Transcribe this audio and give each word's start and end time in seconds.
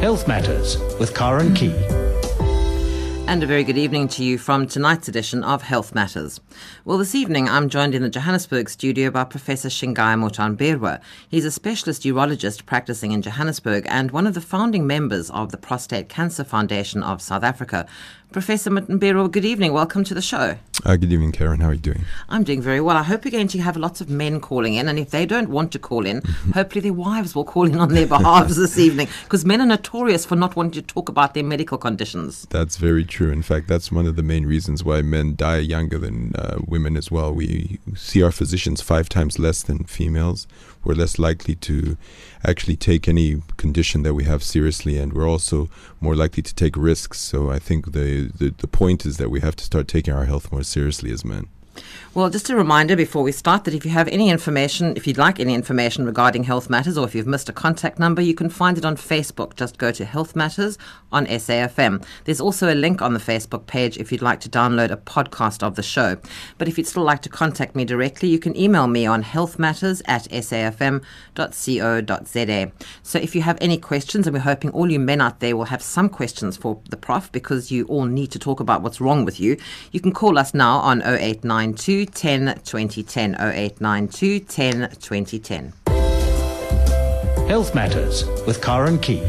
Health 0.00 0.28
Matters 0.28 0.78
with 1.00 1.12
Karen 1.12 1.52
Key. 1.54 1.74
And 3.26 3.42
a 3.42 3.46
very 3.46 3.64
good 3.64 3.76
evening 3.76 4.06
to 4.08 4.22
you 4.22 4.38
from 4.38 4.68
tonight's 4.68 5.08
edition 5.08 5.42
of 5.42 5.62
Health 5.62 5.92
Matters. 5.92 6.40
Well, 6.84 6.98
this 6.98 7.16
evening 7.16 7.48
I'm 7.48 7.68
joined 7.68 7.96
in 7.96 8.02
the 8.02 8.08
Johannesburg 8.08 8.70
studio 8.70 9.10
by 9.10 9.24
Professor 9.24 9.68
Shingai 9.68 10.14
Mutambirwa. 10.16 11.00
He's 11.28 11.44
a 11.44 11.50
specialist 11.50 12.04
urologist 12.04 12.64
practicing 12.64 13.10
in 13.10 13.22
Johannesburg 13.22 13.86
and 13.88 14.12
one 14.12 14.28
of 14.28 14.34
the 14.34 14.40
founding 14.40 14.86
members 14.86 15.30
of 15.30 15.50
the 15.50 15.58
Prostate 15.58 16.08
Cancer 16.08 16.44
Foundation 16.44 17.02
of 17.02 17.20
South 17.20 17.42
Africa. 17.42 17.84
Professor 18.30 18.70
Mutambirwa, 18.70 19.32
good 19.32 19.46
evening. 19.46 19.72
Welcome 19.72 20.04
to 20.04 20.12
the 20.12 20.20
show. 20.20 20.58
Uh, 20.84 20.96
good 20.96 21.10
evening, 21.10 21.32
Karen. 21.32 21.60
How 21.60 21.68
are 21.68 21.72
you 21.72 21.80
doing? 21.80 22.04
I'm 22.28 22.44
doing 22.44 22.60
very 22.60 22.78
well. 22.78 22.94
I 22.94 23.02
hope 23.02 23.24
you're 23.24 23.32
going 23.32 23.48
to 23.48 23.58
have 23.60 23.78
lots 23.78 24.02
of 24.02 24.10
men 24.10 24.38
calling 24.38 24.74
in, 24.74 24.86
and 24.86 24.98
if 24.98 25.10
they 25.10 25.24
don't 25.24 25.48
want 25.48 25.72
to 25.72 25.78
call 25.78 26.04
in, 26.04 26.20
hopefully 26.52 26.82
their 26.82 26.92
wives 26.92 27.34
will 27.34 27.46
call 27.46 27.64
in 27.64 27.78
on 27.78 27.94
their 27.94 28.06
behalves 28.06 28.56
this 28.56 28.78
evening, 28.86 29.08
because 29.24 29.46
men 29.46 29.62
are 29.62 29.66
notorious 29.66 30.26
for 30.26 30.36
not 30.36 30.56
wanting 30.56 30.72
to 30.72 30.82
talk 30.82 31.08
about 31.08 31.32
their 31.32 31.42
medical 31.42 31.78
conditions. 31.78 32.46
That's 32.50 32.76
very 32.76 33.02
true. 33.02 33.30
In 33.30 33.40
fact, 33.40 33.66
that's 33.66 33.90
one 33.90 34.06
of 34.06 34.16
the 34.16 34.22
main 34.22 34.44
reasons 34.44 34.84
why 34.84 35.00
men 35.00 35.34
die 35.34 35.58
younger 35.58 35.96
than 35.96 36.34
uh, 36.36 36.58
women 36.66 36.98
as 36.98 37.10
well. 37.10 37.32
We 37.32 37.80
see 37.96 38.22
our 38.22 38.30
physicians 38.30 38.82
five 38.82 39.08
times 39.08 39.38
less 39.38 39.62
than 39.62 39.84
females. 39.84 40.46
We're 40.88 40.94
less 40.94 41.18
likely 41.18 41.54
to 41.56 41.98
actually 42.42 42.76
take 42.76 43.08
any 43.08 43.42
condition 43.58 44.04
that 44.04 44.14
we 44.14 44.24
have 44.24 44.42
seriously, 44.42 44.96
and 44.96 45.12
we're 45.12 45.28
also 45.28 45.68
more 46.00 46.16
likely 46.16 46.42
to 46.42 46.54
take 46.54 46.78
risks. 46.78 47.20
So 47.20 47.50
I 47.50 47.58
think 47.58 47.92
the, 47.92 48.30
the, 48.34 48.54
the 48.56 48.66
point 48.66 49.04
is 49.04 49.18
that 49.18 49.30
we 49.30 49.40
have 49.40 49.54
to 49.56 49.64
start 49.64 49.86
taking 49.86 50.14
our 50.14 50.24
health 50.24 50.50
more 50.50 50.62
seriously 50.62 51.12
as 51.12 51.26
men. 51.26 51.48
Well, 52.18 52.30
just 52.30 52.50
a 52.50 52.56
reminder 52.56 52.96
before 52.96 53.22
we 53.22 53.30
start 53.30 53.62
that 53.62 53.74
if 53.74 53.84
you 53.84 53.92
have 53.92 54.08
any 54.08 54.28
information, 54.28 54.96
if 54.96 55.06
you'd 55.06 55.18
like 55.18 55.38
any 55.38 55.54
information 55.54 56.04
regarding 56.04 56.42
Health 56.42 56.68
Matters 56.68 56.98
or 56.98 57.06
if 57.06 57.14
you've 57.14 57.28
missed 57.28 57.48
a 57.48 57.52
contact 57.52 58.00
number, 58.00 58.20
you 58.20 58.34
can 58.34 58.50
find 58.50 58.76
it 58.76 58.84
on 58.84 58.96
Facebook. 58.96 59.54
Just 59.54 59.78
go 59.78 59.92
to 59.92 60.04
Health 60.04 60.34
Matters 60.34 60.78
on 61.12 61.26
SAFM. 61.26 62.04
There's 62.24 62.40
also 62.40 62.74
a 62.74 62.74
link 62.74 63.00
on 63.02 63.14
the 63.14 63.20
Facebook 63.20 63.68
page 63.68 63.98
if 63.98 64.10
you'd 64.10 64.20
like 64.20 64.40
to 64.40 64.48
download 64.48 64.90
a 64.90 64.96
podcast 64.96 65.62
of 65.62 65.76
the 65.76 65.82
show. 65.84 66.16
But 66.58 66.66
if 66.66 66.76
you'd 66.76 66.88
still 66.88 67.04
like 67.04 67.22
to 67.22 67.28
contact 67.28 67.76
me 67.76 67.84
directly, 67.84 68.28
you 68.28 68.40
can 68.40 68.56
email 68.56 68.88
me 68.88 69.06
on 69.06 69.22
healthmatters 69.22 70.02
at 70.06 70.24
safm.co.za. 70.24 71.02
So 73.04 73.18
if 73.20 73.36
you 73.36 73.42
have 73.42 73.58
any 73.60 73.78
questions, 73.78 74.26
and 74.26 74.34
we're 74.34 74.40
hoping 74.40 74.70
all 74.70 74.90
you 74.90 74.98
men 74.98 75.20
out 75.20 75.38
there 75.38 75.56
will 75.56 75.66
have 75.66 75.82
some 75.82 76.08
questions 76.08 76.56
for 76.56 76.80
the 76.90 76.96
prof 76.96 77.30
because 77.30 77.70
you 77.70 77.84
all 77.84 78.06
need 78.06 78.32
to 78.32 78.40
talk 78.40 78.58
about 78.58 78.82
what's 78.82 79.00
wrong 79.00 79.24
with 79.24 79.38
you, 79.38 79.56
you 79.92 80.00
can 80.00 80.10
call 80.10 80.36
us 80.36 80.52
now 80.52 80.78
on 80.78 81.00
0892 81.02 82.07
10 82.14 82.60
2010 82.64 83.34
0892 83.34 84.40
10 84.40 84.90
2010. 85.00 85.72
Health 87.48 87.74
Matters 87.74 88.24
with 88.46 88.62
Karen 88.62 88.98
Key. 88.98 89.22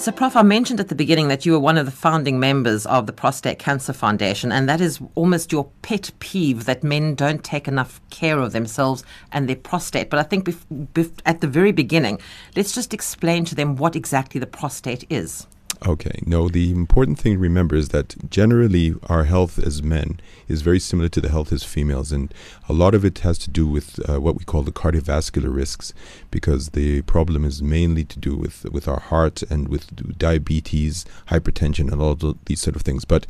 So, 0.00 0.12
Prof, 0.12 0.36
I 0.36 0.42
mentioned 0.42 0.78
at 0.78 0.88
the 0.88 0.94
beginning 0.94 1.26
that 1.26 1.44
you 1.44 1.50
were 1.52 1.58
one 1.58 1.76
of 1.76 1.84
the 1.84 1.92
founding 1.92 2.38
members 2.38 2.86
of 2.86 3.06
the 3.06 3.12
Prostate 3.12 3.58
Cancer 3.58 3.92
Foundation, 3.92 4.52
and 4.52 4.68
that 4.68 4.80
is 4.80 5.00
almost 5.16 5.50
your 5.50 5.68
pet 5.82 6.12
peeve 6.20 6.66
that 6.66 6.84
men 6.84 7.16
don't 7.16 7.42
take 7.42 7.66
enough 7.66 8.00
care 8.10 8.38
of 8.38 8.52
themselves 8.52 9.02
and 9.32 9.48
their 9.48 9.56
prostate. 9.56 10.08
But 10.08 10.20
I 10.20 10.22
think 10.22 10.44
bef- 10.44 10.88
bef- 10.94 11.20
at 11.26 11.40
the 11.40 11.48
very 11.48 11.72
beginning, 11.72 12.20
let's 12.54 12.72
just 12.72 12.94
explain 12.94 13.44
to 13.46 13.56
them 13.56 13.74
what 13.74 13.96
exactly 13.96 14.38
the 14.38 14.46
prostate 14.46 15.04
is. 15.10 15.48
Okay. 15.86 16.20
No, 16.26 16.48
the 16.48 16.72
important 16.72 17.18
thing 17.20 17.34
to 17.34 17.38
remember 17.38 17.76
is 17.76 17.90
that 17.90 18.30
generally 18.30 18.94
our 19.08 19.24
health 19.24 19.58
as 19.58 19.80
men 19.80 20.18
is 20.48 20.62
very 20.62 20.80
similar 20.80 21.08
to 21.10 21.20
the 21.20 21.28
health 21.28 21.52
as 21.52 21.62
females, 21.62 22.10
and 22.10 22.34
a 22.68 22.72
lot 22.72 22.94
of 22.94 23.04
it 23.04 23.20
has 23.20 23.38
to 23.38 23.50
do 23.50 23.66
with 23.66 24.00
uh, 24.08 24.20
what 24.20 24.36
we 24.36 24.44
call 24.44 24.62
the 24.62 24.72
cardiovascular 24.72 25.54
risks, 25.54 25.94
because 26.32 26.70
the 26.70 27.02
problem 27.02 27.44
is 27.44 27.62
mainly 27.62 28.04
to 28.04 28.18
do 28.18 28.34
with 28.36 28.64
with 28.72 28.88
our 28.88 29.00
heart 29.00 29.42
and 29.44 29.68
with 29.68 30.18
diabetes, 30.18 31.04
hypertension, 31.28 31.92
and 31.92 32.02
all 32.02 32.34
these 32.46 32.60
sort 32.60 32.74
of 32.74 32.82
things. 32.82 33.04
But 33.04 33.26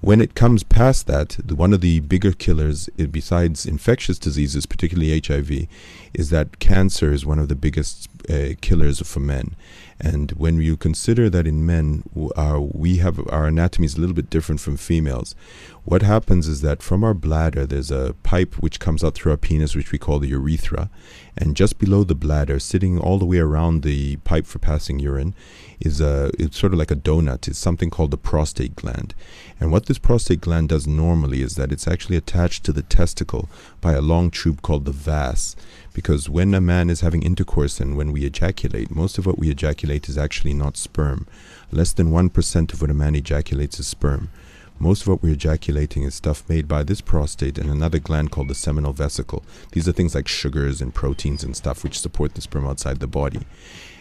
when 0.00 0.20
it 0.20 0.34
comes 0.34 0.62
past 0.62 1.06
that, 1.06 1.36
the, 1.42 1.54
one 1.54 1.72
of 1.72 1.80
the 1.80 2.00
bigger 2.00 2.32
killers, 2.32 2.90
uh, 3.00 3.06
besides 3.06 3.64
infectious 3.64 4.18
diseases, 4.18 4.66
particularly 4.66 5.18
HIV, 5.18 5.66
is 6.12 6.30
that 6.30 6.58
cancer 6.58 7.10
is 7.12 7.24
one 7.24 7.38
of 7.38 7.48
the 7.48 7.54
biggest 7.54 8.08
uh, 8.28 8.50
killers 8.60 9.00
for 9.06 9.20
men. 9.20 9.56
And 10.00 10.32
when 10.32 10.60
you 10.60 10.76
consider 10.76 11.30
that 11.30 11.46
in 11.46 11.64
men, 11.64 12.02
uh, 12.36 12.60
we 12.60 12.96
have 12.98 13.20
our 13.28 13.46
anatomy 13.46 13.86
is 13.86 13.94
a 13.96 14.00
little 14.00 14.14
bit 14.14 14.30
different 14.30 14.60
from 14.60 14.76
females. 14.76 15.34
What 15.84 16.02
happens 16.02 16.48
is 16.48 16.62
that 16.62 16.82
from 16.82 17.04
our 17.04 17.14
bladder, 17.14 17.66
there's 17.66 17.90
a 17.90 18.14
pipe 18.22 18.54
which 18.54 18.80
comes 18.80 19.04
out 19.04 19.14
through 19.14 19.32
our 19.32 19.38
penis, 19.38 19.74
which 19.74 19.92
we 19.92 19.98
call 19.98 20.18
the 20.18 20.28
urethra, 20.28 20.90
and 21.36 21.56
just 21.56 21.78
below 21.78 22.04
the 22.04 22.14
bladder, 22.14 22.58
sitting 22.58 22.98
all 22.98 23.18
the 23.18 23.26
way 23.26 23.38
around 23.38 23.82
the 23.82 24.16
pipe 24.18 24.46
for 24.46 24.58
passing 24.58 24.98
urine, 24.98 25.34
is 25.80 26.00
a 26.00 26.30
it's 26.38 26.58
sort 26.58 26.72
of 26.72 26.78
like 26.78 26.90
a 26.90 26.96
donut. 26.96 27.46
It's 27.46 27.58
something 27.58 27.90
called 27.90 28.10
the 28.10 28.16
prostate 28.16 28.76
gland. 28.76 29.14
And 29.60 29.70
what 29.70 29.86
this 29.86 29.98
prostate 29.98 30.40
gland 30.40 30.70
does 30.70 30.86
normally 30.86 31.42
is 31.42 31.56
that 31.56 31.70
it's 31.70 31.86
actually 31.86 32.16
attached 32.16 32.64
to 32.64 32.72
the 32.72 32.82
testicle 32.82 33.48
by 33.80 33.92
a 33.92 34.00
long 34.00 34.30
tube 34.30 34.62
called 34.62 34.86
the 34.86 34.92
vas. 34.92 35.54
Because 35.94 36.28
when 36.28 36.52
a 36.52 36.60
man 36.60 36.90
is 36.90 37.00
having 37.00 37.22
intercourse 37.22 37.80
and 37.80 37.96
when 37.96 38.12
we 38.12 38.24
ejaculate, 38.24 38.90
most 38.90 39.16
of 39.16 39.24
what 39.24 39.38
we 39.38 39.48
ejaculate 39.48 40.08
is 40.08 40.18
actually 40.18 40.52
not 40.52 40.76
sperm. 40.76 41.26
Less 41.72 41.92
than 41.92 42.10
1% 42.10 42.72
of 42.72 42.80
what 42.82 42.90
a 42.90 42.94
man 42.94 43.14
ejaculates 43.14 43.80
is 43.80 43.86
sperm. 43.86 44.28
Most 44.78 45.02
of 45.02 45.08
what 45.08 45.22
we're 45.22 45.34
ejaculating 45.34 46.02
is 46.02 46.16
stuff 46.16 46.42
made 46.48 46.66
by 46.66 46.82
this 46.82 47.00
prostate 47.00 47.58
and 47.58 47.70
another 47.70 48.00
gland 48.00 48.32
called 48.32 48.48
the 48.48 48.56
seminal 48.56 48.92
vesicle. 48.92 49.44
These 49.70 49.88
are 49.88 49.92
things 49.92 50.16
like 50.16 50.26
sugars 50.26 50.82
and 50.82 50.92
proteins 50.92 51.44
and 51.44 51.56
stuff 51.56 51.84
which 51.84 52.00
support 52.00 52.34
the 52.34 52.40
sperm 52.40 52.66
outside 52.66 52.98
the 52.98 53.06
body. 53.06 53.40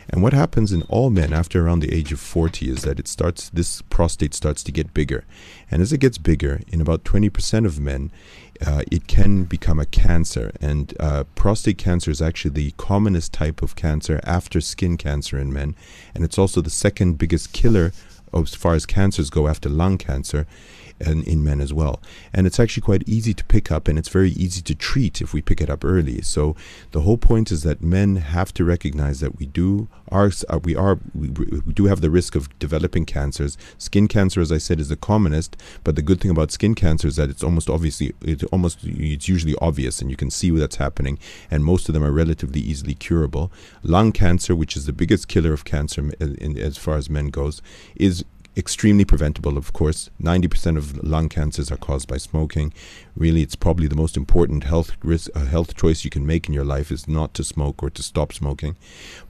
And 0.09 0.22
what 0.22 0.34
happens 0.34 0.74
in 0.74 0.82
all 0.84 1.09
men 1.09 1.32
after 1.32 1.66
around 1.66 1.80
the 1.80 1.94
age 1.94 2.12
of 2.12 2.20
40 2.20 2.70
is 2.70 2.82
that 2.82 3.00
it 3.00 3.08
starts 3.08 3.50
this 3.50 3.82
prostate 3.84 4.34
starts 4.34 4.64
to 4.64 4.72
get 4.72 4.94
bigger. 4.94 5.24
And 5.72 5.82
as 5.82 5.94
it 5.94 6.00
gets 6.00 6.18
bigger, 6.18 6.62
in 6.68 6.82
about 6.82 7.03
20% 7.03 7.66
of 7.66 7.80
men, 7.80 8.12
uh, 8.66 8.84
it 8.91 9.08
can 9.08 9.44
become 9.44 9.80
a 9.80 9.86
cancer. 9.86 10.52
And 10.62 10.94
uh, 11.00 11.24
prostate 11.36 11.78
cancer 11.78 12.12
is 12.12 12.22
actually 12.22 12.52
the 12.52 12.72
commonest 12.78 13.34
type 13.34 13.62
of 13.62 13.75
cancer 13.75 14.19
after 14.24 14.62
skin 14.62 14.97
cancer 14.97 15.38
in 15.38 15.52
men. 15.52 15.75
And 16.14 16.24
it's 16.24 16.38
also 16.38 16.62
the 16.62 16.69
second 16.69 17.18
biggest 17.18 17.53
killer 17.53 17.94
as 18.34 18.56
far 18.56 18.74
as 18.74 18.86
cancers 18.86 19.30
go 19.30 19.47
after 19.47 19.69
lung 19.69 19.97
cancer 19.97 20.47
and 21.06 21.24
in 21.28 21.44
men 21.44 21.62
as 21.62 21.74
well. 21.74 22.02
And 22.34 22.47
it's 22.47 22.59
actually 22.59 22.81
quite 22.81 23.08
easy 23.08 23.34
to 23.34 23.44
pick 23.46 23.72
up 23.72 23.88
and 23.88 23.97
it's 24.00 24.09
very 24.09 24.31
easy 24.31 24.62
to 24.62 24.75
treat 24.75 25.22
if 25.22 25.34
we 25.34 25.41
pick 25.41 25.62
it 25.62 25.69
up 25.69 25.84
early. 25.84 26.22
So 26.22 26.56
the 26.91 27.02
whole 27.02 27.18
point 27.18 27.52
is 27.52 27.64
that 27.64 27.81
men 27.81 28.18
have 28.18 28.53
to 28.56 28.64
recognize 28.64 29.19
that 29.19 29.38
we 29.38 29.46
do 29.46 29.88
are 30.12 30.31
uh, 30.50 30.59
we 30.64 30.75
are 30.75 31.00
we, 31.16 31.30
we 31.30 31.74
do 31.74 31.86
have 31.86 32.02
the 32.02 32.09
risk 32.09 32.36
of 32.36 32.58
developing 32.59 33.06
cancers. 33.06 33.58
Skin 33.78 34.08
cancer 34.08 34.41
as 34.41 34.52
I 34.52 34.58
said 34.58 34.80
is 34.80 34.90
the 34.90 34.96
commonest, 34.96 35.58
but 35.84 35.96
the 35.96 36.02
good 36.02 36.22
thing 36.22 36.31
about 36.31 36.52
skin 36.52 36.75
cancer 36.75 37.08
is 37.08 37.16
that 37.16 37.30
it's 37.30 37.44
almost 37.44 37.70
obviously 37.70 38.14
it's 38.22 38.44
almost 38.46 38.80
it's 38.84 39.28
usually 39.28 39.56
obvious 39.62 40.02
and 40.02 40.09
you 40.09 40.18
can 40.18 40.30
see 40.30 40.50
that's 40.52 40.75
happening 40.75 41.18
and 41.50 41.66
most 41.66 41.90
of 41.90 41.94
them 41.94 42.03
are 42.03 42.12
relatively 42.12 42.62
easily 42.62 42.94
curable. 42.94 43.52
Lung 43.81 44.12
cancer, 44.12 44.56
which 44.56 44.75
is 44.75 44.85
the 44.85 44.94
biggest 44.94 45.28
killer 45.28 45.53
of 45.53 45.66
cancer 45.66 46.12
in, 46.20 46.35
in, 46.35 46.58
as 46.58 46.78
far 46.78 46.96
as 46.96 47.09
men 47.09 47.28
goes, 47.28 47.62
is 47.96 48.24
extremely 48.56 49.06
preventable, 49.06 49.58
of 49.58 49.74
course. 49.74 50.09
90% 50.22 50.78
of 50.78 51.03
lung 51.03 51.30
cancers 51.30 51.72
are 51.72 51.78
caused 51.78 52.08
by 52.08 52.18
smoking. 52.18 52.74
Really, 53.16 53.41
it's 53.41 53.56
probably 53.56 53.88
the 53.88 53.96
most 53.96 54.16
important 54.16 54.64
health 54.64 54.91
risk, 55.03 55.30
uh, 55.36 55.46
health 55.46 55.75
choice 55.75 56.03
you 56.03 56.09
can 56.09 56.25
make 56.25 56.47
in 56.47 56.53
your 56.53 56.66
life 56.66 56.91
is 56.91 57.08
not 57.08 57.34
to 57.36 57.44
smoke 57.44 57.81
or 57.81 57.90
to 57.90 58.03
stop 58.03 58.34
smoking. 58.34 58.75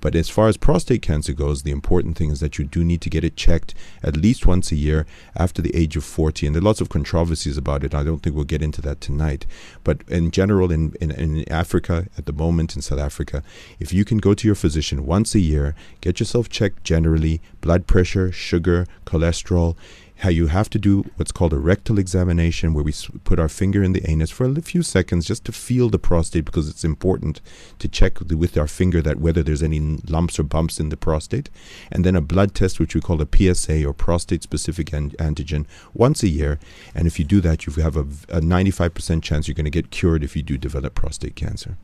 But 0.01 0.15
as 0.15 0.29
far 0.29 0.47
as 0.47 0.57
prostate 0.57 1.01
cancer 1.01 1.33
goes, 1.33 1.63
the 1.63 1.71
important 1.71 2.17
thing 2.17 2.31
is 2.31 2.39
that 2.39 2.57
you 2.57 2.65
do 2.65 2.83
need 2.83 3.01
to 3.01 3.09
get 3.09 3.23
it 3.23 3.35
checked 3.35 3.73
at 4.01 4.17
least 4.17 4.45
once 4.45 4.71
a 4.71 4.75
year 4.75 5.05
after 5.35 5.61
the 5.61 5.75
age 5.75 5.95
of 5.95 6.03
40. 6.03 6.47
And 6.47 6.55
there 6.55 6.61
are 6.61 6.65
lots 6.65 6.81
of 6.81 6.89
controversies 6.89 7.57
about 7.57 7.83
it. 7.83 7.95
I 7.95 8.03
don't 8.03 8.19
think 8.19 8.35
we'll 8.35 8.45
get 8.45 8.61
into 8.61 8.81
that 8.81 9.01
tonight. 9.01 9.45
But 9.83 10.01
in 10.07 10.31
general, 10.31 10.71
in, 10.71 10.93
in, 10.99 11.11
in 11.11 11.51
Africa, 11.51 12.07
at 12.17 12.25
the 12.25 12.33
moment 12.33 12.75
in 12.75 12.81
South 12.81 12.99
Africa, 12.99 13.43
if 13.79 13.93
you 13.93 14.05
can 14.05 14.17
go 14.17 14.33
to 14.33 14.47
your 14.47 14.55
physician 14.55 15.05
once 15.05 15.35
a 15.35 15.39
year, 15.39 15.75
get 16.01 16.19
yourself 16.19 16.49
checked 16.49 16.83
generally, 16.83 17.41
blood 17.61 17.87
pressure, 17.87 18.31
sugar, 18.31 18.85
cholesterol, 19.13 19.75
how 20.17 20.29
you 20.29 20.47
have 20.47 20.69
to 20.69 20.79
do 20.79 21.03
what's 21.17 21.31
called 21.31 21.53
a 21.53 21.57
rectal 21.57 21.99
examination, 21.99 22.73
where 22.73 22.83
we 22.83 22.93
put 23.23 23.39
our 23.39 23.49
finger 23.49 23.83
in 23.83 23.93
the 23.93 24.09
anus 24.09 24.29
for 24.29 24.45
a 24.45 24.61
few 24.61 24.81
seconds 24.81 25.25
just 25.25 25.43
to 25.45 25.51
feel 25.51 25.89
the 25.89 25.99
prostate 25.99 26.45
because 26.45 26.69
it's 26.69 26.83
important 26.83 27.41
to 27.79 27.87
check 27.87 28.19
with 28.19 28.57
our 28.57 28.67
finger 28.67 29.01
that 29.01 29.19
whether 29.19 29.43
there's 29.43 29.63
any 29.63 29.79
lumps 30.07 30.39
or 30.39 30.43
bumps 30.43 30.79
in 30.79 30.89
the 30.89 30.97
prostate. 30.97 31.49
And 31.91 32.05
then 32.05 32.15
a 32.15 32.21
blood 32.21 32.55
test, 32.55 32.79
which 32.79 32.95
we 32.95 33.01
call 33.01 33.21
a 33.21 33.27
PSA 33.27 33.85
or 33.85 33.93
prostate 33.93 34.43
specific 34.43 34.93
an- 34.93 35.11
antigen, 35.11 35.65
once 35.93 36.23
a 36.23 36.29
year. 36.29 36.59
And 36.95 37.07
if 37.07 37.19
you 37.19 37.25
do 37.25 37.41
that, 37.41 37.65
you 37.65 37.73
have 37.81 37.97
a, 37.97 38.07
a 38.29 38.41
95% 38.41 39.21
chance 39.21 39.47
you're 39.47 39.55
going 39.55 39.65
to 39.65 39.71
get 39.71 39.91
cured 39.91 40.23
if 40.23 40.35
you 40.35 40.43
do 40.43 40.57
develop 40.57 40.95
prostate 40.95 41.35
cancer. 41.35 41.77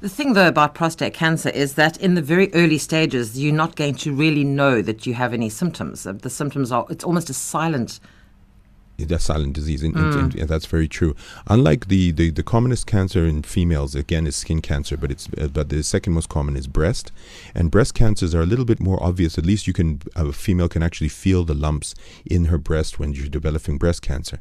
The 0.00 0.08
thing, 0.08 0.32
though, 0.32 0.48
about 0.48 0.74
prostate 0.74 1.14
cancer 1.14 1.50
is 1.50 1.74
that 1.74 1.96
in 1.98 2.14
the 2.14 2.22
very 2.22 2.52
early 2.54 2.78
stages, 2.78 3.38
you're 3.38 3.52
not 3.54 3.76
going 3.76 3.94
to 3.96 4.14
really 4.14 4.44
know 4.44 4.80
that 4.82 5.06
you 5.06 5.14
have 5.14 5.34
any 5.34 5.48
symptoms. 5.48 6.04
The 6.04 6.30
symptoms 6.30 6.72
are, 6.72 6.86
it's 6.88 7.04
almost 7.04 7.30
a 7.30 7.34
silent 7.34 8.00
That's 9.00 9.24
silent 9.24 9.52
disease. 9.52 9.84
In, 9.84 9.96
in, 9.96 10.36
in, 10.36 10.46
that's 10.48 10.66
very 10.66 10.88
true. 10.88 11.14
Unlike 11.46 11.86
the, 11.86 12.10
the, 12.10 12.30
the 12.30 12.42
commonest 12.42 12.88
cancer 12.88 13.24
in 13.24 13.44
females, 13.44 13.94
again, 13.94 14.26
is 14.26 14.34
skin 14.34 14.60
cancer, 14.60 14.96
but 14.96 15.12
it's 15.12 15.28
uh, 15.38 15.46
but 15.46 15.68
the 15.68 15.84
second 15.84 16.14
most 16.14 16.28
common 16.28 16.56
is 16.56 16.66
breast, 16.66 17.12
and 17.54 17.70
breast 17.70 17.94
cancers 17.94 18.34
are 18.34 18.42
a 18.42 18.46
little 18.46 18.64
bit 18.64 18.80
more 18.80 19.00
obvious. 19.00 19.38
At 19.38 19.46
least 19.46 19.68
you 19.68 19.72
can 19.72 20.00
a 20.16 20.32
female 20.32 20.68
can 20.68 20.82
actually 20.82 21.10
feel 21.10 21.44
the 21.44 21.54
lumps 21.54 21.94
in 22.26 22.46
her 22.46 22.58
breast 22.58 22.98
when 22.98 23.12
you're 23.12 23.28
developing 23.28 23.78
breast 23.78 24.02
cancer. 24.02 24.40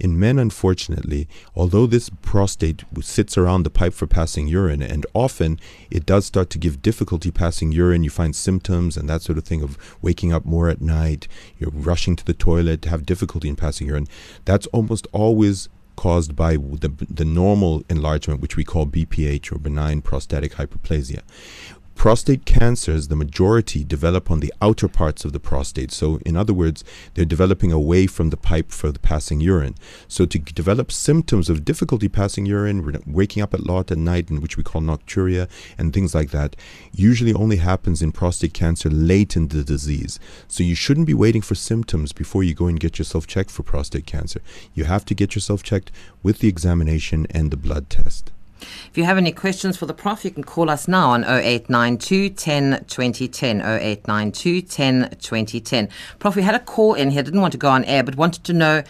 In 0.00 0.18
men, 0.18 0.38
unfortunately, 0.38 1.28
although 1.54 1.86
this 1.86 2.08
prostate 2.22 2.84
sits 3.02 3.36
around 3.36 3.64
the 3.64 3.70
pipe 3.70 3.92
for 3.92 4.06
passing 4.06 4.48
urine, 4.48 4.80
and 4.80 5.04
often 5.12 5.60
it 5.90 6.06
does 6.06 6.24
start 6.24 6.48
to 6.50 6.58
give 6.58 6.80
difficulty 6.80 7.30
passing 7.30 7.72
urine. 7.72 8.04
You 8.04 8.10
find 8.10 8.34
symptoms 8.34 8.96
and 8.96 9.06
that 9.10 9.20
sort 9.20 9.36
of 9.36 9.44
thing 9.44 9.62
of 9.62 9.76
waking 10.00 10.32
up 10.32 10.46
more 10.46 10.70
at 10.70 10.80
night. 10.80 11.28
You're 11.58 11.70
rushing 11.70 12.16
to 12.16 12.24
the 12.24 12.32
toilet, 12.32 12.86
have 12.86 13.04
difficulty 13.04 13.50
in 13.50 13.56
passing 13.56 13.86
urine 13.86 13.97
that's 14.44 14.66
almost 14.68 15.06
always 15.12 15.68
caused 15.96 16.36
by 16.36 16.52
the, 16.52 16.92
the 17.10 17.24
normal 17.24 17.82
enlargement, 17.90 18.40
which 18.40 18.56
we 18.56 18.62
call 18.62 18.86
BPH 18.86 19.50
or 19.50 19.58
benign 19.58 20.00
prostatic 20.00 20.52
hyperplasia. 20.52 21.22
Prostate 21.98 22.44
cancers, 22.44 23.08
the 23.08 23.16
majority 23.16 23.82
develop 23.82 24.30
on 24.30 24.38
the 24.38 24.54
outer 24.62 24.86
parts 24.86 25.24
of 25.24 25.32
the 25.32 25.40
prostate. 25.40 25.90
So, 25.90 26.20
in 26.24 26.36
other 26.36 26.54
words, 26.54 26.84
they're 27.14 27.24
developing 27.24 27.72
away 27.72 28.06
from 28.06 28.30
the 28.30 28.36
pipe 28.36 28.70
for 28.70 28.92
the 28.92 29.00
passing 29.00 29.40
urine. 29.40 29.74
So, 30.06 30.24
to 30.24 30.38
develop 30.38 30.92
symptoms 30.92 31.50
of 31.50 31.64
difficulty 31.64 32.08
passing 32.08 32.46
urine, 32.46 33.02
waking 33.04 33.42
up 33.42 33.52
a 33.52 33.60
lot 33.60 33.90
at 33.90 33.98
night, 33.98 34.30
which 34.30 34.56
we 34.56 34.62
call 34.62 34.80
nocturia, 34.80 35.48
and 35.76 35.92
things 35.92 36.14
like 36.14 36.30
that, 36.30 36.54
usually 36.92 37.34
only 37.34 37.56
happens 37.56 38.00
in 38.00 38.12
prostate 38.12 38.54
cancer 38.54 38.88
late 38.88 39.34
in 39.34 39.48
the 39.48 39.64
disease. 39.64 40.20
So, 40.46 40.62
you 40.62 40.76
shouldn't 40.76 41.08
be 41.08 41.14
waiting 41.14 41.42
for 41.42 41.56
symptoms 41.56 42.12
before 42.12 42.44
you 42.44 42.54
go 42.54 42.68
and 42.68 42.78
get 42.78 43.00
yourself 43.00 43.26
checked 43.26 43.50
for 43.50 43.64
prostate 43.64 44.06
cancer. 44.06 44.40
You 44.72 44.84
have 44.84 45.04
to 45.06 45.16
get 45.16 45.34
yourself 45.34 45.64
checked 45.64 45.90
with 46.22 46.38
the 46.38 46.48
examination 46.48 47.26
and 47.30 47.50
the 47.50 47.56
blood 47.56 47.90
test. 47.90 48.30
If 48.60 48.96
you 48.96 49.04
have 49.04 49.18
any 49.18 49.32
questions 49.32 49.76
for 49.76 49.86
the 49.86 49.94
Prof, 49.94 50.24
you 50.24 50.30
can 50.30 50.44
call 50.44 50.70
us 50.70 50.88
now 50.88 51.10
on 51.10 51.24
0892 51.24 52.30
10 52.30 52.84
2010. 52.86 53.60
0892 53.60 54.62
10 54.62 55.16
2010. 55.20 55.88
Prof, 56.18 56.36
we 56.36 56.42
had 56.42 56.54
a 56.54 56.60
call 56.60 56.94
in 56.94 57.10
here, 57.10 57.22
didn't 57.22 57.40
want 57.40 57.52
to 57.52 57.58
go 57.58 57.70
on 57.70 57.84
air, 57.84 58.02
but 58.02 58.16
wanted 58.16 58.44
to 58.44 58.52
know 58.52 58.82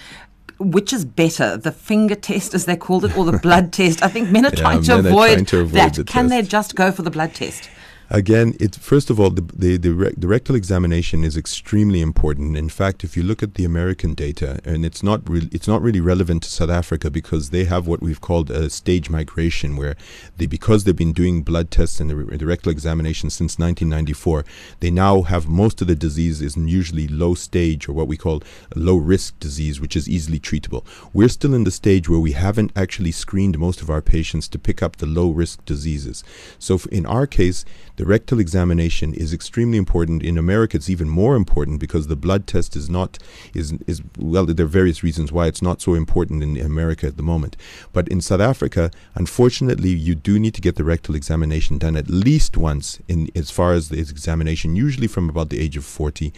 which 0.58 0.92
is 0.92 1.04
better, 1.04 1.56
the 1.56 1.72
finger 1.72 2.14
test, 2.28 2.54
as 2.54 2.64
they 2.64 2.76
called 2.76 3.04
it, 3.04 3.16
or 3.16 3.24
the 3.24 3.38
blood 3.38 3.72
test? 3.72 4.02
I 4.02 4.08
think 4.08 4.30
men 4.30 4.44
are, 4.44 4.50
yeah, 4.50 4.60
trying, 4.60 4.82
to 4.82 4.98
avoid 4.98 5.32
trying, 5.32 5.44
to 5.46 5.60
avoid 5.60 5.74
that. 5.74 5.94
Can 6.06 6.28
test. 6.28 6.28
they 6.28 6.42
just 6.42 6.74
go 6.74 6.92
for 6.92 7.02
the 7.02 7.10
blood 7.10 7.34
test? 7.34 7.70
Again, 8.10 8.54
it 8.58 8.74
first 8.74 9.10
of 9.10 9.20
all, 9.20 9.28
the 9.28 9.42
the, 9.54 9.76
the, 9.76 9.92
re- 9.92 10.14
the, 10.16 10.28
rectal 10.28 10.54
examination 10.54 11.24
is 11.24 11.36
extremely 11.36 12.00
important. 12.00 12.56
In 12.56 12.70
fact, 12.70 13.04
if 13.04 13.18
you 13.18 13.22
look 13.22 13.42
at 13.42 13.54
the 13.54 13.66
American 13.66 14.14
data, 14.14 14.60
and 14.64 14.86
it's 14.86 15.02
not 15.02 15.28
re- 15.28 15.50
it's 15.52 15.68
not 15.68 15.82
really 15.82 16.00
relevant 16.00 16.44
to 16.44 16.50
South 16.50 16.70
Africa 16.70 17.10
because 17.10 17.50
they 17.50 17.64
have 17.64 17.86
what 17.86 18.00
we've 18.00 18.22
called 18.22 18.50
a 18.50 18.70
stage 18.70 19.10
migration, 19.10 19.76
where 19.76 19.94
they 20.38 20.46
because 20.46 20.84
they've 20.84 20.96
been 20.96 21.12
doing 21.12 21.42
blood 21.42 21.70
tests 21.70 22.00
and 22.00 22.08
the, 22.08 22.38
the 22.38 22.46
rectal 22.46 22.72
examination 22.72 23.28
since 23.28 23.58
1994, 23.58 24.42
they 24.80 24.90
now 24.90 25.20
have 25.20 25.46
most 25.46 25.82
of 25.82 25.86
the 25.86 25.94
disease 25.94 26.40
is 26.40 26.56
usually 26.56 27.08
low 27.08 27.34
stage 27.34 27.90
or 27.90 27.92
what 27.92 28.08
we 28.08 28.16
call 28.16 28.42
low 28.74 28.96
risk 28.96 29.38
disease, 29.38 29.82
which 29.82 29.94
is 29.94 30.08
easily 30.08 30.40
treatable. 30.40 30.82
We're 31.12 31.28
still 31.28 31.52
in 31.52 31.64
the 31.64 31.70
stage 31.70 32.08
where 32.08 32.18
we 32.18 32.32
haven't 32.32 32.72
actually 32.74 33.12
screened 33.12 33.58
most 33.58 33.82
of 33.82 33.90
our 33.90 34.00
patients 34.00 34.48
to 34.48 34.58
pick 34.58 34.82
up 34.82 34.96
the 34.96 35.06
low 35.06 35.28
risk 35.28 35.62
diseases. 35.66 36.24
So 36.58 36.80
in 36.90 37.04
our 37.04 37.26
case 37.26 37.66
the 37.98 38.06
rectal 38.06 38.38
examination 38.38 39.12
is 39.12 39.32
extremely 39.34 39.76
important. 39.76 40.22
In 40.22 40.38
America, 40.38 40.76
it's 40.76 40.88
even 40.88 41.08
more 41.08 41.34
important 41.34 41.80
because 41.80 42.06
the 42.06 42.14
blood 42.14 42.46
test 42.46 42.76
is 42.76 42.88
not 42.88 43.18
is 43.54 43.72
is 43.88 44.00
well. 44.16 44.46
There 44.46 44.66
are 44.66 44.68
various 44.68 45.02
reasons 45.02 45.32
why 45.32 45.48
it's 45.48 45.60
not 45.60 45.82
so 45.82 45.94
important 45.94 46.44
in 46.44 46.56
America 46.58 47.08
at 47.08 47.16
the 47.16 47.24
moment. 47.24 47.56
But 47.92 48.06
in 48.06 48.20
South 48.20 48.40
Africa, 48.40 48.92
unfortunately, 49.16 49.90
you 49.90 50.14
do 50.14 50.38
need 50.38 50.54
to 50.54 50.60
get 50.60 50.76
the 50.76 50.84
rectal 50.84 51.16
examination 51.16 51.76
done 51.76 51.96
at 51.96 52.08
least 52.08 52.56
once 52.56 53.00
in 53.08 53.30
as 53.34 53.50
far 53.50 53.72
as 53.72 53.88
the 53.88 53.98
examination, 53.98 54.76
usually 54.76 55.08
from 55.08 55.28
about 55.28 55.50
the 55.50 55.58
age 55.58 55.76
of 55.76 55.84
forty 55.84 56.32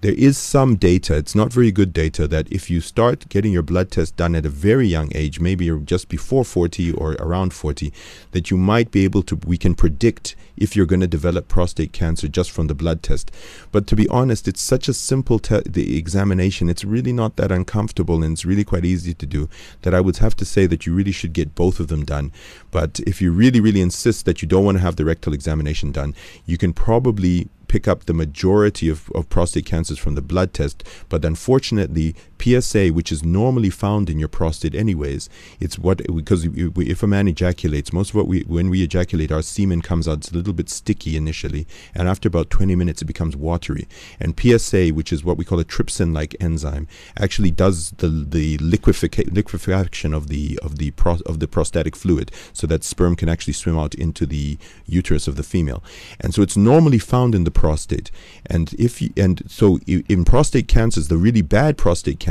there 0.00 0.14
is 0.14 0.38
some 0.38 0.76
data, 0.76 1.16
it's 1.16 1.34
not 1.34 1.52
very 1.52 1.72
good 1.72 1.92
data, 1.92 2.28
that 2.28 2.50
if 2.52 2.70
you 2.70 2.80
start 2.80 3.28
getting 3.28 3.52
your 3.52 3.62
blood 3.62 3.90
test 3.90 4.16
done 4.16 4.36
at 4.36 4.46
a 4.46 4.48
very 4.48 4.86
young 4.86 5.10
age, 5.14 5.40
maybe 5.40 5.70
just 5.84 6.08
before 6.08 6.44
40 6.44 6.92
or 6.92 7.12
around 7.14 7.52
40, 7.52 7.92
that 8.30 8.50
you 8.50 8.56
might 8.56 8.90
be 8.90 9.04
able 9.04 9.22
to, 9.24 9.36
we 9.46 9.58
can 9.58 9.74
predict 9.74 10.36
if 10.56 10.76
you're 10.76 10.86
going 10.86 11.00
to 11.00 11.06
develop 11.06 11.48
prostate 11.48 11.92
cancer 11.92 12.28
just 12.28 12.50
from 12.50 12.68
the 12.68 12.74
blood 12.74 13.02
test. 13.02 13.30
But 13.72 13.86
to 13.88 13.96
be 13.96 14.08
honest, 14.08 14.46
it's 14.46 14.62
such 14.62 14.88
a 14.88 14.94
simple 14.94 15.38
te- 15.38 15.62
the 15.66 15.96
examination, 15.96 16.68
it's 16.68 16.84
really 16.84 17.12
not 17.12 17.36
that 17.36 17.50
uncomfortable 17.50 18.22
and 18.22 18.32
it's 18.32 18.44
really 18.44 18.64
quite 18.64 18.84
easy 18.84 19.14
to 19.14 19.26
do 19.26 19.48
that 19.82 19.94
I 19.94 20.00
would 20.00 20.18
have 20.18 20.36
to 20.36 20.44
say 20.44 20.66
that 20.66 20.86
you 20.86 20.94
really 20.94 21.12
should 21.12 21.32
get 21.32 21.54
both 21.54 21.80
of 21.80 21.88
them 21.88 22.04
done. 22.04 22.32
But 22.70 23.00
if 23.00 23.20
you 23.20 23.32
really, 23.32 23.60
really 23.60 23.80
insist 23.80 24.26
that 24.26 24.42
you 24.42 24.48
don't 24.48 24.64
want 24.64 24.78
to 24.78 24.82
have 24.82 24.96
the 24.96 25.04
rectal 25.04 25.32
examination 25.32 25.92
done, 25.92 26.14
you 26.46 26.56
can 26.56 26.72
probably 26.72 27.48
pick 27.68 27.86
up 27.86 28.04
the 28.04 28.14
majority 28.14 28.88
of, 28.88 29.10
of 29.14 29.28
prostate 29.28 29.66
cancers 29.66 29.98
from 29.98 30.14
the 30.14 30.22
blood 30.22 30.52
test. 30.52 30.82
But 31.08 31.24
unfortunately, 31.24 32.16
PSA, 32.40 32.88
which 32.88 33.12
is 33.12 33.24
normally 33.24 33.70
found 33.70 34.10
in 34.10 34.18
your 34.18 34.28
prostate 34.28 34.74
anyways, 34.74 35.28
it's 35.60 35.78
what 35.78 36.02
because 36.14 36.44
if 36.44 37.02
a 37.02 37.06
man 37.06 37.28
ejaculates, 37.28 37.92
most 37.92 38.10
of 38.10 38.16
what 38.16 38.26
we 38.26 38.42
when 38.42 38.70
we 38.70 38.82
ejaculate, 38.82 39.32
our 39.32 39.42
semen 39.42 39.82
comes 39.82 40.06
out. 40.08 40.18
It's 40.18 40.30
a 40.30 40.34
little 40.34 40.52
bit 40.52 40.68
sticky 40.68 41.16
initially, 41.16 41.66
and 41.94 42.08
after 42.08 42.28
about 42.28 42.50
20 42.50 42.74
minutes, 42.74 43.02
it 43.02 43.06
becomes 43.06 43.36
watery. 43.36 43.88
And 44.20 44.38
PSA, 44.38 44.88
which 44.88 45.12
is 45.12 45.24
what 45.24 45.36
we 45.36 45.44
call 45.44 45.60
a 45.60 45.64
trypsin-like 45.64 46.36
enzyme, 46.40 46.88
actually 47.18 47.50
does 47.50 47.90
the 47.98 48.08
the 48.08 48.58
liquefica- 48.58 49.32
liquefaction 49.32 50.14
of 50.14 50.28
the 50.28 50.58
of 50.62 50.78
the 50.78 50.90
pro- 50.92 51.18
of 51.26 51.40
the 51.40 51.48
prostatic 51.48 51.96
fluid, 51.96 52.30
so 52.52 52.66
that 52.66 52.84
sperm 52.84 53.16
can 53.16 53.28
actually 53.28 53.54
swim 53.54 53.78
out 53.78 53.94
into 53.94 54.26
the 54.26 54.58
uterus 54.86 55.28
of 55.28 55.36
the 55.36 55.42
female. 55.42 55.82
And 56.20 56.34
so 56.34 56.42
it's 56.42 56.56
normally 56.56 56.98
found 56.98 57.34
in 57.34 57.44
the 57.44 57.50
prostate. 57.50 58.10
And 58.46 58.72
if 58.74 59.00
you, 59.02 59.10
and 59.16 59.42
so 59.48 59.78
in 59.86 60.24
prostate 60.24 60.68
cancers, 60.68 61.08
the 61.08 61.16
really 61.16 61.42
bad 61.42 61.76
prostate 61.76 62.20
cancers, 62.20 62.27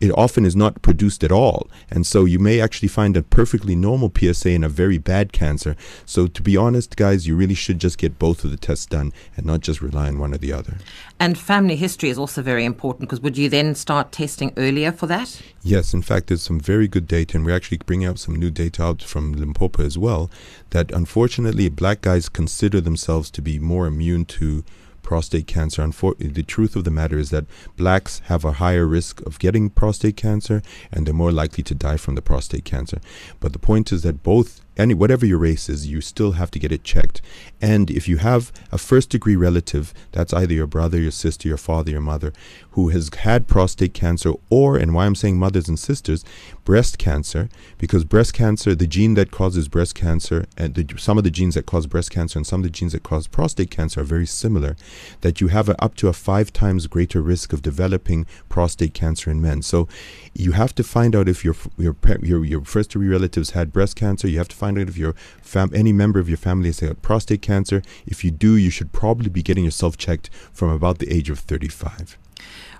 it 0.00 0.12
often 0.12 0.44
is 0.44 0.54
not 0.54 0.80
produced 0.82 1.24
at 1.24 1.32
all. 1.32 1.68
And 1.90 2.06
so 2.06 2.24
you 2.24 2.38
may 2.38 2.60
actually 2.60 2.88
find 2.88 3.16
a 3.16 3.22
perfectly 3.22 3.74
normal 3.74 4.12
PSA 4.16 4.50
in 4.50 4.64
a 4.64 4.68
very 4.68 4.98
bad 4.98 5.32
cancer. 5.32 5.74
So 6.06 6.26
to 6.26 6.42
be 6.42 6.56
honest, 6.56 6.96
guys, 6.96 7.26
you 7.26 7.36
really 7.36 7.54
should 7.54 7.80
just 7.80 7.98
get 7.98 8.18
both 8.18 8.44
of 8.44 8.50
the 8.50 8.56
tests 8.56 8.86
done 8.86 9.12
and 9.36 9.44
not 9.44 9.60
just 9.60 9.80
rely 9.80 10.08
on 10.08 10.18
one 10.18 10.34
or 10.34 10.38
the 10.38 10.52
other. 10.52 10.78
And 11.18 11.36
family 11.36 11.74
history 11.74 12.10
is 12.10 12.18
also 12.18 12.42
very 12.42 12.64
important 12.64 13.08
because 13.08 13.20
would 13.20 13.36
you 13.36 13.48
then 13.48 13.74
start 13.74 14.12
testing 14.12 14.52
earlier 14.56 14.92
for 14.92 15.06
that? 15.06 15.42
Yes, 15.62 15.92
in 15.92 16.02
fact, 16.02 16.28
there's 16.28 16.42
some 16.42 16.60
very 16.60 16.86
good 16.86 17.08
data, 17.08 17.36
and 17.36 17.44
we're 17.44 17.56
actually 17.56 17.78
bringing 17.78 18.06
out 18.06 18.20
some 18.20 18.36
new 18.36 18.50
data 18.50 18.82
out 18.82 19.02
from 19.02 19.32
Limpopo 19.32 19.84
as 19.84 19.98
well, 19.98 20.30
that 20.70 20.92
unfortunately 20.92 21.68
black 21.68 22.02
guys 22.02 22.28
consider 22.28 22.80
themselves 22.80 23.30
to 23.32 23.42
be 23.42 23.58
more 23.58 23.86
immune 23.86 24.24
to 24.26 24.64
prostate 25.08 25.46
cancer. 25.46 25.82
Unfor- 25.82 26.18
the 26.18 26.42
truth 26.42 26.76
of 26.76 26.84
the 26.84 26.90
matter 26.90 27.18
is 27.18 27.30
that 27.30 27.46
blacks 27.78 28.20
have 28.26 28.44
a 28.44 28.58
higher 28.64 28.86
risk 28.86 29.22
of 29.22 29.38
getting 29.38 29.70
prostate 29.70 30.18
cancer 30.18 30.60
and 30.92 31.06
they're 31.06 31.14
more 31.14 31.32
likely 31.32 31.64
to 31.64 31.74
die 31.74 31.96
from 31.96 32.14
the 32.14 32.20
prostate 32.20 32.66
cancer. 32.66 33.00
But 33.40 33.54
the 33.54 33.58
point 33.58 33.90
is 33.90 34.02
that 34.02 34.22
both 34.22 34.60
any 34.78 34.94
whatever 34.94 35.26
your 35.26 35.38
race 35.38 35.68
is, 35.68 35.86
you 35.86 36.00
still 36.00 36.32
have 36.32 36.50
to 36.52 36.58
get 36.58 36.72
it 36.72 36.84
checked. 36.84 37.20
And 37.60 37.90
if 37.90 38.08
you 38.08 38.18
have 38.18 38.52
a 38.70 38.78
first 38.78 39.10
degree 39.10 39.36
relative, 39.36 39.92
that's 40.12 40.32
either 40.32 40.54
your 40.54 40.66
brother, 40.66 40.98
your 41.00 41.10
sister, 41.10 41.48
your 41.48 41.56
father, 41.56 41.90
your 41.90 42.00
mother, 42.00 42.32
who 42.72 42.90
has 42.90 43.10
had 43.12 43.48
prostate 43.48 43.92
cancer, 43.92 44.32
or, 44.50 44.76
and 44.76 44.94
why 44.94 45.04
I'm 45.04 45.16
saying 45.16 45.38
mothers 45.38 45.68
and 45.68 45.78
sisters, 45.78 46.24
breast 46.64 46.96
cancer, 46.98 47.48
because 47.76 48.04
breast 48.04 48.34
cancer, 48.34 48.74
the 48.74 48.86
gene 48.86 49.14
that 49.14 49.32
causes 49.32 49.68
breast 49.68 49.96
cancer, 49.96 50.46
and 50.56 50.74
the, 50.74 50.86
some 50.96 51.18
of 51.18 51.24
the 51.24 51.30
genes 51.30 51.56
that 51.56 51.66
cause 51.66 51.86
breast 51.86 52.10
cancer 52.10 52.38
and 52.38 52.46
some 52.46 52.60
of 52.60 52.64
the 52.64 52.70
genes 52.70 52.92
that 52.92 53.02
cause 53.02 53.26
prostate 53.26 53.70
cancer 53.70 54.00
are 54.00 54.04
very 54.04 54.26
similar, 54.26 54.76
that 55.22 55.40
you 55.40 55.48
have 55.48 55.68
a, 55.68 55.82
up 55.82 55.96
to 55.96 56.08
a 56.08 56.12
five 56.12 56.52
times 56.52 56.86
greater 56.86 57.20
risk 57.20 57.52
of 57.52 57.62
developing 57.62 58.26
prostate 58.48 58.94
cancer 58.94 59.30
in 59.30 59.40
men. 59.40 59.62
So 59.62 59.88
you 60.38 60.52
have 60.52 60.72
to 60.76 60.84
find 60.84 61.16
out 61.16 61.28
if 61.28 61.44
your, 61.44 61.56
your, 61.76 61.96
your, 62.22 62.44
your 62.44 62.64
first 62.64 62.90
degree 62.90 63.08
relatives 63.08 63.50
had 63.50 63.72
breast 63.72 63.96
cancer, 63.96 64.28
you 64.28 64.38
have 64.38 64.48
to 64.48 64.56
find 64.56 64.68
find 64.68 64.78
out 64.78 64.88
if 64.88 64.98
your 64.98 65.14
fam- 65.40 65.72
any 65.74 65.92
member 65.92 66.18
of 66.18 66.28
your 66.28 66.36
family 66.36 66.68
has 66.68 66.80
had 66.80 67.00
prostate 67.00 67.40
cancer. 67.40 67.80
If 68.06 68.22
you 68.24 68.30
do, 68.30 68.56
you 68.56 68.70
should 68.70 68.92
probably 68.92 69.30
be 69.30 69.42
getting 69.42 69.64
yourself 69.64 69.96
checked 69.96 70.28
from 70.52 70.68
about 70.70 70.98
the 70.98 71.10
age 71.10 71.30
of 71.30 71.38
35. 71.38 72.18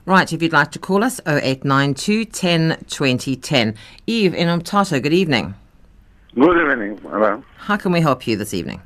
Right, 0.04 0.30
if 0.32 0.42
you'd 0.42 0.52
like 0.52 0.70
to 0.72 0.78
call 0.78 1.02
us, 1.02 1.20
0892 1.26 2.26
10 2.26 2.84
20 2.88 3.36
10. 3.36 3.74
Eve 4.06 4.34
in 4.34 4.48
Umtata, 4.48 5.02
good 5.02 5.12
evening. 5.12 5.54
Good 6.34 6.72
evening. 6.72 6.98
Hello. 6.98 7.42
How 7.56 7.76
can 7.76 7.92
we 7.92 8.00
help 8.00 8.26
you 8.26 8.36
this 8.36 8.52
evening? 8.52 8.80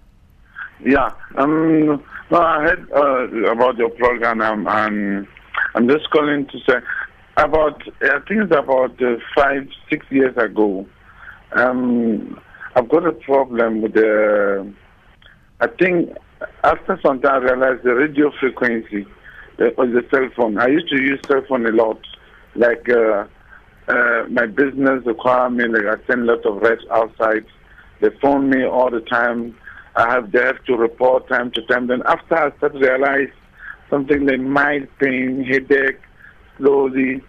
Yeah, 0.84 1.10
um, 1.36 2.02
well, 2.30 2.42
I 2.42 2.62
heard 2.62 2.92
uh, 2.92 3.52
about 3.52 3.76
your 3.76 3.90
program 3.90 4.40
um, 4.40 4.66
and 4.66 5.26
I'm 5.74 5.88
just 5.88 6.10
calling 6.10 6.46
to 6.46 6.58
say 6.68 6.76
about, 7.36 7.82
I 8.02 8.18
think 8.28 8.42
it's 8.42 8.54
about 8.56 9.02
uh, 9.02 9.16
five, 9.34 9.68
six 9.90 10.06
years 10.10 10.36
ago, 10.36 10.86
um, 11.52 12.38
I've 12.74 12.88
got 12.88 13.06
a 13.06 13.12
problem 13.12 13.82
with 13.82 13.94
the. 13.94 14.72
I 15.60 15.66
think 15.78 16.16
after 16.64 16.98
some 17.04 17.20
time 17.20 17.42
I 17.42 17.52
realized 17.52 17.84
the 17.84 17.94
radio 17.94 18.32
frequency 18.40 19.06
uh, 19.60 19.64
on 19.78 19.92
the 19.92 20.02
cell 20.10 20.28
phone. 20.36 20.58
I 20.58 20.68
used 20.68 20.88
to 20.88 21.00
use 21.00 21.20
cell 21.28 21.42
phone 21.48 21.66
a 21.66 21.70
lot. 21.70 22.00
Like 22.54 22.88
uh, 22.88 23.26
uh, 23.88 24.24
my 24.30 24.46
business 24.46 25.04
require 25.04 25.50
me, 25.50 25.64
like 25.66 25.84
I 25.84 26.06
send 26.06 26.26
lots 26.26 26.46
of 26.46 26.56
reps 26.62 26.84
outside. 26.90 27.44
They 28.00 28.08
phone 28.20 28.48
me 28.48 28.64
all 28.64 28.90
the 28.90 29.00
time. 29.00 29.54
I 29.94 30.10
have, 30.10 30.32
they 30.32 30.40
have 30.42 30.64
to 30.64 30.74
report 30.74 31.28
time 31.28 31.50
to 31.52 31.62
time. 31.66 31.88
Then 31.88 32.02
after 32.06 32.34
I 32.34 32.56
start 32.56 32.72
to 32.72 32.78
realize 32.78 33.28
something 33.90 34.26
like 34.26 34.40
mild 34.40 34.88
pain, 34.98 35.44
headache, 35.44 36.00
slowly, 36.56 37.22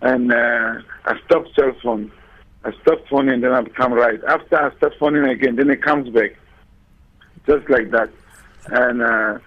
and 0.00 0.32
uh, 0.32 0.74
I 1.04 1.20
stop 1.26 1.44
cell 1.54 1.72
phone. 1.82 2.12
I 2.64 2.72
stop 2.82 3.06
phoning 3.08 3.34
and 3.34 3.44
then 3.44 3.52
I 3.52 3.60
become 3.60 3.92
right. 3.92 4.20
After 4.24 4.56
I 4.56 4.76
start 4.76 4.94
phoning 4.98 5.24
again, 5.24 5.56
then 5.56 5.70
it 5.70 5.82
comes 5.82 6.08
back. 6.10 6.36
Just 7.46 7.68
like 7.70 7.90
that. 7.92 8.10
And 8.66 9.00
uh, 9.00 9.38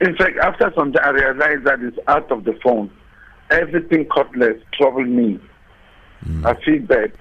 in 0.00 0.16
fact, 0.16 0.36
after 0.38 0.72
some 0.74 0.92
time, 0.92 1.04
I 1.04 1.10
realized 1.10 1.64
that 1.64 1.80
it's 1.80 1.98
out 2.06 2.30
of 2.30 2.44
the 2.44 2.58
phone. 2.62 2.90
Everything 3.50 4.06
cutlass 4.06 4.62
trouble 4.72 5.04
me. 5.04 5.40
I 6.44 6.54
feel 6.62 6.80
bad. 6.80 7.12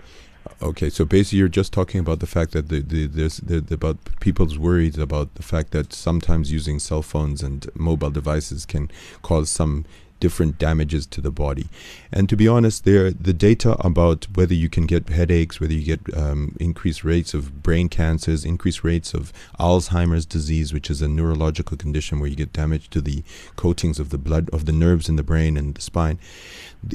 Okay, 0.62 0.90
so 0.90 1.06
basically, 1.06 1.40
you're 1.40 1.48
just 1.48 1.72
talking 1.72 2.00
about 2.00 2.20
the 2.20 2.28
fact 2.28 2.52
that 2.52 2.70
the, 2.70 2.82
the 2.82 3.08
there's 3.08 3.38
the, 3.38 3.62
the, 3.62 3.76
about 3.76 3.98
people's 4.20 4.58
worries 4.58 4.98
about 4.98 5.36
the 5.36 5.44
fact 5.44 5.72
that 5.72 5.94
sometimes 5.94 6.52
using 6.52 6.80
cell 6.80 7.02
phones 7.02 7.42
and 7.42 7.70
mobile 7.76 8.10
devices 8.10 8.66
can 8.66 8.92
cause 9.22 9.50
some 9.50 9.86
different 10.20 10.58
damages 10.58 11.06
to 11.08 11.22
the 11.22 11.32
body. 11.32 11.68
And 12.12 12.28
to 12.30 12.36
be 12.36 12.48
honest, 12.48 12.86
there 12.86 13.12
the 13.12 13.34
data 13.34 13.76
about 13.86 14.26
whether 14.34 14.54
you 14.54 14.70
can 14.70 14.86
get 14.86 15.10
headaches, 15.10 15.60
whether 15.60 15.74
you 15.74 15.86
get 15.86 16.18
um, 16.18 16.56
increased 16.60 17.04
rates 17.04 17.34
of 17.34 17.64
brain 17.64 17.90
cancers, 17.90 18.46
increased 18.46 18.84
rates 18.84 19.14
of 19.14 19.32
Alzheimer's 19.60 20.26
disease, 20.26 20.74
which 20.74 20.90
is 20.90 21.02
a 21.02 21.08
neurological 21.08 21.78
condition 21.78 22.20
where 22.20 22.30
you 22.30 22.36
get 22.36 22.54
damage 22.54 22.90
to 22.90 23.02
the 23.02 23.24
coatings 23.56 24.00
of 24.00 24.10
the 24.10 24.18
blood 24.18 24.50
of 24.52 24.66
the 24.66 24.72
nerves 24.72 25.10
in 25.10 25.16
the 25.16 25.24
brain 25.24 25.58
and 25.58 25.76
the 25.76 25.82
spine 25.82 26.20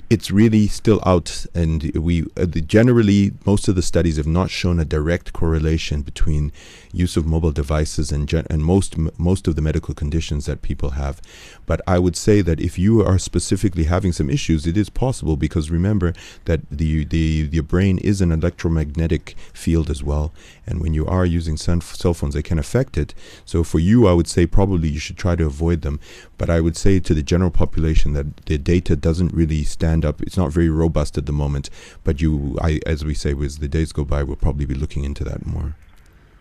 it's 0.09 0.31
really 0.31 0.67
still 0.67 1.03
out, 1.05 1.45
and 1.55 1.93
we 1.95 2.25
uh, 2.37 2.47
generally 2.47 3.33
most 3.45 3.69
of 3.69 3.75
the 3.75 3.83
studies 3.83 4.17
have 4.17 4.27
not 4.27 4.51
shown 4.51 4.81
a 4.81 4.85
direct 4.85 5.33
correlation 5.35 6.01
between 6.01 6.53
use 6.91 7.17
of 7.17 7.27
mobile 7.27 7.53
devices 7.53 8.11
and 8.11 8.27
gen- 8.27 8.47
and 8.49 8.65
most 8.65 8.95
m- 8.95 9.11
most 9.19 9.47
of 9.47 9.57
the 9.57 9.63
medical 9.63 9.95
conditions 9.95 10.47
that 10.47 10.63
people 10.63 10.91
have. 10.91 11.21
But 11.67 11.83
I 11.87 11.99
would 11.99 12.17
say 12.17 12.41
that 12.41 12.61
if 12.61 12.79
you 12.79 13.05
are 13.05 13.19
specifically 13.19 13.85
having 13.85 14.13
some 14.13 14.31
issues, 14.31 14.67
it 14.67 14.77
is 14.77 14.89
possible 14.89 15.37
because 15.37 15.71
remember 15.71 16.15
that 16.47 16.61
the 16.71 17.05
the 17.05 17.49
your 17.53 17.63
brain 17.63 17.99
is 17.99 18.23
an 18.23 18.33
electromagnetic 18.33 19.37
field 19.53 19.91
as 19.91 20.03
well, 20.03 20.33
and 20.67 20.81
when 20.81 20.95
you 20.95 21.07
are 21.07 21.25
using 21.25 21.57
cell 21.57 21.81
phones, 21.81 22.35
they 22.35 22.43
can 22.43 22.59
affect 22.59 22.97
it. 22.97 23.15
So 23.45 23.65
for 23.65 23.79
you, 23.79 24.07
I 24.07 24.13
would 24.13 24.29
say 24.29 24.47
probably 24.47 24.89
you 24.89 24.99
should 24.99 25.19
try 25.19 25.37
to 25.37 25.47
avoid 25.47 25.83
them. 25.83 26.01
But 26.39 26.51
I 26.51 26.61
would 26.61 26.77
say 26.77 27.01
to 27.01 27.15
the 27.15 27.23
general 27.23 27.51
population 27.51 28.13
that 28.15 28.37
the 28.47 28.59
data 28.59 28.97
doesn't 28.97 29.33
really 29.33 29.65
stand 29.65 30.05
up. 30.05 30.23
It's 30.23 30.37
not 30.37 30.53
very 30.53 30.69
robust 30.69 31.19
at 31.19 31.27
the 31.27 31.33
moment. 31.33 31.71
But 32.03 32.21
you, 32.21 32.57
I, 32.61 32.81
as 32.87 33.05
we 33.05 33.15
say, 33.15 33.35
as 33.43 33.59
the 33.59 33.69
days 33.69 33.93
go 33.93 34.05
by, 34.05 34.23
we'll 34.23 34.37
probably 34.37 34.67
be 34.67 34.75
looking 34.75 35.05
into 35.05 35.25
that 35.25 35.47
more. 35.47 35.77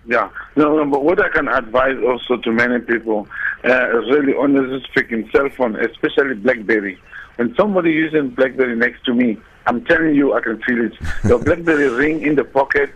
Yeah, 0.06 0.30
no, 0.58 0.75
no, 0.75 0.86
but 0.86 1.03
what 1.03 1.24
I 1.24 1.30
can 1.30 1.48
advise 1.48 1.96
also 2.06 2.36
to 2.42 2.51
many 2.51 2.80
people, 2.80 3.25
uh, 3.63 3.88
really 3.88 4.34
honestly 4.36 4.86
speaking, 4.92 5.30
cell 5.34 5.48
phone, 5.56 5.77
especially 5.77 6.36
BlackBerry. 6.36 7.00
When 7.38 7.56
somebody 7.56 7.92
using 7.92 8.30
BlackBerry 8.30 8.75
next 8.75 9.06
to 9.06 9.13
me, 9.13 9.38
I'm 9.65 9.86
telling 9.86 10.13
you, 10.13 10.34
I 10.34 10.42
can 10.42 10.62
feel 10.63 10.86
it. 10.86 10.94
The 11.24 11.38
BlackBerry 11.46 11.88
ring 11.88 12.22
in 12.22 12.36
the 12.36 12.44
pocket, 12.44 12.94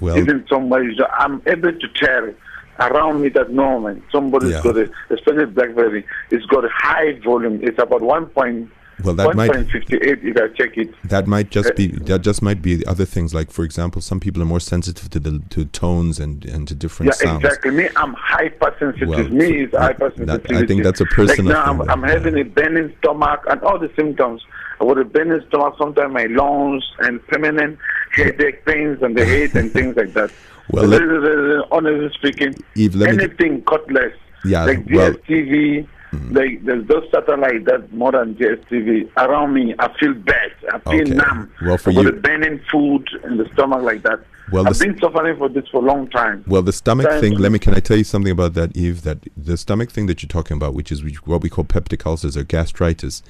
Well, 0.00 0.16
even 0.18 0.44
somebody, 0.48 0.96
I'm 1.18 1.42
able 1.46 1.72
to 1.72 1.88
tell 1.94 2.32
around 2.80 3.20
me 3.22 3.28
that 3.30 3.50
no 3.50 3.80
man, 3.80 4.02
somebody's 4.12 4.52
Yeah. 4.52 4.62
got 4.62 4.76
a, 4.76 4.90
especially 5.10 5.46
BlackBerry, 5.46 6.04
it's 6.30 6.46
got 6.46 6.64
a 6.64 6.70
high 6.72 7.18
volume. 7.24 7.60
It's 7.62 7.78
about 7.80 8.02
one 8.02 8.26
point 8.26 8.70
well, 9.04 9.14
that 9.14 9.36
might 9.36 9.50
1.58 9.50 10.24
if 10.24 10.36
I 10.36 10.48
check 10.56 10.76
it. 10.76 10.92
that 11.04 11.28
might 11.28 11.50
just 11.50 11.70
uh, 11.70 11.74
be 11.74 11.86
that 11.86 12.22
just 12.22 12.42
might 12.42 12.60
be 12.60 12.84
other 12.86 13.04
things 13.04 13.32
like, 13.32 13.50
for 13.50 13.64
example, 13.64 14.02
some 14.02 14.18
people 14.18 14.42
are 14.42 14.44
more 14.44 14.58
sensitive 14.60 15.08
to 15.10 15.20
the 15.20 15.40
to 15.50 15.64
tones 15.66 16.18
and 16.18 16.44
and 16.44 16.66
to 16.68 16.74
different 16.74 17.12
Yeah, 17.12 17.26
sounds. 17.30 17.44
exactly. 17.44 17.70
Me, 17.70 17.88
I'm 17.94 18.14
hypersensitive. 18.14 19.08
Well, 19.08 19.28
Me 19.28 19.62
is 19.64 19.70
that- 19.70 19.98
hypersensitivity. 19.98 20.62
I 20.62 20.66
think 20.66 20.82
that's 20.82 21.00
a 21.00 21.06
personal 21.06 21.46
Like 21.54 21.64
now, 21.66 21.72
thing 21.78 21.90
I'm, 21.90 22.02
I'm 22.04 22.08
having 22.08 22.36
yeah. 22.36 22.42
a 22.42 22.46
burning 22.46 22.92
stomach 22.98 23.40
and 23.48 23.60
all 23.62 23.78
the 23.78 23.90
symptoms. 23.96 24.42
With 24.80 25.12
been 25.12 25.28
burning 25.28 25.46
stomach, 25.48 25.74
sometimes 25.78 26.12
my 26.14 26.24
lungs 26.26 26.84
and 27.00 27.24
permanent 27.26 27.78
headache 28.12 28.64
pains 28.64 29.02
and 29.02 29.16
the 29.16 29.24
head 29.24 29.54
and 29.54 29.72
things 29.72 29.96
like 29.96 30.12
that. 30.14 30.30
Well, 30.70 30.86
let- 30.86 31.66
honestly 31.72 32.10
speaking, 32.14 32.54
Eve, 32.74 33.00
anything 33.02 33.62
cutlass, 33.64 34.12
Yeah, 34.44 34.64
like 34.64 34.86
well- 34.90 35.12
mm-hmm. 35.12 36.34
Like 36.36 36.64
there's 36.64 36.86
those 36.86 37.04
satellite 37.10 37.64
that 37.66 37.92
more 37.92 38.12
than 38.12 38.34
DSTV 38.34 39.10
around 39.18 39.52
me. 39.52 39.74
I 39.78 39.92
feel 39.98 40.14
bad. 40.14 40.52
I 40.72 40.78
feel 40.78 41.02
Okay. 41.02 41.14
numb. 41.14 41.50
Well, 41.62 41.76
for 41.76 41.90
I've 41.90 42.02
you- 42.04 42.08
a 42.08 42.12
burning 42.12 42.60
food 42.70 43.08
in 43.24 43.36
the 43.36 43.46
stomach 43.52 43.82
like 43.82 44.02
that. 44.04 44.20
Well, 44.50 44.66
I've 44.66 44.78
been 44.78 44.98
suffering 44.98 45.36
for 45.36 45.50
this 45.50 45.68
for 45.68 45.82
a 45.82 45.86
long 45.86 46.08
time. 46.08 46.42
Well, 46.46 46.62
the 46.62 46.72
stomach 46.72 47.06
thing. 47.20 47.36
Let 47.36 47.52
me. 47.52 47.58
Can 47.58 47.74
I 47.74 47.80
tell 47.80 47.98
you 47.98 48.04
something 48.04 48.32
about 48.32 48.54
that, 48.54 48.74
Eve? 48.74 49.02
That 49.02 49.18
the 49.36 49.58
stomach 49.58 49.90
thing 49.90 50.06
that 50.06 50.22
you're 50.22 50.28
talking 50.28 50.56
about, 50.56 50.72
which 50.72 50.90
is 50.90 51.02
what 51.26 51.42
we 51.42 51.50
call 51.50 51.64
peptic 51.64 52.06
ulcers 52.06 52.34
or 52.34 52.44
gastritis, 52.44 53.22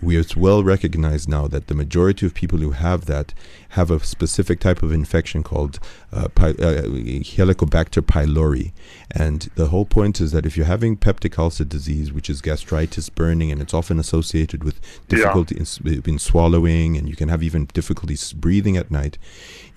we 0.00 0.16
it's 0.16 0.36
well 0.36 0.62
recognized 0.62 1.28
now 1.28 1.46
that 1.48 1.66
the 1.66 1.74
majority 1.74 2.26
of 2.26 2.34
people 2.34 2.58
who 2.58 2.72
have 2.72 3.06
that 3.06 3.34
have 3.70 3.90
a 3.90 4.00
specific 4.00 4.60
type 4.60 4.82
of 4.82 4.92
infection 4.92 5.42
called 5.42 5.78
uh, 6.12 6.28
pi- 6.28 6.50
uh, 6.50 6.82
Helicobacter 6.82 8.02
pylori, 8.02 8.72
and 9.10 9.50
the 9.56 9.66
whole 9.66 9.84
point 9.84 10.20
is 10.20 10.32
that 10.32 10.46
if 10.46 10.56
you're 10.56 10.66
having 10.66 10.96
peptic 10.96 11.38
ulcer 11.38 11.64
disease, 11.64 12.12
which 12.12 12.30
is 12.30 12.40
gastritis, 12.40 13.08
burning, 13.08 13.52
and 13.52 13.60
it's 13.60 13.74
often 13.74 13.98
associated 13.98 14.64
with 14.64 14.80
difficulty 15.08 15.56
in, 15.56 16.02
in 16.06 16.18
swallowing, 16.18 16.96
and 16.96 17.08
you 17.08 17.16
can 17.16 17.28
have 17.28 17.42
even 17.42 17.66
difficulties 17.66 18.32
breathing 18.32 18.76
at 18.76 18.90
night, 18.90 19.18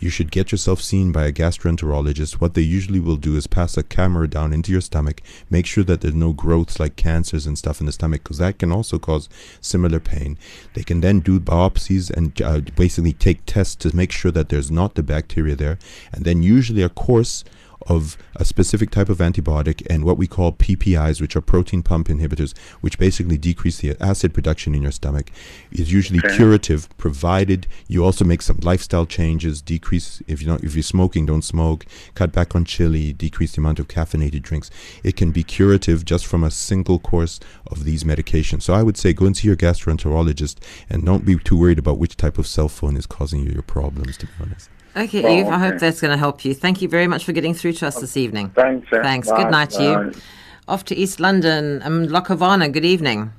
you 0.01 0.10
should 0.10 0.31
get 0.31 0.51
yourself 0.51 0.81
seen 0.81 1.12
by 1.12 1.25
a 1.25 1.31
gastroenterologist. 1.31 2.41
What 2.41 2.55
they 2.55 2.62
usually 2.62 3.00
will 3.00 3.15
do 3.15 3.36
is 3.36 3.48
pass 3.48 3.77
a 3.77 3.84
camera 3.84 4.27
down 4.27 4.51
into 4.51 4.72
your 4.72 4.81
stomach, 4.81 5.22
make 5.50 5.65
sure 5.65 5.84
that 5.84 6.01
there's 6.01 6.15
no 6.15 6.34
growths 6.34 6.79
like 6.79 6.96
cancers 6.96 7.46
and 7.46 7.58
stuff 7.58 7.79
in 7.79 7.86
the 7.86 7.91
stomach, 7.91 8.24
because 8.24 8.39
that 8.39 8.60
can 8.60 8.72
also 8.72 8.98
cause 8.98 9.29
similar 9.62 10.00
pain. 10.00 10.38
They 10.74 10.84
can 10.84 11.01
then 11.01 11.20
do 11.20 11.39
biopsies 11.39 12.10
and 12.10 12.41
uh, 12.41 12.62
basically 12.75 13.13
take 13.13 13.46
tests 13.46 13.75
to 13.75 13.96
make 13.96 14.12
sure 14.12 14.31
that 14.31 14.50
there's 14.50 14.72
not 14.72 14.96
the 14.96 15.03
bacteria 15.03 15.55
there, 15.55 15.77
and 16.12 16.25
then 16.25 16.41
usually 16.41 16.81
a 16.81 16.89
course 16.89 17.43
of 17.88 18.18
a 18.36 18.46
specific 18.46 18.92
type 18.92 19.10
of 19.10 19.18
antibiotic 19.18 19.86
and 19.90 20.04
what 20.04 20.18
we 20.18 20.28
call 20.28 20.52
PPIs, 20.52 21.20
which 21.20 21.36
are 21.36 21.42
proton 21.42 21.84
pump 21.84 22.08
inhibitors, 22.08 22.58
which 22.82 22.98
basically 22.98 23.38
decrease 23.38 23.80
the 23.80 23.96
acid 24.00 24.34
production 24.34 24.76
in 24.76 24.82
your 24.82 24.92
stomach, 24.92 25.32
is 25.72 25.92
usually 25.92 26.20
Okay. 26.20 26.36
curative, 26.36 26.88
provided 26.98 27.68
you 27.88 28.04
also 28.06 28.24
make 28.26 28.42
some 28.42 28.60
lifestyle 28.62 29.06
changes, 29.06 29.62
decrease 29.62 30.22
if 30.28 30.42
you're 30.42 30.52
not 30.52 30.64
if 30.64 30.76
you're 30.76 30.84
smoking, 30.84 31.26
don't 31.26 31.44
smoke, 31.44 31.86
cut 32.16 32.32
back 32.32 32.56
on 32.56 32.66
chili, 32.66 33.14
decrease 33.14 33.54
the 33.54 33.62
amount 33.62 33.80
of 33.80 33.88
caffeinated 33.88 34.42
drinks. 34.42 34.70
It 35.04 35.16
can 35.16 35.32
be 35.32 35.44
curative 35.44 36.06
just 36.06 36.26
from 36.26 36.44
a 36.44 36.52
single 36.52 37.00
course 37.00 37.40
of 37.68 37.84
these 37.84 38.04
medications. 38.04 38.62
So 38.64 38.74
I 38.74 38.84
would 38.84 38.98
say 38.98 39.14
go 39.14 39.26
and 39.26 39.36
see 39.36 39.48
your 39.48 39.58
gastroenterologist 39.58 40.58
and 40.90 41.06
don't 41.06 41.26
be 41.26 41.38
too 41.38 41.58
worried 41.58 41.80
about 41.80 41.98
which 41.98 42.18
type 42.18 42.38
of 42.38 42.48
cell 42.48 42.70
phone 42.70 42.98
is 42.98 43.06
causing 43.06 43.42
you 43.42 43.52
your 43.52 43.64
problems. 43.64 44.18
To 44.18 44.26
be 44.28 44.32
honest. 44.42 44.70
Okay, 44.95 45.24
Oh, 45.24 45.39
Eve, 45.39 45.48
I 45.48 45.57
hope 45.57 45.79
that's 45.79 46.01
going 46.01 46.12
to 46.12 46.17
help 46.17 46.43
you. 46.43 46.53
Thank 46.53 46.81
you 46.81 46.89
very 46.89 47.07
much 47.07 47.24
for 47.24 47.31
getting 47.31 47.53
through 47.53 47.74
to 47.74 47.88
us 47.88 48.00
this 48.01 48.17
evening. 48.17 48.50
Thanks. 48.50 48.88
Thanks. 48.89 49.29
Bye. 49.29 49.43
Good 49.43 49.51
night 49.51 49.69
to 49.71 49.83
you. 49.83 50.21
Off 50.67 50.83
to 50.86 50.95
East 50.95 51.19
London. 51.19 51.81
Um, 51.83 52.07
Lokovana, 52.07 52.71
good 52.71 52.86
evening. 52.86 53.31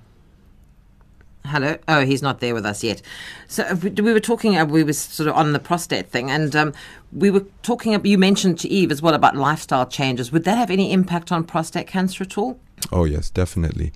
Hello. 1.45 1.77
Oh, 1.89 2.05
he's 2.05 2.23
not 2.23 2.41
there 2.41 2.55
with 2.55 2.65
us 2.65 2.83
yet. 2.85 3.03
So 3.49 3.65
uh, 3.65 3.75
we 3.83 3.91
we 3.91 4.13
were 4.13 4.21
talking. 4.21 4.57
Uh, 4.57 4.65
we 4.65 4.85
were 4.85 4.93
sort 4.93 5.29
of 5.29 5.35
on 5.35 5.53
the 5.53 5.59
prostate 5.59 6.09
thing, 6.09 6.31
and 6.31 6.55
um, 6.55 6.73
we 7.13 7.31
were 7.31 7.45
talking. 7.63 8.01
You 8.07 8.17
mentioned 8.17 8.61
to 8.61 8.69
Eve 8.69 8.93
as 8.93 9.03
well 9.03 9.13
about 9.13 9.35
lifestyle 9.37 9.85
changes. 9.87 10.31
Would 10.31 10.45
that 10.45 10.57
have 10.57 10.71
any 10.71 10.93
impact 10.93 11.33
on 11.33 11.43
prostate 11.45 11.89
cancer 11.89 12.23
at 12.23 12.39
all? 12.39 12.61
Oh 12.93 13.05
yes, 13.05 13.29
definitely. 13.29 13.93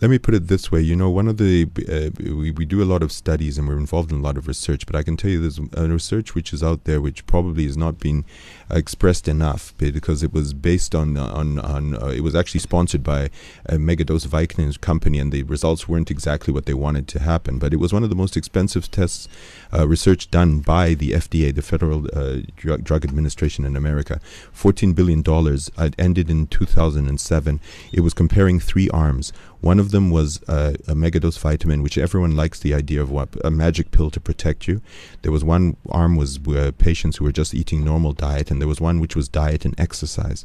Let 0.00 0.10
me 0.10 0.18
put 0.18 0.34
it 0.34 0.46
this 0.46 0.70
way. 0.70 0.80
You 0.80 0.94
know, 0.94 1.10
one 1.10 1.26
of 1.26 1.38
the 1.38 1.66
uh, 1.88 2.10
we 2.22 2.52
we 2.52 2.64
do 2.64 2.80
a 2.80 2.84
lot 2.84 3.02
of 3.02 3.10
studies 3.10 3.58
and 3.58 3.66
we're 3.66 3.78
involved 3.78 4.12
in 4.12 4.18
a 4.18 4.22
lot 4.22 4.36
of 4.36 4.46
research. 4.46 4.86
But 4.86 4.94
I 4.94 5.02
can 5.02 5.16
tell 5.16 5.28
you, 5.28 5.40
there's 5.40 5.58
a 5.72 5.88
research 5.88 6.36
which 6.36 6.52
is 6.52 6.62
out 6.62 6.84
there 6.84 7.00
which 7.00 7.26
probably 7.26 7.66
is 7.66 7.76
not 7.76 7.98
being 7.98 8.24
expressed 8.70 9.26
enough 9.26 9.74
because 9.76 10.22
it 10.22 10.32
was 10.32 10.54
based 10.54 10.94
on 10.94 11.16
on 11.16 11.58
on 11.58 12.00
uh, 12.00 12.06
it 12.08 12.20
was 12.20 12.36
actually 12.36 12.60
sponsored 12.60 13.02
by 13.02 13.28
a 13.66 13.74
Megadose 13.74 14.26
vitamin 14.26 14.72
company, 14.74 15.18
and 15.18 15.32
the 15.32 15.42
results 15.42 15.88
weren't 15.88 16.12
exactly 16.12 16.54
what 16.54 16.66
they 16.66 16.74
wanted 16.74 17.08
to 17.08 17.18
happen. 17.18 17.58
But 17.58 17.72
it 17.72 17.78
was 17.78 17.92
one 17.92 18.04
of 18.04 18.10
the 18.10 18.14
most 18.14 18.36
expensive 18.36 18.88
tests 18.92 19.26
uh, 19.74 19.88
research 19.88 20.30
done 20.30 20.60
by 20.60 20.94
the 20.94 21.10
FDA, 21.10 21.52
the 21.52 21.60
Federal 21.60 22.06
uh, 22.16 22.42
Drug, 22.54 22.84
Drug 22.84 23.04
Administration 23.04 23.64
in 23.64 23.74
America. 23.74 24.20
Fourteen 24.52 24.92
billion 24.92 25.22
dollars. 25.22 25.72
It 25.76 25.96
ended 25.98 26.30
in 26.30 26.46
2007. 26.46 27.60
It 27.92 28.00
was 28.00 28.14
comparing 28.14 28.60
three 28.60 28.88
arms. 28.90 29.32
One 29.60 29.80
of 29.80 29.90
them 29.90 30.10
was 30.10 30.40
uh, 30.48 30.74
a 30.86 30.94
megadose 30.94 31.38
vitamin, 31.38 31.82
which 31.82 31.98
everyone 31.98 32.36
likes 32.36 32.60
the 32.60 32.74
idea 32.74 33.02
of 33.02 33.10
what 33.10 33.30
a 33.44 33.50
magic 33.50 33.90
pill 33.90 34.10
to 34.10 34.20
protect 34.20 34.68
you. 34.68 34.80
There 35.22 35.32
was 35.32 35.42
one 35.42 35.76
arm 35.88 36.16
was 36.16 36.38
uh, 36.46 36.70
patients 36.78 37.16
who 37.16 37.24
were 37.24 37.32
just 37.32 37.54
eating 37.54 37.84
normal 37.84 38.12
diet, 38.12 38.50
and 38.50 38.60
there 38.60 38.68
was 38.68 38.80
one 38.80 39.00
which 39.00 39.16
was 39.16 39.28
diet 39.28 39.64
and 39.64 39.78
exercise. 39.78 40.44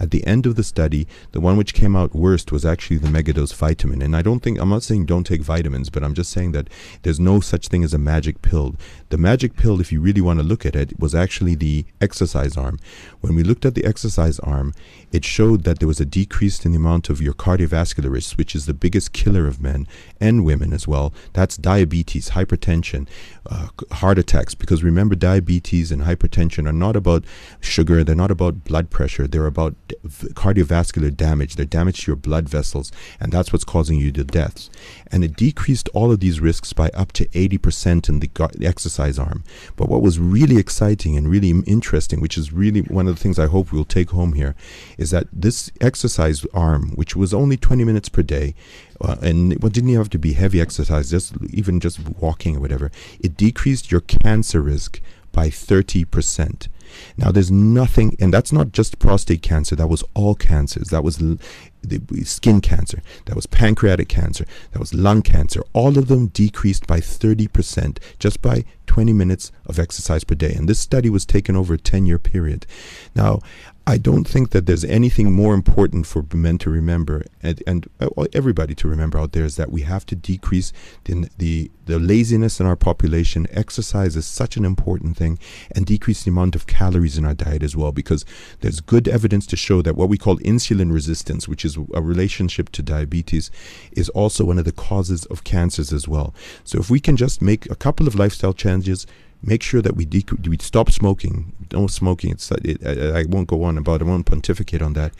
At 0.00 0.10
the 0.10 0.26
end 0.26 0.46
of 0.46 0.56
the 0.56 0.64
study, 0.64 1.06
the 1.32 1.40
one 1.40 1.56
which 1.56 1.74
came 1.74 1.94
out 1.94 2.14
worst 2.14 2.52
was 2.52 2.64
actually 2.64 2.96
the 2.98 3.08
megadose 3.08 3.54
vitamin. 3.54 4.00
And 4.00 4.16
I 4.16 4.22
don't 4.22 4.40
think 4.40 4.58
I'm 4.58 4.70
not 4.70 4.82
saying 4.82 5.06
don't 5.06 5.24
take 5.24 5.42
vitamins, 5.42 5.90
but 5.90 6.02
I'm 6.02 6.14
just 6.14 6.32
saying 6.32 6.52
that 6.52 6.68
there's 7.02 7.20
no 7.20 7.40
such 7.40 7.68
thing 7.68 7.84
as 7.84 7.92
a 7.92 7.98
magic 7.98 8.40
pill. 8.40 8.76
The 9.10 9.18
magic 9.18 9.56
pill, 9.56 9.80
if 9.80 9.92
you 9.92 10.00
really 10.00 10.22
want 10.22 10.40
to 10.40 10.44
look 10.44 10.64
at 10.64 10.74
it, 10.74 10.98
was 10.98 11.14
actually 11.14 11.54
the 11.54 11.84
exercise 12.00 12.56
arm. 12.56 12.78
When 13.20 13.34
we 13.34 13.42
looked 13.42 13.66
at 13.66 13.74
the 13.74 13.84
exercise 13.84 14.38
arm, 14.40 14.72
it 15.12 15.24
showed 15.24 15.64
that 15.64 15.78
there 15.78 15.88
was 15.88 16.00
a 16.00 16.06
decrease 16.06 16.64
in 16.64 16.72
the 16.72 16.78
amount 16.78 17.10
of 17.10 17.20
your 17.20 17.34
cardiovascular 17.34 18.10
risk, 18.10 18.36
which 18.36 18.53
is 18.54 18.66
the 18.66 18.74
biggest 18.74 19.12
killer 19.12 19.46
of 19.46 19.60
men 19.60 19.86
and 20.20 20.44
women 20.44 20.72
as 20.72 20.86
well. 20.86 21.12
That's 21.32 21.56
diabetes, 21.56 22.30
hypertension, 22.30 23.08
uh, 23.46 23.68
heart 23.92 24.18
attacks. 24.18 24.54
Because 24.54 24.82
remember, 24.82 25.14
diabetes 25.14 25.92
and 25.92 26.02
hypertension 26.02 26.68
are 26.68 26.72
not 26.72 26.96
about 26.96 27.24
sugar, 27.60 28.04
they're 28.04 28.14
not 28.14 28.30
about 28.30 28.64
blood 28.64 28.90
pressure, 28.90 29.26
they're 29.26 29.46
about 29.46 29.74
cardiovascular 30.08 31.14
damage. 31.14 31.56
They're 31.56 31.66
damage 31.66 32.04
to 32.04 32.12
your 32.12 32.16
blood 32.16 32.48
vessels, 32.48 32.92
and 33.20 33.32
that's 33.32 33.52
what's 33.52 33.64
causing 33.64 33.98
you 33.98 34.12
the 34.12 34.24
deaths. 34.24 34.70
And 35.10 35.24
it 35.24 35.36
decreased 35.36 35.88
all 35.94 36.12
of 36.12 36.20
these 36.20 36.40
risks 36.40 36.72
by 36.72 36.90
up 36.90 37.12
to 37.12 37.26
80% 37.28 38.08
in 38.08 38.20
the, 38.20 38.30
the 38.56 38.66
exercise 38.66 39.18
arm. 39.18 39.44
But 39.76 39.88
what 39.88 40.02
was 40.02 40.18
really 40.18 40.58
exciting 40.58 41.16
and 41.16 41.28
really 41.28 41.50
interesting, 41.66 42.20
which 42.20 42.38
is 42.38 42.52
really 42.52 42.80
one 42.82 43.08
of 43.08 43.14
the 43.16 43.20
things 43.20 43.38
I 43.38 43.46
hope 43.46 43.72
we'll 43.72 43.84
take 43.84 44.10
home 44.10 44.34
here, 44.34 44.54
is 44.98 45.10
that 45.10 45.26
this 45.32 45.70
exercise 45.80 46.44
arm, 46.52 46.90
which 46.94 47.16
was 47.16 47.32
only 47.34 47.56
20 47.56 47.84
minutes 47.84 48.08
per 48.08 48.22
day, 48.22 48.54
uh, 49.00 49.16
and 49.22 49.52
it 49.52 49.60
didn't 49.60 49.90
even 49.90 50.00
have 50.00 50.10
to 50.10 50.18
be 50.18 50.32
heavy 50.34 50.60
exercise, 50.60 51.10
just 51.10 51.34
even 51.50 51.80
just 51.80 52.00
walking 52.08 52.56
or 52.56 52.60
whatever, 52.60 52.90
it 53.20 53.36
decreased 53.36 53.90
your 53.90 54.00
cancer 54.00 54.60
risk 54.60 55.00
by 55.32 55.48
30%. 55.48 56.68
Now, 57.16 57.30
there's 57.30 57.50
nothing, 57.50 58.16
and 58.20 58.32
that's 58.32 58.52
not 58.52 58.72
just 58.72 58.98
prostate 58.98 59.42
cancer, 59.42 59.76
that 59.76 59.88
was 59.88 60.04
all 60.14 60.34
cancers. 60.34 60.88
That 60.88 61.02
was 61.02 61.20
l- 61.20 61.38
the 61.82 62.00
skin 62.24 62.60
cancer, 62.60 63.02
that 63.26 63.36
was 63.36 63.46
pancreatic 63.46 64.08
cancer, 64.08 64.46
that 64.72 64.78
was 64.78 64.94
lung 64.94 65.22
cancer. 65.22 65.62
All 65.72 65.98
of 65.98 66.08
them 66.08 66.28
decreased 66.28 66.86
by 66.86 67.00
30% 67.00 67.98
just 68.18 68.40
by 68.40 68.64
20 68.86 69.12
minutes 69.12 69.52
of 69.66 69.78
exercise 69.78 70.24
per 70.24 70.34
day. 70.34 70.54
And 70.54 70.68
this 70.68 70.80
study 70.80 71.10
was 71.10 71.26
taken 71.26 71.56
over 71.56 71.74
a 71.74 71.78
10 71.78 72.06
year 72.06 72.18
period. 72.18 72.66
Now, 73.14 73.40
I 73.86 73.98
don't 73.98 74.26
think 74.26 74.50
that 74.50 74.64
there's 74.64 74.84
anything 74.84 75.32
more 75.32 75.52
important 75.52 76.06
for 76.06 76.24
men 76.32 76.56
to 76.58 76.70
remember 76.70 77.24
and, 77.42 77.62
and 77.66 77.86
uh, 78.00 78.08
everybody 78.32 78.74
to 78.76 78.88
remember 78.88 79.18
out 79.18 79.32
there 79.32 79.44
is 79.44 79.56
that 79.56 79.70
we 79.70 79.82
have 79.82 80.06
to 80.06 80.16
decrease 80.16 80.72
the, 81.04 81.28
the, 81.36 81.70
the 81.84 81.98
laziness 81.98 82.60
in 82.60 82.66
our 82.66 82.76
population. 82.76 83.46
Exercise 83.50 84.16
is 84.16 84.26
such 84.26 84.56
an 84.56 84.64
important 84.64 85.18
thing 85.18 85.38
and 85.74 85.84
decrease 85.84 86.22
the 86.22 86.30
amount 86.30 86.56
of 86.56 86.66
calories 86.66 87.18
in 87.18 87.26
our 87.26 87.34
diet 87.34 87.62
as 87.62 87.76
well 87.76 87.92
because 87.92 88.24
there's 88.60 88.80
good 88.80 89.06
evidence 89.06 89.46
to 89.48 89.56
show 89.56 89.82
that 89.82 89.96
what 89.96 90.08
we 90.08 90.16
call 90.16 90.38
insulin 90.38 90.90
resistance, 90.90 91.46
which 91.46 91.62
is 91.62 91.76
a 91.92 92.00
relationship 92.00 92.70
to 92.70 92.82
diabetes, 92.82 93.50
is 93.92 94.08
also 94.10 94.46
one 94.46 94.58
of 94.58 94.64
the 94.64 94.72
causes 94.72 95.26
of 95.26 95.44
cancers 95.44 95.92
as 95.92 96.08
well. 96.08 96.34
So 96.64 96.78
if 96.78 96.88
we 96.88 97.00
can 97.00 97.18
just 97.18 97.42
make 97.42 97.70
a 97.70 97.76
couple 97.76 98.06
of 98.06 98.14
lifestyle 98.14 98.54
changes, 98.54 99.06
make 99.46 99.62
sure 99.62 99.82
that 99.82 99.96
we 99.96 100.06
dec- 100.06 100.46
we 100.48 100.58
stop 100.58 100.90
smoking. 100.90 101.52
No 101.72 101.86
smoking. 101.86 102.30
It's 102.30 102.50
it, 102.50 102.84
I, 102.86 103.20
I 103.20 103.24
won't 103.28 103.48
go 103.48 103.64
on 103.64 103.78
about. 103.78 104.02
I 104.02 104.04
won't 104.04 104.26
pontificate 104.26 104.82
on 104.82 104.92
that 104.94 105.12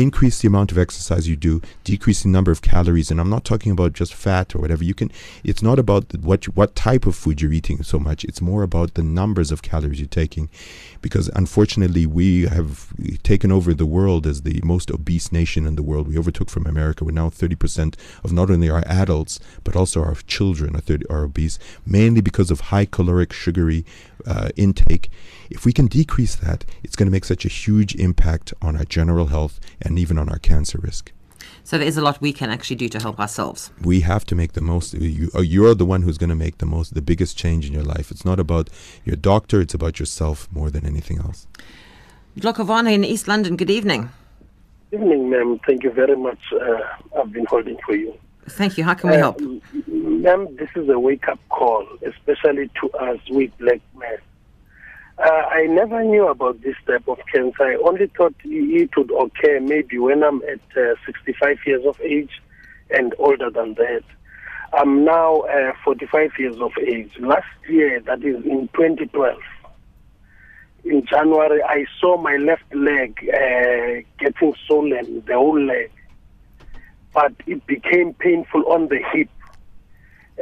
increase 0.00 0.40
the 0.40 0.48
amount 0.48 0.72
of 0.72 0.78
exercise 0.78 1.28
you 1.28 1.36
do, 1.36 1.60
decrease 1.84 2.22
the 2.22 2.28
number 2.28 2.50
of 2.50 2.62
calories. 2.62 3.10
And 3.10 3.20
I'm 3.20 3.30
not 3.30 3.44
talking 3.44 3.72
about 3.72 3.92
just 3.92 4.14
fat 4.14 4.54
or 4.54 4.58
whatever. 4.58 4.84
You 4.84 4.94
can. 4.94 5.10
It's 5.44 5.62
not 5.62 5.78
about 5.78 6.14
what 6.16 6.44
what 6.56 6.74
type 6.74 7.06
of 7.06 7.16
food 7.16 7.40
you're 7.40 7.52
eating 7.52 7.82
so 7.82 7.98
much. 7.98 8.24
It's 8.24 8.40
more 8.40 8.62
about 8.62 8.94
the 8.94 9.02
numbers 9.02 9.50
of 9.52 9.62
calories 9.62 10.00
you're 10.00 10.08
taking, 10.08 10.48
because 11.00 11.28
unfortunately 11.34 12.06
we 12.06 12.42
have 12.42 12.92
taken 13.22 13.52
over 13.52 13.74
the 13.74 13.86
world 13.86 14.26
as 14.26 14.42
the 14.42 14.60
most 14.64 14.90
obese 14.90 15.32
nation 15.32 15.66
in 15.66 15.76
the 15.76 15.82
world. 15.82 16.08
We 16.08 16.18
overtook 16.18 16.50
from 16.50 16.66
America. 16.66 17.04
We're 17.04 17.12
now 17.12 17.30
30% 17.30 17.94
of 18.24 18.32
not 18.32 18.50
only 18.50 18.68
our 18.70 18.84
adults 18.86 19.40
but 19.64 19.76
also 19.76 20.02
our 20.02 20.14
children 20.26 20.76
are 20.76 20.80
30 20.80 21.06
are 21.08 21.24
obese, 21.24 21.58
mainly 21.86 22.20
because 22.20 22.50
of 22.50 22.60
high 22.60 22.84
caloric, 22.84 23.32
sugary 23.32 23.84
uh, 24.26 24.50
intake. 24.56 25.10
If 25.50 25.64
we 25.64 25.72
can 25.72 25.86
decrease 25.86 26.34
that, 26.36 26.64
it's 26.82 26.96
going 26.96 27.06
to 27.06 27.12
make 27.12 27.24
such 27.24 27.44
a 27.44 27.48
huge 27.48 27.94
impact 27.94 28.52
on 28.62 28.76
our 28.76 28.84
general 28.84 29.26
health 29.26 29.60
and 29.80 29.98
even 29.98 30.18
on 30.18 30.28
our 30.28 30.38
cancer 30.38 30.78
risk. 30.78 31.12
So 31.64 31.78
there 31.78 31.86
is 31.86 31.96
a 31.96 32.02
lot 32.02 32.20
we 32.20 32.32
can 32.32 32.50
actually 32.50 32.76
do 32.76 32.88
to 32.88 33.00
help 33.00 33.20
ourselves. 33.20 33.70
We 33.82 34.00
have 34.00 34.24
to 34.26 34.34
make 34.34 34.52
the 34.52 34.60
most. 34.60 34.94
You, 34.94 35.30
uh, 35.34 35.40
you're 35.40 35.74
the 35.74 35.84
one 35.84 36.02
who's 36.02 36.18
going 36.18 36.30
to 36.30 36.36
make 36.36 36.58
the 36.58 36.66
most, 36.66 36.94
the 36.94 37.02
biggest 37.02 37.36
change 37.36 37.66
in 37.66 37.72
your 37.72 37.82
life. 37.82 38.10
It's 38.10 38.24
not 38.24 38.40
about 38.40 38.68
your 39.04 39.16
doctor; 39.16 39.60
it's 39.60 39.74
about 39.74 39.98
yourself 40.00 40.48
more 40.50 40.70
than 40.70 40.86
anything 40.86 41.18
else. 41.18 41.46
Dlokovana 42.38 42.92
in 42.92 43.04
East 43.04 43.28
London. 43.28 43.56
Good 43.56 43.70
evening. 43.70 44.10
Good 44.90 45.00
evening, 45.00 45.30
ma'am. 45.30 45.60
Thank 45.66 45.84
you 45.84 45.92
very 45.92 46.16
much. 46.16 46.38
Uh, 46.52 47.18
I've 47.18 47.32
been 47.32 47.46
holding 47.46 47.76
for 47.86 47.94
you. 47.94 48.14
Thank 48.52 48.78
you. 48.78 48.84
How 48.84 48.94
can 48.94 49.10
we 49.10 49.16
help? 49.16 49.40
Ma'am, 49.86 50.54
this 50.56 50.68
is 50.74 50.88
a 50.88 50.98
wake 50.98 51.28
up 51.28 51.38
call, 51.48 51.86
especially 52.02 52.70
to 52.80 52.90
us, 52.92 53.18
we 53.30 53.48
black 53.58 53.80
men. 53.96 54.18
Uh, 55.18 55.28
I 55.50 55.66
never 55.66 56.02
knew 56.02 56.28
about 56.28 56.62
this 56.62 56.76
type 56.86 57.06
of 57.06 57.18
cancer. 57.32 57.62
I 57.62 57.76
only 57.76 58.06
thought 58.06 58.34
it 58.42 58.96
would 58.96 59.10
occur 59.12 59.60
maybe 59.60 59.98
when 59.98 60.24
I'm 60.24 60.42
at 60.42 60.60
uh, 60.76 60.94
65 61.04 61.58
years 61.66 61.84
of 61.84 62.00
age 62.00 62.40
and 62.90 63.14
older 63.18 63.50
than 63.50 63.74
that. 63.74 64.02
I'm 64.72 65.04
now 65.04 65.40
uh, 65.40 65.72
45 65.84 66.30
years 66.38 66.56
of 66.60 66.72
age. 66.78 67.12
Last 67.18 67.46
year, 67.68 68.00
that 68.00 68.22
is 68.24 68.44
in 68.44 68.68
2012, 68.74 69.38
in 70.84 71.04
January, 71.06 71.62
I 71.62 71.84
saw 72.00 72.16
my 72.16 72.36
left 72.36 72.74
leg 72.74 73.18
uh, 73.28 74.02
getting 74.18 74.54
swollen, 74.66 75.22
the 75.26 75.34
whole 75.34 75.60
leg 75.60 75.90
but 77.12 77.32
it 77.46 77.66
became 77.66 78.14
painful 78.14 78.64
on 78.66 78.88
the 78.88 79.00
hip. 79.12 79.28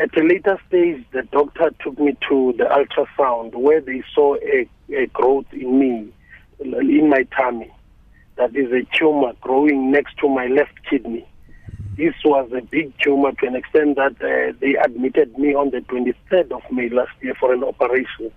At 0.00 0.16
a 0.16 0.22
later 0.22 0.60
stage, 0.68 1.04
the 1.12 1.22
doctor 1.22 1.70
took 1.82 1.98
me 1.98 2.16
to 2.28 2.54
the 2.56 2.64
ultrasound 2.64 3.54
where 3.54 3.80
they 3.80 4.02
saw 4.14 4.36
a, 4.36 4.68
a 4.94 5.06
growth 5.06 5.46
in 5.52 5.78
me, 5.78 6.12
in 6.60 7.08
my 7.08 7.24
tummy. 7.36 7.72
That 8.36 8.54
is 8.54 8.70
a 8.70 8.86
tumor 8.96 9.32
growing 9.40 9.90
next 9.90 10.16
to 10.18 10.28
my 10.28 10.46
left 10.46 10.74
kidney. 10.88 11.28
This 11.96 12.14
was 12.24 12.48
a 12.56 12.60
big 12.60 12.92
tumor 13.02 13.32
to 13.32 13.46
an 13.46 13.56
extent 13.56 13.96
that 13.96 14.22
uh, 14.22 14.56
they 14.60 14.76
admitted 14.76 15.36
me 15.36 15.52
on 15.54 15.70
the 15.70 15.78
23rd 15.78 16.52
of 16.52 16.62
May 16.70 16.88
last 16.88 17.10
year 17.20 17.34
for 17.40 17.52
an 17.52 17.64
operation. 17.64 18.30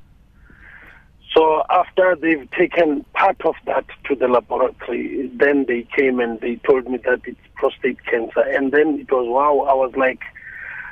So 1.33 1.63
after 1.69 2.15
they've 2.15 2.49
taken 2.51 3.05
part 3.13 3.39
of 3.45 3.55
that 3.65 3.85
to 4.05 4.15
the 4.15 4.27
laboratory, 4.27 5.31
then 5.33 5.65
they 5.65 5.87
came 5.95 6.19
and 6.19 6.39
they 6.41 6.57
told 6.57 6.87
me 6.89 6.97
that 7.05 7.21
it's 7.25 7.39
prostate 7.55 8.03
cancer. 8.05 8.41
And 8.41 8.71
then 8.71 8.99
it 8.99 9.11
was 9.11 9.27
wow. 9.29 9.65
I 9.69 9.73
was 9.73 9.93
like, 9.95 10.21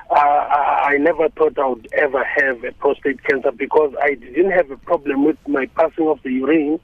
uh, 0.10 0.16
I 0.16 0.98
never 0.98 1.30
thought 1.30 1.60
I 1.60 1.68
would 1.68 1.88
ever 1.94 2.24
have 2.24 2.64
a 2.64 2.72
prostate 2.72 3.24
cancer 3.24 3.52
because 3.52 3.94
I 4.02 4.16
didn't 4.16 4.52
have 4.52 4.72
a 4.72 4.78
problem 4.78 5.26
with 5.26 5.38
my 5.48 5.66
passing 5.68 6.08
of 6.08 6.22
the 6.24 6.32
urine, 6.32 6.80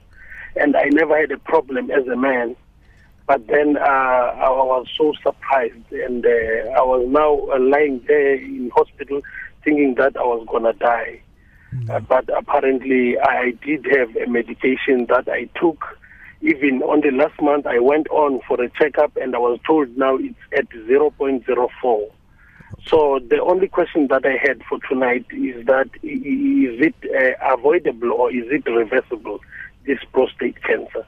and 0.56 0.76
I 0.76 0.84
never 0.90 1.18
had 1.18 1.32
a 1.32 1.38
problem 1.38 1.90
as 1.90 2.06
a 2.06 2.16
man. 2.16 2.56
But 3.26 3.46
then 3.48 3.78
uh, 3.78 3.80
I 3.80 4.50
was 4.50 4.86
so 4.96 5.12
surprised, 5.22 5.90
and 5.90 6.24
uh, 6.24 6.70
I 6.78 6.82
was 6.82 7.06
now 7.08 7.58
lying 7.58 8.04
there 8.06 8.34
in 8.34 8.70
hospital 8.74 9.22
thinking 9.64 9.94
that 9.96 10.16
I 10.16 10.22
was 10.22 10.46
gonna 10.48 10.74
die. 10.74 11.20
Uh, 11.88 12.00
but 12.00 12.28
apparently, 12.36 13.18
I 13.18 13.52
did 13.64 13.86
have 13.96 14.16
a 14.16 14.26
medication 14.28 15.06
that 15.08 15.28
I 15.28 15.48
took. 15.60 15.84
Even 16.42 16.82
on 16.82 17.00
the 17.00 17.10
last 17.10 17.40
month, 17.40 17.66
I 17.66 17.78
went 17.78 18.08
on 18.10 18.40
for 18.46 18.60
a 18.62 18.68
checkup, 18.70 19.16
and 19.16 19.34
I 19.34 19.38
was 19.38 19.58
told 19.66 19.96
now 19.96 20.16
it's 20.16 20.34
at 20.56 20.68
0.04. 20.70 22.10
So 22.86 23.18
the 23.28 23.42
only 23.42 23.68
question 23.68 24.06
that 24.08 24.24
I 24.24 24.36
had 24.40 24.62
for 24.68 24.78
tonight 24.88 25.26
is 25.32 25.64
that 25.66 25.88
is 26.02 26.80
it 26.80 26.94
uh, 27.04 27.54
avoidable 27.54 28.12
or 28.12 28.30
is 28.30 28.44
it 28.48 28.64
reversible? 28.66 29.40
This 29.86 29.98
prostate 30.12 30.62
cancer. 30.62 31.06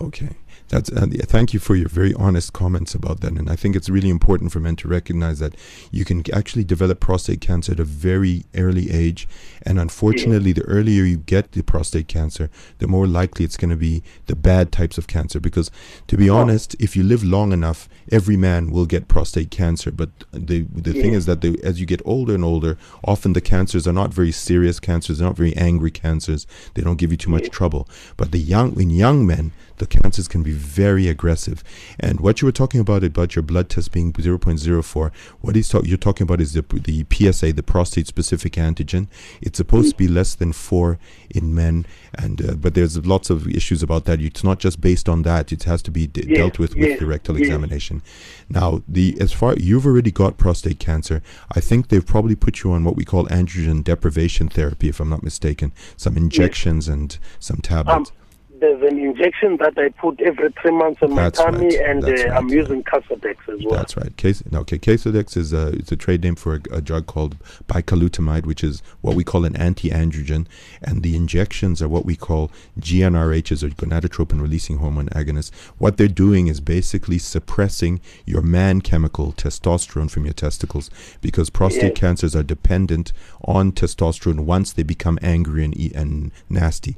Okay. 0.00 0.30
That's 0.70 0.90
uh, 0.90 1.06
thank 1.22 1.52
you 1.52 1.58
for 1.58 1.74
your 1.74 1.88
very 1.88 2.14
honest 2.14 2.52
comments 2.52 2.94
about 2.94 3.20
that, 3.20 3.32
and 3.32 3.50
I 3.50 3.56
think 3.56 3.74
it's 3.74 3.88
really 3.88 4.08
important 4.08 4.52
for 4.52 4.60
men 4.60 4.76
to 4.76 4.88
recognize 4.88 5.40
that 5.40 5.56
you 5.90 6.04
can 6.04 6.22
actually 6.32 6.62
develop 6.62 7.00
prostate 7.00 7.40
cancer 7.40 7.72
at 7.72 7.80
a 7.80 7.84
very 7.84 8.44
early 8.54 8.90
age, 8.92 9.28
and 9.62 9.80
unfortunately, 9.80 10.52
the 10.52 10.62
earlier 10.62 11.02
you 11.02 11.16
get 11.16 11.52
the 11.52 11.62
prostate 11.62 12.06
cancer, 12.06 12.50
the 12.78 12.86
more 12.86 13.08
likely 13.08 13.44
it's 13.44 13.56
going 13.56 13.70
to 13.70 13.76
be 13.76 14.04
the 14.26 14.36
bad 14.36 14.70
types 14.70 14.96
of 14.96 15.08
cancer. 15.08 15.40
Because, 15.40 15.72
to 16.06 16.16
be 16.16 16.28
honest, 16.28 16.76
if 16.78 16.96
you 16.96 17.02
live 17.02 17.24
long 17.24 17.52
enough, 17.52 17.88
every 18.12 18.36
man 18.36 18.70
will 18.70 18.86
get 18.86 19.08
prostate 19.08 19.50
cancer. 19.50 19.90
But 19.90 20.10
the 20.32 20.66
the 20.72 20.92
thing 20.92 21.14
is 21.14 21.26
that 21.26 21.40
the, 21.40 21.58
as 21.64 21.80
you 21.80 21.86
get 21.86 22.00
older 22.04 22.34
and 22.36 22.44
older, 22.44 22.78
often 23.02 23.32
the 23.32 23.40
cancers 23.40 23.88
are 23.88 23.92
not 23.92 24.14
very 24.14 24.30
serious 24.30 24.78
cancers, 24.78 25.18
they're 25.18 25.26
not 25.26 25.36
very 25.36 25.56
angry 25.56 25.90
cancers. 25.90 26.46
They 26.74 26.82
don't 26.82 26.96
give 26.96 27.10
you 27.10 27.16
too 27.16 27.30
much 27.30 27.50
trouble. 27.50 27.88
But 28.16 28.30
the 28.30 28.38
young 28.38 28.80
in 28.80 28.90
young 28.90 29.26
men, 29.26 29.50
the 29.80 29.86
cancers 29.86 30.28
can 30.28 30.42
be 30.42 30.52
very 30.52 31.08
aggressive. 31.08 31.64
And 31.98 32.20
what 32.20 32.40
you 32.40 32.46
were 32.46 32.52
talking 32.52 32.80
about 32.80 33.02
about 33.02 33.34
your 33.34 33.42
blood 33.42 33.68
test 33.68 33.90
being 33.92 34.12
0.04, 34.12 35.10
what 35.40 35.56
he's 35.56 35.72
you're 35.72 35.96
talking 35.96 36.24
about 36.24 36.40
is 36.40 36.52
the, 36.52 36.62
the 36.62 37.04
PSA, 37.10 37.52
the 37.54 37.62
prostate 37.62 38.06
specific 38.06 38.52
antigen. 38.52 39.08
It's 39.40 39.56
supposed 39.56 39.90
to 39.92 39.96
be 39.96 40.06
less 40.06 40.34
than 40.34 40.52
four 40.52 40.98
in 41.30 41.54
men, 41.54 41.86
and 42.14 42.46
uh, 42.46 42.54
but 42.54 42.74
there's 42.74 43.04
lots 43.06 43.30
of 43.30 43.48
issues 43.48 43.82
about 43.82 44.04
that. 44.04 44.20
It's 44.20 44.44
not 44.44 44.58
just 44.60 44.80
based 44.80 45.08
on 45.08 45.22
that; 45.22 45.50
it 45.50 45.64
has 45.64 45.82
to 45.82 45.90
be 45.90 46.06
d- 46.06 46.24
Yes, 46.28 46.36
dealt 46.36 46.58
with 46.58 46.76
yes, 46.76 46.90
with 46.90 46.98
the 47.00 47.06
rectal 47.06 47.38
yes. 47.38 47.46
examination. 47.46 48.02
Now, 48.48 48.82
the 48.86 49.16
as 49.20 49.32
far 49.32 49.54
you've 49.54 49.86
already 49.86 50.10
got 50.10 50.36
prostate 50.36 50.78
cancer, 50.78 51.22
I 51.52 51.60
think 51.60 51.88
they've 51.88 52.04
probably 52.06 52.36
put 52.36 52.62
you 52.62 52.72
on 52.72 52.84
what 52.84 52.96
we 52.96 53.04
call 53.04 53.26
androgen 53.28 53.82
deprivation 53.82 54.48
therapy, 54.48 54.88
if 54.90 55.00
I'm 55.00 55.08
not 55.08 55.22
mistaken. 55.22 55.72
Some 55.96 56.16
injections 56.16 56.86
and 56.88 57.16
some 57.38 57.56
Um, 57.56 57.62
tablets. 57.62 58.12
There's 58.60 58.82
an 58.82 58.98
injection 58.98 59.56
that 59.56 59.74
I 59.78 59.88
put 59.88 60.20
every 60.20 60.52
three 60.60 60.70
months 60.72 61.02
on 61.02 61.10
my 61.10 61.22
That's 61.24 61.38
tummy, 61.38 61.66
right. 61.66 61.74
and 61.88 62.04
uh, 62.04 62.10
right, 62.10 62.30
I'm 62.30 62.48
using 62.48 62.82
Casodex 62.84 63.36
as 63.48 63.64
well. 63.64 63.76
That's 63.78 63.96
right. 63.96 64.14
Case, 64.16 64.42
okay, 64.52 64.78
Casodex 64.78 65.36
is 65.36 65.52
a, 65.52 65.68
it's 65.68 65.90
a 65.92 65.96
trade 65.96 66.22
name 66.22 66.36
for 66.36 66.54
a, 66.56 66.76
a 66.76 66.80
drug 66.80 67.06
called 67.06 67.38
bicalutamide, 67.66 68.46
which 68.46 68.62
is 68.62 68.82
what 69.00 69.16
we 69.16 69.24
call 69.24 69.44
an 69.44 69.56
anti-androgen, 69.56 70.46
and 70.82 71.02
the 71.02 71.16
injections 71.16 71.80
are 71.80 71.88
what 71.88 72.04
we 72.04 72.16
call 72.16 72.50
GnRHs 72.78 73.62
or 73.62 73.68
gonadotropin 73.70 74.40
releasing 74.40 74.78
hormone 74.78 75.08
agonists. 75.08 75.52
What 75.78 75.96
they're 75.96 76.08
doing 76.08 76.46
is 76.48 76.60
basically 76.60 77.18
suppressing 77.18 78.00
your 78.26 78.42
man 78.42 78.80
chemical 78.82 79.32
testosterone 79.32 80.10
from 80.10 80.24
your 80.24 80.34
testicles 80.34 80.90
because 81.20 81.48
prostate 81.50 81.80
Yes. 81.80 81.98
cancers 81.98 82.36
are 82.36 82.42
dependent 82.42 83.12
on 83.44 83.72
testosterone 83.72 84.40
once 84.40 84.72
they 84.72 84.82
become 84.82 85.18
angry 85.22 85.64
and, 85.64 85.74
and 85.94 86.30
nasty. 86.48 86.94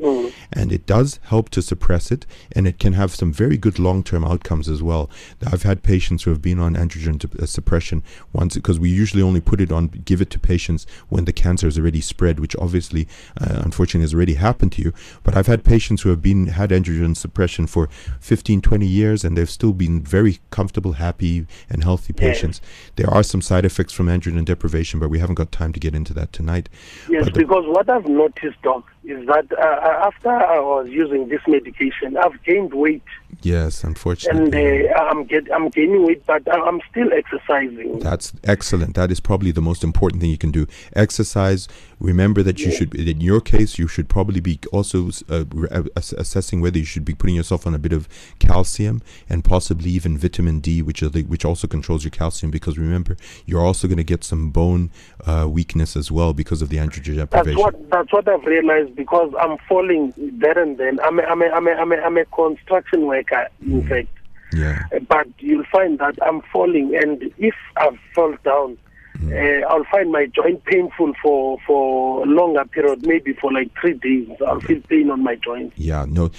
And 0.53 0.73
it 0.73 0.87
does 0.87 1.21
help 1.25 1.51
to 1.53 1.63
suppress 1.63 2.11
it, 2.11 2.27
and 2.53 2.67
it 2.67 2.79
can 2.79 2.95
have 2.95 3.15
some 3.15 3.33
very 3.33 3.57
good 3.57 3.79
long 3.79 4.03
term 4.03 4.25
outcomes 4.25 4.69
as 4.69 4.83
well. 4.83 5.09
I've 5.47 5.63
had 5.63 5.83
patients 5.83 6.25
who 6.25 6.31
have 6.31 6.43
been 6.43 6.59
on 6.59 6.75
androgen 6.75 7.21
t- 7.21 7.43
uh, 7.43 7.47
suppression 7.47 8.03
once 8.33 8.55
because 8.55 8.79
we 8.79 8.91
usually 8.91 9.23
only 9.23 9.41
put 9.41 9.61
it 9.61 9.71
on, 9.73 9.89
give 9.89 10.21
it 10.21 10.31
to 10.31 10.39
patients 10.39 10.87
when 11.09 11.25
the 11.25 11.33
cancer 11.33 11.67
has 11.67 11.79
already 11.79 12.01
spread, 12.01 12.41
which 12.41 12.57
obviously, 12.57 13.07
uh, 13.41 13.63
unfortunately, 13.65 14.03
has 14.03 14.15
already 14.15 14.35
happened 14.35 14.73
to 14.73 14.83
you. 14.83 14.93
But 15.23 15.37
I've 15.37 15.47
had 15.47 15.65
patients 15.65 16.03
who 16.03 16.11
have 16.11 16.23
been 16.23 16.49
had 16.49 16.71
androgen 16.71 17.17
suppression 17.17 17.67
for 17.67 17.89
15, 18.21 18.61
20 18.63 18.87
years, 18.87 19.25
and 19.25 19.37
they've 19.37 19.49
still 19.49 19.73
been 19.73 20.03
very 20.03 20.41
comfortable, 20.51 20.93
happy, 20.93 21.47
and 21.71 21.83
healthy 21.83 22.13
patients. 22.13 22.61
There 22.97 23.11
are 23.11 23.23
some 23.23 23.43
side 23.43 23.65
effects 23.65 23.93
from 23.93 24.07
androgen 24.07 24.45
deprivation, 24.45 25.01
but 25.01 25.09
we 25.09 25.19
haven't 25.19 25.37
got 25.37 25.53
time 25.53 25.73
to 25.73 25.81
get 25.81 25.95
into 25.95 26.15
that 26.15 26.33
tonight. 26.33 26.69
Yes, 27.09 27.25
But 27.25 27.35
because 27.35 27.65
what 27.67 27.89
I've 27.89 28.07
noticed, 28.07 28.61
Doc, 28.63 28.92
is 29.05 29.27
that 29.27 29.47
uh, 29.59 30.07
after 30.07 30.31
I 30.31 30.61
was 30.61 30.87
using 30.89 31.29
this 31.29 31.41
medication, 31.47 32.17
I've 32.17 32.43
gained 32.45 32.73
weight, 32.73 33.03
Yes, 33.41 33.83
and 33.83 33.91
unfortunately. 33.91 34.89
uh, 34.89 34.95
I'm 34.95 35.25
get 35.25 35.53
I'm 35.53 35.69
gaining 35.71 36.07
weight, 36.07 36.25
but 36.27 36.43
I'm 36.53 36.81
still 36.91 37.13
exercising. 37.13 37.99
That's 37.99 38.33
excellent. 38.45 38.95
That 38.95 39.11
is 39.11 39.21
probably 39.21 39.51
the 39.51 39.63
most 39.63 39.83
important 39.83 40.21
thing 40.21 40.31
you 40.31 40.39
can 40.39 40.51
do. 40.51 40.67
Exercise. 40.95 41.67
Remember 41.99 42.43
that 42.43 42.59
you 42.59 42.73
should, 42.73 42.97
in 42.97 43.21
your 43.21 43.41
case, 43.41 43.79
you 43.79 43.87
should 43.87 44.09
probably 44.09 44.41
be 44.41 44.59
also 44.73 45.11
uh, 45.29 45.45
uh, 45.71 45.85
ass- 45.97 46.13
assessing 46.13 46.61
whether 46.61 46.77
you 46.77 46.85
should 46.85 47.05
be 47.05 47.15
putting 47.15 47.37
yourself 47.37 47.65
on 47.65 47.75
a 47.77 47.79
bit 47.79 47.93
of 47.93 48.09
calcium 48.41 49.03
and 49.29 49.45
possibly 49.45 49.91
even 49.91 50.19
vitamin 50.19 50.59
D, 50.59 50.83
which 50.83 51.01
are 51.01 51.09
the, 51.09 51.23
which 51.23 51.45
also 51.45 51.69
controls 51.69 52.03
your 52.03 52.11
calcium. 52.11 52.51
Because 52.51 52.77
remember, 52.77 53.17
you're 53.47 53.65
also 53.65 53.87
going 53.87 53.99
to 53.99 54.05
get 54.05 54.25
some 54.25 54.51
bone 54.51 54.91
uh, 55.25 55.47
weakness 55.49 55.95
as 55.95 56.11
well 56.11 56.33
because 56.33 56.61
of 56.61 56.71
the 56.71 56.79
androgen 56.79 57.17
deprivation. 57.17 57.55
That's 57.55 57.57
what 57.57 57.91
that's 57.91 58.13
what 58.13 58.29
I've 58.29 58.45
realized 58.47 58.97
because 58.97 59.33
I'm 59.41 59.57
falling 59.69 60.13
there 60.17 60.59
and 60.59 60.77
then. 60.79 60.99
I'm 61.05 61.21
a, 61.21 61.23
I'm 61.23 61.41
a, 61.43 61.47
I'm 61.47 61.69
a, 61.69 61.71
I'm 61.71 61.93
a, 61.93 61.97
I'm 61.97 62.17
a 62.19 62.25
construction 62.25 63.07
worker, 63.07 63.22
in 63.61 63.83
mm. 63.83 63.89
fact. 63.89 64.09
yeah. 64.53 64.87
But 65.09 65.29
you'll 65.39 65.65
find 65.71 65.99
that 65.99 66.15
I'm 66.27 66.43
falling, 66.53 66.95
and 67.03 67.23
if 67.39 67.55
I 67.77 67.91
fall 68.15 68.35
down, 68.45 68.79
uh, 69.21 69.67
I'll 69.69 69.85
find 69.85 70.11
my 70.11 70.27
joint 70.27 70.65
painful 70.65 71.15
for 71.23 71.59
for 71.67 72.23
a 72.25 72.27
longer 72.27 72.65
period, 72.65 73.07
maybe 73.07 73.33
for 73.35 73.53
like 73.53 73.71
three 73.81 73.95
days. 73.95 74.29
I'll 74.47 74.61
feel 74.61 74.81
pain 74.89 75.11
on 75.11 75.23
my 75.23 75.37
joint. 75.37 75.73
Yeah, 75.77 76.07
no, 76.09 76.31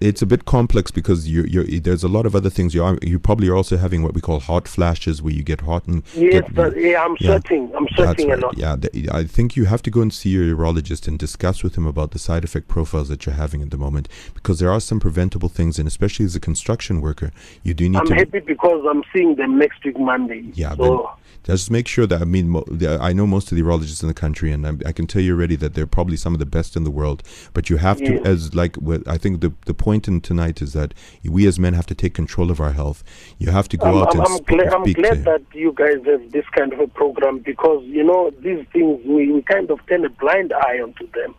it's 0.00 0.22
a 0.22 0.26
bit 0.26 0.44
complex 0.44 0.90
because 0.90 1.28
you 1.28 1.44
you're, 1.44 1.64
there's 1.80 2.04
a 2.04 2.08
lot 2.08 2.26
of 2.26 2.34
other 2.34 2.50
things. 2.50 2.74
You 2.74 2.84
are 2.84 2.98
you 3.02 3.18
probably 3.18 3.48
are 3.48 3.56
also 3.56 3.76
having 3.76 4.02
what 4.02 4.14
we 4.14 4.20
call 4.20 4.40
hot 4.40 4.68
flashes, 4.68 5.22
where 5.22 5.32
you 5.32 5.42
get 5.42 5.62
hot 5.62 5.86
and 5.86 6.02
Yes, 6.14 6.44
get, 6.44 6.54
but, 6.54 6.76
yeah, 6.76 7.02
I'm 7.04 7.16
yeah. 7.20 7.38
sweating. 7.38 7.72
I'm 7.76 7.88
sweating 7.94 8.28
right. 8.28 8.38
a 8.38 8.46
lot. 8.46 8.56
Yeah, 8.56 8.76
I 9.12 9.24
think 9.24 9.56
you 9.56 9.64
have 9.66 9.82
to 9.82 9.90
go 9.90 10.00
and 10.00 10.12
see 10.12 10.30
your 10.30 10.56
urologist 10.56 11.08
and 11.08 11.18
discuss 11.18 11.62
with 11.62 11.76
him 11.76 11.86
about 11.86 12.10
the 12.12 12.18
side 12.18 12.44
effect 12.44 12.68
profiles 12.68 13.08
that 13.08 13.26
you're 13.26 13.34
having 13.34 13.62
at 13.62 13.70
the 13.70 13.78
moment, 13.78 14.08
because 14.34 14.58
there 14.58 14.70
are 14.70 14.80
some 14.80 15.00
preventable 15.00 15.48
things, 15.48 15.78
and 15.78 15.86
especially 15.88 16.26
as 16.26 16.36
a 16.36 16.40
construction 16.40 17.00
worker, 17.00 17.32
you 17.62 17.74
do 17.74 17.88
need 17.88 17.94
to 17.94 18.00
I'm 18.00 18.06
to. 18.06 18.14
happy 18.14 18.40
because 18.40 18.84
I'm 18.88 19.02
seeing 19.12 19.36
them 19.36 19.58
next 19.58 19.84
week 19.84 19.98
Monday. 19.98 20.50
Yeah, 20.54 20.74
so 20.76 20.82
then 20.82 20.98
just 21.56 21.70
make 21.70 21.88
sure 21.88 22.06
that 22.06 22.20
I 22.20 22.24
mean 22.24 22.54
I 23.00 23.12
know 23.12 23.26
most 23.26 23.50
of 23.50 23.56
the 23.56 23.62
urologists 23.62 24.02
in 24.02 24.08
the 24.08 24.14
country, 24.14 24.52
and 24.52 24.66
I, 24.66 24.88
I 24.88 24.92
can 24.92 25.06
tell 25.06 25.22
you 25.22 25.34
already 25.34 25.56
that 25.56 25.74
they're 25.74 25.86
probably 25.86 26.16
some 26.16 26.32
of 26.34 26.38
the 26.38 26.46
best 26.46 26.76
in 26.76 26.84
the 26.84 26.90
world. 26.90 27.22
But 27.52 27.70
you 27.70 27.76
have 27.78 27.98
to, 27.98 28.20
as 28.22 28.54
like 28.54 28.76
I 29.06 29.18
think 29.18 29.40
the 29.40 29.52
the 29.66 29.74
point 29.74 30.08
in 30.08 30.20
tonight 30.20 30.60
is 30.62 30.72
that 30.74 30.94
we 31.24 31.46
as 31.46 31.58
men 31.58 31.74
have 31.74 31.86
to 31.86 31.94
take 31.94 32.14
control 32.14 32.50
of 32.50 32.60
our 32.60 32.72
health. 32.72 33.02
You 33.38 33.50
have 33.50 33.68
to 33.68 33.76
go 33.76 33.86
I'm, 33.86 33.96
out 33.96 34.14
I'm, 34.14 34.20
and 34.20 34.62
I'm, 34.62 34.82
I'm 34.82 34.92
glad 34.92 35.24
that 35.24 35.42
you 35.52 35.72
guys 35.72 36.04
have 36.06 36.30
this 36.32 36.44
kind 36.56 36.72
of 36.72 36.80
a 36.80 36.86
program 36.86 37.38
because 37.38 37.82
you 37.84 38.04
know 38.04 38.30
these 38.40 38.66
things 38.72 39.00
we, 39.06 39.32
we 39.32 39.42
kind 39.42 39.70
of 39.70 39.84
turn 39.86 40.04
a 40.04 40.10
blind 40.10 40.52
eye 40.52 40.80
onto 40.80 41.10
them, 41.12 41.34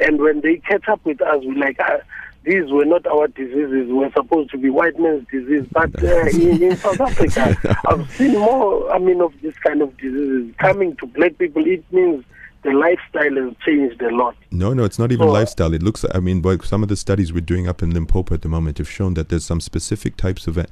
and 0.00 0.20
when 0.20 0.40
they 0.40 0.56
catch 0.56 0.88
up 0.88 1.04
with 1.04 1.20
us, 1.20 1.38
we 1.44 1.54
like. 1.56 1.78
Uh, 1.80 1.98
these 2.44 2.70
were 2.70 2.84
not 2.84 3.06
our 3.06 3.28
diseases. 3.28 3.88
We're 3.88 4.12
supposed 4.12 4.50
to 4.50 4.58
be 4.58 4.68
white 4.68 4.98
man's 4.98 5.26
disease. 5.30 5.66
But 5.70 6.02
uh, 6.02 6.26
in, 6.26 6.62
in 6.62 6.76
South 6.84 7.00
Africa, 7.00 7.56
I've 7.86 8.10
seen 8.12 8.32
more, 8.32 8.92
I 8.92 8.98
mean, 8.98 9.20
of 9.20 9.32
this 9.42 9.56
kind 9.58 9.80
of 9.82 9.96
diseases 9.96 10.52
coming 10.58 10.96
to 10.96 11.06
black 11.06 11.38
people. 11.38 11.64
It 11.66 11.84
means 11.92 12.24
the 12.62 12.72
lifestyle 12.72 13.34
has 13.44 13.54
changed 13.64 14.00
a 14.02 14.14
lot. 14.14 14.36
No, 14.50 14.72
no, 14.72 14.84
it's 14.84 14.98
not 14.98 15.10
even 15.12 15.26
So, 15.26 15.32
lifestyle. 15.32 15.74
It 15.74 15.82
looks. 15.82 16.04
I 16.14 16.20
mean, 16.20 16.40
but 16.40 16.64
some 16.64 16.82
of 16.82 16.88
the 16.88 16.96
studies 16.96 17.32
we're 17.32 17.40
doing 17.40 17.66
up 17.68 17.82
in 17.82 17.92
Limpopo 17.92 18.34
at 18.34 18.42
the 18.42 18.48
moment 18.48 18.78
have 18.78 18.88
shown 18.88 19.14
that 19.14 19.28
there's 19.28 19.44
some 19.44 19.60
specific 19.60 20.16
types 20.16 20.46
of 20.46 20.56
uh, 20.56 20.64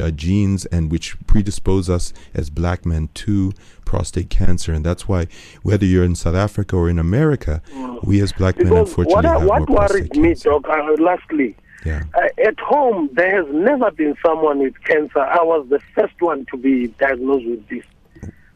uh, 0.00 0.10
genes 0.10 0.66
and 0.66 0.90
which 0.90 1.16
predispose 1.26 1.88
us 1.88 2.12
as 2.34 2.50
black 2.50 2.84
men 2.84 3.08
to 3.14 3.52
prostate 3.84 4.28
cancer, 4.30 4.72
and 4.72 4.84
that's 4.84 5.06
why 5.06 5.28
whether 5.62 5.86
you're 5.86 6.04
in 6.04 6.16
South 6.16 6.34
Africa 6.34 6.74
or 6.76 6.90
in 6.90 6.98
America, 6.98 7.62
we 8.02 8.20
as 8.20 8.32
black 8.32 8.56
men 8.58 8.66
Mm. 8.72 8.80
Unfortunately 8.80 9.14
what, 9.14 9.24
have 9.24 9.44
what 9.44 9.68
more 9.68 9.86
worried 9.88 10.16
me, 10.16 10.28
cancer. 10.30 10.50
Doc, 10.50 10.68
uh, 10.68 11.02
lastly, 11.02 11.56
Yeah. 11.84 12.02
Uh, 12.14 12.28
at 12.44 12.58
home, 12.58 13.08
there 13.12 13.44
has 13.44 13.54
never 13.54 13.90
been 13.92 14.16
someone 14.24 14.58
with 14.58 14.74
cancer. 14.84 15.20
I 15.20 15.42
was 15.42 15.66
the 15.68 15.78
first 15.94 16.20
one 16.20 16.44
to 16.50 16.56
be 16.56 16.88
diagnosed 16.98 17.46
with 17.46 17.68
this. 17.68 17.84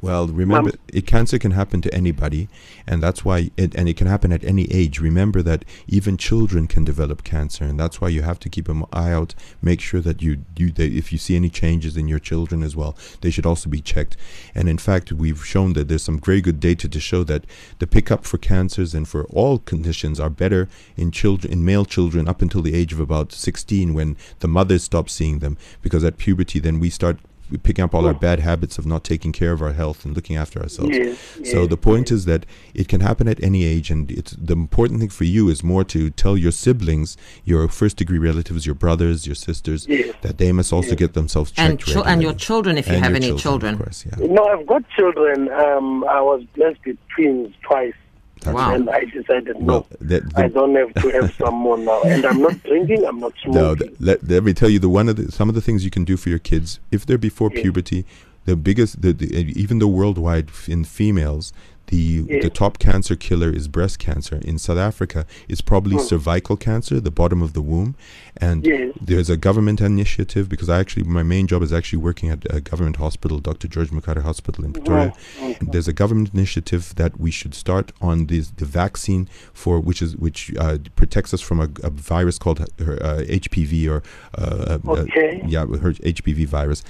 Well, 0.03 0.27
remember, 0.29 0.71
Um, 0.71 0.79
it, 0.89 1.07
cancer 1.07 1.39
can 1.39 1.51
happen 1.51 1.83
to 1.83 1.95
anybody, 1.95 2.49
and 2.87 3.03
that's 3.03 3.23
why, 3.25 3.51
it, 3.57 3.75
and 3.75 3.89
it 3.89 3.97
can 3.97 4.07
happen 4.07 4.33
at 4.33 4.43
any 4.45 4.65
age. 4.73 4.99
Remember 4.99 5.43
that 5.43 5.65
even 5.87 6.17
children 6.17 6.67
can 6.67 6.85
develop 6.85 7.23
cancer, 7.23 7.65
and 7.65 7.79
that's 7.79 8.01
why 8.01 8.09
you 8.09 8.23
have 8.23 8.41
to 8.41 8.49
keep 8.49 8.69
an 8.69 8.85
eye 8.93 9.13
out. 9.13 9.35
Make 9.61 9.81
sure 9.81 10.01
that 10.01 10.23
you, 10.23 10.45
you 10.57 10.71
that 10.73 10.91
if 10.91 11.13
you 11.13 11.19
see 11.19 11.37
any 11.37 11.51
changes 11.51 11.97
in 11.97 12.09
your 12.09 12.19
children 12.19 12.63
as 12.63 12.75
well, 12.75 12.97
they 13.21 13.31
should 13.31 13.45
also 13.45 13.69
be 13.69 13.83
checked. 13.83 14.17
And 14.55 14.69
in 14.69 14.79
fact, 14.79 15.13
we've 15.13 15.45
shown 15.45 15.75
that 15.75 15.89
there's 15.89 16.03
some 16.03 16.19
very 16.19 16.41
good 16.41 16.61
data 16.61 16.89
to 16.89 17.01
show 17.01 17.23
that 17.25 17.45
the 17.79 17.87
pickup 17.87 18.25
for 18.25 18.39
cancers 18.39 18.95
and 18.95 19.07
for 19.07 19.25
all 19.27 19.59
conditions 19.59 20.19
are 20.19 20.31
better 20.31 20.69
in 20.97 21.11
children, 21.11 21.53
in 21.53 21.65
male 21.65 21.85
children, 21.85 22.27
up 22.27 22.41
until 22.41 22.63
the 22.63 22.75
age 22.75 22.93
of 22.93 23.01
about 23.01 23.33
16, 23.33 23.93
when 23.93 24.17
the 24.39 24.49
mothers 24.49 24.85
stop 24.85 25.11
seeing 25.11 25.41
them, 25.41 25.59
because 25.83 26.05
at 26.05 26.17
puberty, 26.17 26.59
then 26.59 26.81
we 26.81 26.89
start 26.89 27.19
picking 27.59 27.85
up 27.85 27.95
all 27.95 28.07
our 28.07 28.15
bad 28.15 28.41
habits 28.41 28.79
of 28.79 28.87
not 28.87 29.05
taking 29.05 29.33
care 29.33 29.53
of 29.53 29.61
our 29.63 29.73
health 29.73 30.05
and 30.05 30.15
looking 30.15 30.37
after 30.37 30.61
ourselves. 30.61 30.97
Yes, 30.97 31.19
so 31.51 31.67
the 31.67 31.77
point 31.77 32.11
is 32.11 32.25
that 32.27 32.47
it 32.75 32.89
can 32.89 33.01
happen 33.01 33.29
at 33.29 33.43
any 33.43 33.65
age, 33.65 33.91
and 33.91 34.11
it's 34.11 34.33
the 34.33 34.53
important 34.55 35.01
thing 35.01 35.09
for 35.09 35.25
you 35.25 35.49
is 35.49 35.63
more 35.65 35.85
to 35.85 36.11
tell 36.11 36.37
your 36.37 36.53
siblings, 36.53 37.17
your 37.45 37.67
first 37.69 37.97
degree 37.97 38.19
relatives, 38.19 38.67
your 38.67 38.75
brothers, 38.75 39.27
your 39.27 39.35
sisters, 39.35 39.87
Yes. 39.89 40.15
that 40.23 40.39
they 40.39 40.53
must 40.53 40.73
also 40.73 40.95
get 40.95 41.15
themselves 41.15 41.51
checked. 41.51 41.69
And, 41.71 41.79
chil- 41.81 42.05
and 42.05 42.23
your 42.23 42.35
children, 42.35 42.79
if 42.79 42.87
you 42.87 42.95
And 42.95 43.03
have 43.05 43.13
your 43.13 43.23
any 43.31 43.39
children. 43.39 43.75
of 43.75 43.81
course, 43.81 44.05
yeah. 44.07 44.27
No, 44.27 44.45
I've 44.45 44.67
got 44.67 44.83
children. 44.91 45.49
Um, 45.53 46.05
I 46.05 46.21
was 46.21 46.45
blessed 46.55 46.79
with 46.87 46.99
twins 47.15 47.55
twice. 47.63 47.95
That's 48.41 48.55
Wow. 48.55 48.75
And 48.75 48.89
I 48.91 49.05
decided, 49.05 49.57
Well, 49.59 49.87
no, 49.91 49.97
the- 50.01 50.21
the- 50.21 50.33
I 50.45 50.49
don't 50.49 50.75
have 50.75 50.95
to 51.03 51.09
have 51.11 51.35
some 51.35 51.55
more 51.55 51.77
now. 51.79 52.01
And 52.03 52.25
I'm 52.25 52.41
not 52.41 52.63
drinking, 52.63 53.05
I'm 53.05 53.21
not 53.21 53.33
smoking. 53.43 53.61
No, 53.63 53.75
th- 53.75 53.93
let, 54.01 54.27
let 54.29 54.43
me 54.45 54.53
tell 54.55 54.69
you 54.71 54.79
the 54.79 54.89
one 54.89 55.09
of 55.09 55.17
the 55.17 55.31
some 55.31 55.49
of 55.49 55.55
the 55.55 55.61
things 55.61 55.85
you 55.85 55.91
can 55.91 56.05
do 56.05 56.17
for 56.17 56.29
your 56.31 56.39
kids 56.39 56.81
if 56.91 57.05
they're 57.07 57.19
before 57.19 57.51
Yeah. 57.55 57.63
puberty. 57.63 58.05
The 58.47 58.57
biggest, 58.57 59.03
the, 59.03 59.13
the 59.13 59.27
even 59.61 59.79
though 59.81 59.87
worldwide 59.89 60.49
in 60.67 60.85
females, 60.85 61.53
the 61.91 62.23
the 62.45 62.51
top 62.51 62.79
cancer 62.79 63.17
killer 63.17 63.51
is 63.51 63.69
breast 63.69 63.99
cancer. 63.99 64.37
In 64.43 64.59
South 64.59 64.79
Africa, 64.79 65.27
it's 65.49 65.61
probably 65.61 65.99
cervical 65.99 66.57
cancer, 66.57 67.01
the 67.01 67.11
bottom 67.11 67.43
of 67.43 67.53
the 67.53 67.63
womb, 67.63 67.95
and 68.37 68.65
there's 69.01 69.29
a 69.29 69.37
government 69.37 69.81
initiative 69.81 70.49
because 70.49 70.69
I 70.69 70.79
actually 70.79 71.05
my 71.05 71.23
main 71.23 71.47
job 71.47 71.63
is 71.63 71.73
actually 71.73 71.99
working 71.99 72.31
at 72.31 72.41
a 72.49 72.61
government 72.61 72.97
hospital, 72.97 73.39
Dr. 73.41 73.69
George 73.69 73.91
Mukhari 73.91 74.23
Hospital 74.23 74.65
in 74.65 74.73
Pretoria. 74.73 75.13
And 75.41 75.73
there's 75.73 75.89
a 75.89 75.93
government 75.93 76.33
initiative 76.33 76.95
that 76.97 77.19
we 77.19 77.31
should 77.31 77.55
start 77.55 77.93
on 78.01 78.27
this 78.27 78.51
the 78.51 78.65
vaccine 78.65 79.29
for 79.53 79.81
which 79.81 80.01
is 80.01 80.17
which 80.17 80.53
uh, 80.59 80.79
protects 80.97 81.35
us 81.35 81.41
from 81.41 81.61
a, 81.61 81.69
a 81.83 81.91
virus 81.91 82.39
called 82.39 82.61
uh, 82.61 82.65
uh, 82.85 83.23
HPV 83.23 83.91
or 83.91 84.03
uh, 84.39 84.79
uh, 84.87 85.01
Okay. 85.01 85.43
yeah, 85.47 85.65
HPV 85.65 86.47
virus, 86.47 86.83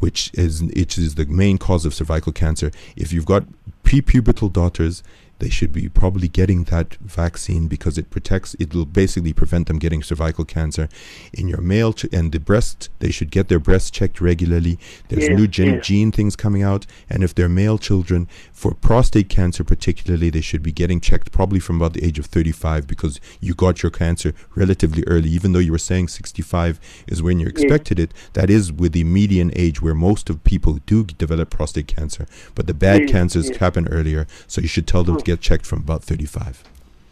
which 0.00 0.30
is 0.34 0.62
which 0.62 0.98
is 0.98 1.14
the 1.14 1.26
main 1.26 1.58
cause 1.58 1.84
of 1.86 1.94
cervical 1.94 2.32
cancer. 2.32 2.70
If 2.96 3.12
you've 3.12 3.26
got 3.26 3.44
prepubertal 3.84 4.52
daughters, 4.52 5.02
they 5.38 5.48
should 5.48 5.72
be 5.72 5.88
probably 5.88 6.28
getting 6.28 6.64
that 6.64 6.94
vaccine 6.94 7.68
because 7.68 7.96
it 7.96 8.10
protects. 8.10 8.54
It 8.58 8.74
will 8.74 8.84
basically 8.84 9.32
prevent 9.32 9.68
them 9.68 9.78
getting 9.78 10.02
cervical 10.02 10.44
cancer. 10.44 10.88
In 11.32 11.48
your 11.48 11.60
male 11.60 11.92
ch- 11.92 12.06
and 12.12 12.32
the 12.32 12.40
breast, 12.40 12.88
they 12.98 13.10
should 13.10 13.30
get 13.30 13.48
their 13.48 13.60
breasts 13.60 13.90
checked 13.90 14.20
regularly. 14.20 14.78
There's 15.08 15.28
Yes, 15.28 15.38
new 15.38 15.46
gen- 15.46 15.74
yes. 15.74 15.86
gene 15.86 16.12
things 16.12 16.34
coming 16.34 16.62
out, 16.62 16.86
and 17.08 17.22
if 17.22 17.34
they're 17.34 17.48
male 17.48 17.78
children, 17.78 18.26
for 18.52 18.74
prostate 18.74 19.28
cancer 19.28 19.62
particularly, 19.62 20.30
they 20.30 20.40
should 20.40 20.62
be 20.62 20.72
getting 20.72 21.00
checked 21.00 21.30
probably 21.30 21.60
from 21.60 21.76
about 21.76 21.92
the 21.92 22.04
age 22.04 22.18
of 22.18 22.26
35 22.26 22.86
because 22.86 23.20
you 23.40 23.54
got 23.54 23.82
your 23.82 23.90
cancer 23.90 24.34
relatively 24.56 25.04
early. 25.06 25.28
Even 25.28 25.52
though 25.52 25.58
you 25.60 25.72
were 25.72 25.78
saying 25.78 26.08
65 26.08 26.80
is 27.06 27.22
when 27.22 27.38
you 27.38 27.46
expected 27.46 28.00
it, 28.00 28.12
that 28.32 28.50
is 28.50 28.72
with 28.72 28.92
the 28.92 29.04
median 29.04 29.52
age 29.54 29.80
where 29.80 29.94
most 29.94 30.28
of 30.28 30.42
people 30.42 30.78
do 30.86 31.04
develop 31.04 31.50
prostate 31.50 31.86
cancer. 31.86 32.26
But 32.54 32.66
the 32.66 32.74
bad 32.74 33.08
cancers 33.08 33.56
happen 33.56 33.86
earlier, 33.88 34.26
so 34.46 34.60
you 34.60 34.68
should 34.68 34.86
tell 34.86 35.04
them 35.04 35.16
oh. 35.16 35.18
to 35.18 35.27
get 35.28 35.40
checked 35.40 35.66
from 35.66 35.80
about 35.80 36.02
35. 36.02 36.64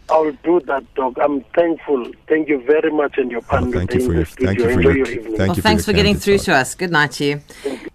I'll 0.09 0.33
do 0.45 0.61
that, 0.67 0.85
Doc. 0.95 1.15
I'm 1.21 1.43
thankful. 1.55 2.11
Thank 2.29 2.49
you 2.49 2.63
very 2.65 2.93
much, 2.93 3.19
and 3.19 3.31
your 3.31 3.43
Oh, 3.51 3.71
thank 3.73 3.93
you 3.93 4.07
for 4.07 4.15
your 4.15 4.25
thank 4.25 4.59
you 4.59 4.65
for 4.65 4.71
Enjoy 4.71 4.91
your, 4.91 4.97
your 4.99 5.09
evening. 5.09 5.37
thank 5.37 5.49
well, 5.49 5.57
you 5.57 5.63
thanks 5.63 5.85
for, 5.85 5.91
for 5.91 5.97
getting 5.97 6.15
through 6.15 6.39
thought. 6.39 6.45
to 6.45 6.55
us. 6.55 6.75
Good 6.77 6.93
night 6.93 7.13
to 7.13 7.25
you. 7.25 7.41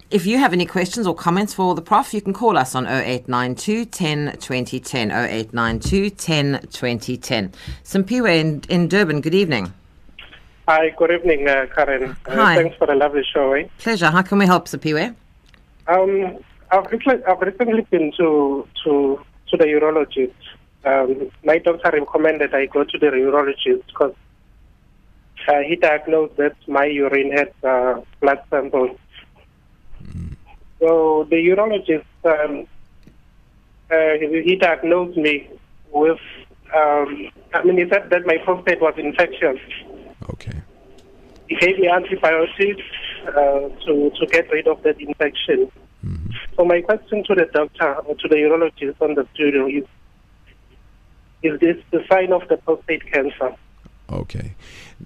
If 0.10 0.26
you 0.26 0.38
have 0.38 0.52
any 0.52 0.66
questions 0.66 1.08
or 1.08 1.16
comments 1.16 1.54
for 1.54 1.74
the 1.74 1.82
Prof, 1.82 2.14
you 2.14 2.22
can 2.22 2.34
call 2.34 2.58
us 2.58 2.76
on 2.76 2.86
0892 2.86 3.86
10 3.86 4.38
2010. 4.40 5.10
0892 5.10 6.10
10 6.10 6.60
2010. 6.70 7.54
Simpiwe 7.86 8.38
in, 8.38 8.62
in 8.68 8.90
Durban, 8.90 9.22
good 9.22 9.34
evening. 9.34 9.74
Hi, 10.68 10.90
good 10.98 11.12
evening, 11.12 11.48
uh, 11.48 11.66
Karen. 11.74 12.16
Uh, 12.26 12.36
Hi. 12.36 12.56
Thanks 12.56 12.76
for 12.78 12.88
the 12.88 12.96
lovely 12.96 13.24
show. 13.34 13.54
Eh? 13.54 13.68
Pleasure. 13.78 14.12
How 14.12 14.22
can 14.22 14.38
we 14.38 14.46
help, 14.46 14.68
Simpiwe? 14.68 15.16
Um, 15.88 16.38
I've, 16.72 16.92
recently, 16.92 17.24
I've 17.26 17.40
recently 17.42 17.82
been 17.90 18.12
to 18.18 18.68
to 18.84 19.20
to 19.52 19.58
the 19.58 19.66
urologist. 19.66 20.34
Um, 20.84 21.30
my 21.44 21.60
doctor 21.60 21.92
recommended 21.94 22.56
I 22.56 22.66
go 22.66 22.84
to 22.84 22.98
the 22.98 23.08
urologist 23.08 23.86
because 23.88 24.16
uh, 25.48 25.60
he 25.68 25.76
diagnosed 25.76 26.38
that 26.38 26.56
my 26.68 26.86
urine 26.86 27.32
had 27.32 27.54
uh, 27.64 28.02
blood 28.20 28.40
samples. 28.50 28.98
So 30.80 31.28
the 31.30 31.36
urologist, 31.36 32.06
um, 32.26 32.66
uh, 33.92 34.14
he, 34.20 34.56
diagnosed 34.56 35.18
me 35.18 35.50
with. 35.92 36.20
Um, 36.76 37.30
I 37.54 37.64
mean, 37.64 37.78
he 37.78 37.88
said 37.90 38.10
that 38.10 38.26
my 38.26 38.38
prostate 38.44 38.82
was 38.82 38.94
infectious. 38.98 39.60
Okay. 40.34 40.62
he 41.50 41.56
gave 41.58 41.78
me 41.80 41.90
antibiotics 41.90 42.82
uh, 43.28 43.68
to 43.86 44.12
to 44.18 44.26
get 44.32 44.50
rid 44.52 44.68
of 44.68 44.82
that 44.84 45.00
infection. 45.00 45.70
So 46.62 46.66
my 46.66 46.80
question 46.80 47.24
to 47.24 47.34
the 47.34 47.46
doctor 47.52 47.96
or 48.06 48.14
to 48.14 48.28
the 48.28 48.36
urologist 48.36 49.02
on 49.02 49.16
the 49.16 49.28
studio 49.34 49.66
is: 49.66 49.84
Is 51.42 51.60
this 51.60 51.78
the 51.90 52.06
sign 52.08 52.32
of 52.32 52.48
the 52.50 52.58
prostate 52.58 53.12
cancer? 53.12 53.56
Okay. 54.12 54.54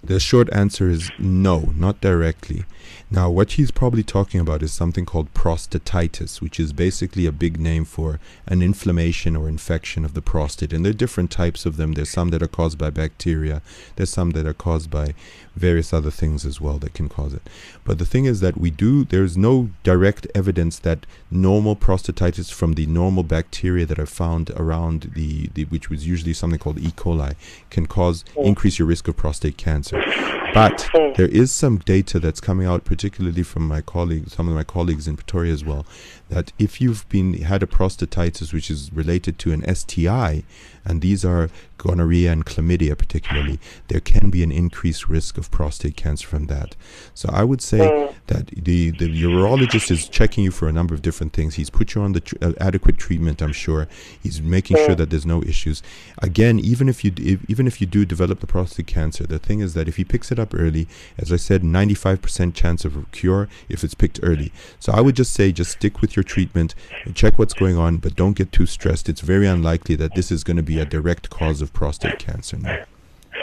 The 0.03 0.19
short 0.19 0.51
answer 0.51 0.89
is 0.89 1.11
no, 1.17 1.71
not 1.75 2.01
directly. 2.01 2.65
Now, 3.09 3.29
what 3.29 3.53
he's 3.53 3.71
probably 3.71 4.03
talking 4.03 4.39
about 4.39 4.63
is 4.63 4.73
something 4.73 5.05
called 5.05 5.33
prostatitis, 5.33 6.41
which 6.41 6.59
is 6.59 6.73
basically 6.73 7.25
a 7.25 7.31
big 7.31 7.59
name 7.59 7.85
for 7.85 8.19
an 8.47 8.61
inflammation 8.61 9.35
or 9.35 9.47
infection 9.47 10.03
of 10.03 10.13
the 10.13 10.21
prostate. 10.21 10.73
And 10.73 10.83
there 10.83 10.89
are 10.89 10.93
different 10.93 11.31
types 11.31 11.65
of 11.65 11.77
them. 11.77 11.93
There's 11.93 12.09
some 12.09 12.29
that 12.29 12.43
are 12.43 12.47
caused 12.47 12.77
by 12.77 12.89
bacteria, 12.89 13.61
there's 13.95 14.09
some 14.09 14.31
that 14.31 14.47
are 14.47 14.53
caused 14.53 14.89
by 14.89 15.13
various 15.55 15.93
other 15.93 16.11
things 16.11 16.45
as 16.45 16.59
well 16.59 16.77
that 16.79 16.93
can 16.93 17.07
cause 17.07 17.33
it. 17.33 17.43
But 17.83 17.99
the 17.99 18.05
thing 18.05 18.25
is 18.25 18.41
that 18.41 18.57
we 18.57 18.71
do, 18.71 19.05
there's 19.05 19.37
no 19.37 19.69
direct 19.83 20.27
evidence 20.35 20.79
that 20.79 21.05
normal 21.31 21.75
prostatitis 21.75 22.51
from 22.51 22.73
the 22.73 22.85
normal 22.87 23.23
bacteria 23.23 23.85
that 23.85 23.99
are 23.99 24.05
found 24.05 24.49
around 24.51 25.11
the, 25.15 25.47
the 25.53 25.65
which 25.65 25.89
was 25.89 26.07
usually 26.07 26.33
something 26.33 26.59
called 26.59 26.79
E. 26.79 26.91
coli, 26.91 27.35
can 27.69 27.85
cause 27.85 28.25
oh. 28.35 28.43
increase 28.43 28.79
your 28.79 28.87
risk 28.87 29.07
of 29.07 29.15
prostate 29.15 29.57
cancer. 29.57 29.84
But 29.91 30.89
oh. 30.93 31.13
there 31.17 31.27
is 31.27 31.51
some 31.51 31.79
data 31.79 32.19
that's 32.19 32.39
coming 32.39 32.65
out, 32.65 32.85
particularly 32.85 33.43
from 33.43 33.67
my 33.67 33.81
colleagues, 33.81 34.33
some 34.33 34.47
of 34.47 34.55
my 34.55 34.63
colleagues 34.63 35.07
in 35.07 35.17
Pretoria 35.17 35.51
as 35.51 35.65
well, 35.65 35.85
that 36.29 36.51
if 36.57 36.81
you've 36.81 37.07
been 37.09 37.33
had 37.41 37.63
a 37.63 37.67
prostatitis 37.67 38.53
which 38.53 38.71
is 38.71 38.91
related 38.91 39.37
to 39.39 39.51
an 39.51 39.75
STI, 39.75 40.43
and 40.85 41.01
these 41.01 41.25
are 41.25 41.49
gonorrhea 41.77 42.31
and 42.31 42.45
chlamydia 42.45 42.97
particularly, 42.97 43.59
there 43.87 43.99
can 43.99 44.29
be 44.29 44.43
an 44.43 44.51
increased 44.51 45.09
risk 45.09 45.37
of 45.37 45.51
prostate 45.51 45.95
cancer 45.95 46.27
from 46.27 46.45
that. 46.45 46.75
So 47.13 47.29
I 47.31 47.43
would 47.43 47.61
say 47.61 48.13
that 48.27 48.47
the, 48.47 48.91
the 48.91 49.23
urologist 49.23 49.91
is 49.91 50.07
checking 50.07 50.43
you 50.43 50.51
for 50.51 50.67
a 50.67 50.71
number 50.71 50.93
of 50.93 51.01
different 51.01 51.33
things. 51.33 51.55
He's 51.55 51.69
put 51.69 51.95
you 51.95 52.01
on 52.01 52.13
the 52.13 52.21
tr- 52.21 52.35
uh, 52.41 52.53
adequate 52.59 52.97
treatment, 52.97 53.41
I'm 53.41 53.51
sure. 53.51 53.87
He's 54.21 54.41
making 54.41 54.77
sure 54.77 54.95
that 54.95 55.09
there's 55.09 55.25
no 55.25 55.41
issues. 55.43 55.81
Again, 56.21 56.59
even 56.59 56.87
if 56.87 57.03
you 57.03 57.11
if, 57.17 57.49
even 57.49 57.67
if 57.67 57.81
you 57.81 57.87
do 57.87 58.05
develop 58.05 58.39
the 58.39 58.47
prostate 58.47 58.87
cancer, 58.87 59.25
the 59.25 59.39
thing 59.39 59.59
is 59.59 59.73
that 59.73 59.87
if 59.87 59.97
he 59.97 60.03
picks 60.03 60.31
it 60.31 60.39
up 60.39 60.53
early, 60.53 60.87
as 61.17 61.31
I 61.31 61.37
said, 61.37 61.63
95% 61.63 62.53
chance 62.53 62.85
of 62.85 63.11
cure 63.11 63.49
if 63.69 63.83
it's 63.83 63.93
picked 63.93 64.19
early. 64.23 64.51
So 64.79 64.91
I 64.93 65.01
would 65.01 65.15
just 65.15 65.33
say 65.33 65.51
just 65.51 65.71
stick 65.71 66.01
with 66.01 66.14
your 66.15 66.23
treatment 66.23 66.75
and 67.03 67.15
check 67.15 67.37
what's 67.37 67.53
going 67.53 67.77
on, 67.77 67.97
but 67.97 68.15
don't 68.15 68.33
get 68.33 68.51
too 68.51 68.65
stressed. 68.65 69.09
It's 69.09 69.21
very 69.21 69.47
unlikely 69.47 69.95
that 69.95 70.15
this 70.15 70.31
is 70.31 70.43
going 70.43 70.57
to 70.57 70.63
be 70.63 70.79
a 70.79 70.85
direct 70.85 71.29
cause 71.29 71.61
of 71.61 71.73
prostate 71.73 72.19
cancer. 72.19 72.57
now. 72.57 72.85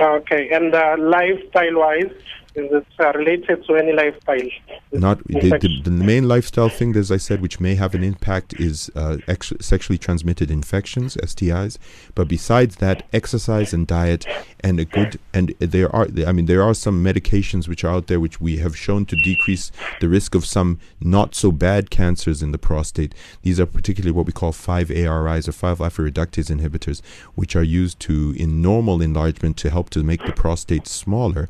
Okay, 0.00 0.50
and 0.50 0.74
uh, 0.74 0.96
lifestyle-wise, 0.98 2.10
is 2.10 2.41
it 2.54 2.86
uh, 2.98 3.12
related 3.14 3.64
to 3.66 3.76
any 3.76 3.92
lifestyle? 3.92 4.48
Not 4.92 5.24
the, 5.26 5.50
the, 5.50 5.80
the 5.84 5.90
main 5.90 6.28
lifestyle 6.28 6.68
thing, 6.68 6.96
as 6.96 7.10
I 7.10 7.16
said, 7.16 7.40
which 7.40 7.60
may 7.60 7.74
have 7.74 7.94
an 7.94 8.04
impact, 8.04 8.54
is 8.60 8.90
uh, 8.94 9.18
ex- 9.26 9.52
sexually 9.60 9.98
transmitted 9.98 10.50
infections 10.50 11.16
(STIs). 11.16 11.78
But 12.14 12.28
besides 12.28 12.76
that, 12.76 13.06
exercise 13.12 13.72
and 13.72 13.86
diet, 13.86 14.26
and 14.60 14.78
a 14.78 14.84
good 14.84 15.18
and 15.32 15.54
there 15.58 15.94
are, 15.94 16.08
I 16.26 16.32
mean, 16.32 16.46
there 16.46 16.62
are 16.62 16.74
some 16.74 17.02
medications 17.02 17.68
which 17.68 17.84
are 17.84 17.94
out 17.94 18.06
there 18.06 18.20
which 18.20 18.40
we 18.40 18.58
have 18.58 18.76
shown 18.76 19.06
to 19.06 19.16
decrease 19.16 19.72
the 20.00 20.08
risk 20.08 20.34
of 20.34 20.44
some 20.44 20.78
not 21.00 21.34
so 21.34 21.52
bad 21.52 21.90
cancers 21.90 22.42
in 22.42 22.52
the 22.52 22.58
prostate. 22.58 23.14
These 23.42 23.58
are 23.58 23.66
particularly 23.66 24.12
what 24.12 24.26
we 24.26 24.32
call 24.32 24.52
5-ARIs 24.52 25.48
or 25.48 25.52
5-alpha 25.52 26.02
reductase 26.02 26.50
inhibitors, 26.50 27.02
which 27.34 27.56
are 27.56 27.62
used 27.62 27.98
to 28.00 28.34
in 28.36 28.62
normal 28.62 29.00
enlargement 29.00 29.56
to 29.58 29.70
help 29.70 29.90
to 29.90 30.02
make 30.02 30.24
the 30.24 30.32
prostate 30.32 30.86
smaller. 30.86 31.48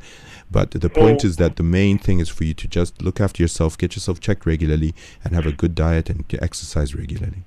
But 0.52 0.72
the 0.72 0.90
point 0.90 1.24
is 1.24 1.36
that 1.36 1.56
the 1.56 1.62
main 1.62 1.98
thing 1.98 2.20
is 2.20 2.28
for 2.28 2.44
you 2.44 2.52
to 2.54 2.68
just 2.68 3.00
look 3.00 3.20
after 3.20 3.42
yourself, 3.42 3.78
get 3.78 3.96
yourself 3.96 4.20
checked 4.20 4.44
regularly, 4.44 4.94
and 5.24 5.34
have 5.34 5.46
a 5.46 5.52
good 5.52 5.74
diet 5.74 6.10
and 6.10 6.24
exercise 6.40 6.94
regularly. 6.94 7.44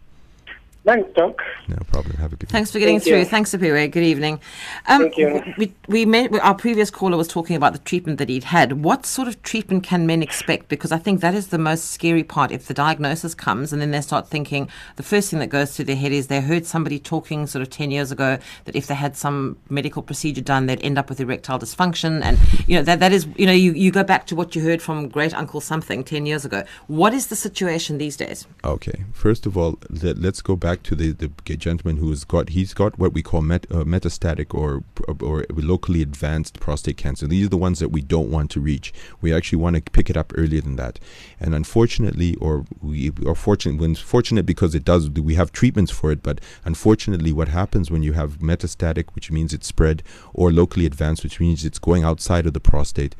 Thanks, 0.86 1.10
Doc. 1.16 1.42
No 1.68 1.78
problem. 1.88 2.16
Have 2.18 2.34
a 2.34 2.36
good 2.36 2.48
Thanks 2.48 2.72
for 2.72 2.78
getting 2.78 3.00
Thank 3.00 3.10
through. 3.10 3.18
you. 3.18 3.26
Thanks, 3.26 3.56
Apiwe. 3.56 3.90
Good 3.90 4.04
evening. 4.04 4.40
Um, 4.88 5.02
Thank 5.02 5.18
you. 5.18 5.42
We, 5.58 5.74
we 5.88 6.06
met, 6.06 6.32
our 6.42 6.54
previous 6.54 6.92
caller 6.92 7.18
was 7.18 7.28
talking 7.28 7.56
about 7.56 7.74
the 7.74 7.80
treatment 7.80 8.20
that 8.20 8.30
he'd 8.30 8.44
had. 8.44 8.84
What 8.84 9.04
sort 9.04 9.28
of 9.28 9.42
treatment 9.42 9.84
can 9.84 10.06
men 10.06 10.22
expect? 10.22 10.68
Because 10.68 10.92
I 10.92 11.00
think 11.00 11.22
that 11.22 11.34
is 11.34 11.48
the 11.48 11.58
most 11.58 11.90
scary 11.90 12.24
part. 12.24 12.52
If 12.52 12.68
the 12.68 12.76
diagnosis 12.76 13.34
comes 13.34 13.74
and 13.74 13.82
then 13.82 13.90
they 13.90 14.02
start 14.02 14.28
thinking, 14.28 14.70
the 14.96 15.02
first 15.02 15.32
thing 15.32 15.40
that 15.40 15.48
goes 15.48 15.76
through 15.76 15.86
their 15.86 15.96
head 15.96 16.12
is 16.12 16.28
they 16.28 16.40
heard 16.40 16.68
somebody 16.68 17.00
talking 17.00 17.48
sort 17.48 17.64
of 17.64 17.72
10 17.72 17.90
years 17.90 18.12
ago 18.12 18.38
that 18.66 18.76
if 18.76 18.86
they 18.86 18.94
had 18.96 19.18
some 19.18 19.58
medical 19.70 20.04
procedure 20.04 20.42
done, 20.42 20.68
they'd 20.68 20.84
end 20.84 21.00
up 21.00 21.10
with 21.10 21.20
erectile 21.20 21.58
dysfunction. 21.58 22.22
And, 22.22 22.38
you 22.68 22.76
know, 22.76 22.84
that, 22.84 23.00
that 23.00 23.12
is, 23.12 23.28
you 23.38 23.48
know, 23.48 23.54
you, 23.54 23.74
you 23.74 23.90
go 23.90 24.04
back 24.04 24.28
to 24.28 24.36
what 24.36 24.56
you 24.56 24.62
heard 24.62 24.84
from 24.84 25.10
great 25.10 25.34
uncle 25.34 25.62
something 25.62 26.04
10 26.04 26.28
years 26.28 26.46
ago. 26.46 26.64
What 26.86 27.12
is 27.16 27.26
the 27.28 27.36
situation 27.36 27.98
these 27.98 28.16
days? 28.16 28.46
Okay. 28.64 29.04
First 29.14 29.48
of 29.48 29.58
all, 29.58 29.80
let, 29.90 30.20
let's 30.20 30.44
go 30.44 30.56
back 30.56 30.75
to 30.84 30.96
the, 30.96 31.12
the 31.12 31.58
gentleman 31.58 31.98
who's 31.98 32.24
got 32.24 32.50
he's 32.50 32.74
got 32.74 32.98
what 33.00 33.14
we 33.14 33.22
call 33.22 33.42
met, 33.42 33.66
uh, 33.72 33.84
metastatic 33.84 34.54
or 34.54 34.84
or 35.22 35.46
locally 35.50 36.02
advanced 36.02 36.60
prostate 36.60 36.98
cancer. 36.98 37.28
These 37.28 37.48
are 37.48 37.50
the 37.50 37.58
ones 37.58 37.80
that 37.80 37.90
we 37.90 38.02
don't 38.02 38.30
want 38.30 38.52
to 38.52 38.60
reach. 38.60 38.94
We 39.22 39.34
actually 39.34 39.60
want 39.60 39.76
to 39.76 39.92
pick 39.92 40.10
it 40.10 40.18
up 40.18 40.34
earlier 40.36 40.62
than 40.62 40.76
that. 40.78 41.00
And 41.40 41.54
unfortunately, 41.56 42.36
or 42.36 42.66
we 42.82 43.12
are 43.26 43.36
fortunate 43.36 43.80
when 43.80 43.96
fortunate 43.96 44.46
because 44.46 44.76
it 44.76 44.86
does 44.86 45.10
we 45.10 45.36
have 45.36 45.52
treatments 45.52 45.92
for 45.92 46.12
it. 46.12 46.24
But 46.24 46.42
unfortunately, 46.64 47.32
what 47.32 47.48
happens 47.50 47.92
when 47.92 48.04
you 48.04 48.14
have 48.14 48.40
metastatic, 48.40 49.06
which 49.16 49.32
means 49.32 49.54
it's 49.54 49.68
spread, 49.68 50.04
or 50.34 50.52
locally 50.52 50.86
advanced, 50.86 51.24
which 51.24 51.40
means 51.40 51.66
it's 51.66 51.80
going 51.80 52.04
outside 52.04 52.46
of 52.46 52.54
the 52.54 52.60
prostate, 52.60 53.16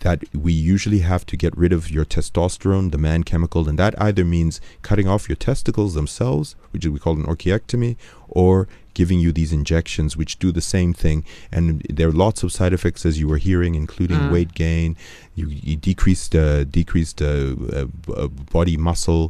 that 0.00 0.22
we 0.34 0.52
usually 0.52 1.00
have 1.00 1.26
to 1.26 1.36
get 1.36 1.56
rid 1.56 1.72
of 1.72 1.90
your 1.90 2.04
testosterone, 2.04 2.90
the 2.92 2.98
man 2.98 3.24
chemical, 3.24 3.68
and 3.68 3.78
that 3.78 4.00
either 4.00 4.24
means 4.24 4.60
cutting 4.82 5.08
off 5.08 5.28
your 5.28 5.36
testicles 5.36 5.94
themselves, 5.94 6.54
which 6.70 6.86
we 6.98 7.02
call 7.02 7.14
an 7.14 7.24
orchiectomy, 7.24 7.96
or 8.28 8.68
giving 9.00 9.20
you 9.24 9.30
these 9.32 9.52
injections 9.60 10.10
which 10.20 10.32
do 10.44 10.48
the 10.58 10.66
same 10.76 10.92
thing. 11.04 11.18
And 11.56 11.64
there 11.96 12.08
are 12.10 12.18
lots 12.26 12.40
of 12.44 12.48
side 12.58 12.72
effects, 12.78 13.02
as 13.08 13.14
you 13.20 13.28
were 13.32 13.42
hearing, 13.48 13.72
including 13.84 14.20
Mm. 14.20 14.32
weight 14.34 14.52
gain, 14.64 14.90
you, 15.38 15.46
you 15.68 15.76
decreased 15.90 16.32
uh, 16.34 16.64
decreased 16.80 17.18
uh, 17.22 17.54
uh, 18.20 18.28
body 18.58 18.76
muscle, 18.88 19.24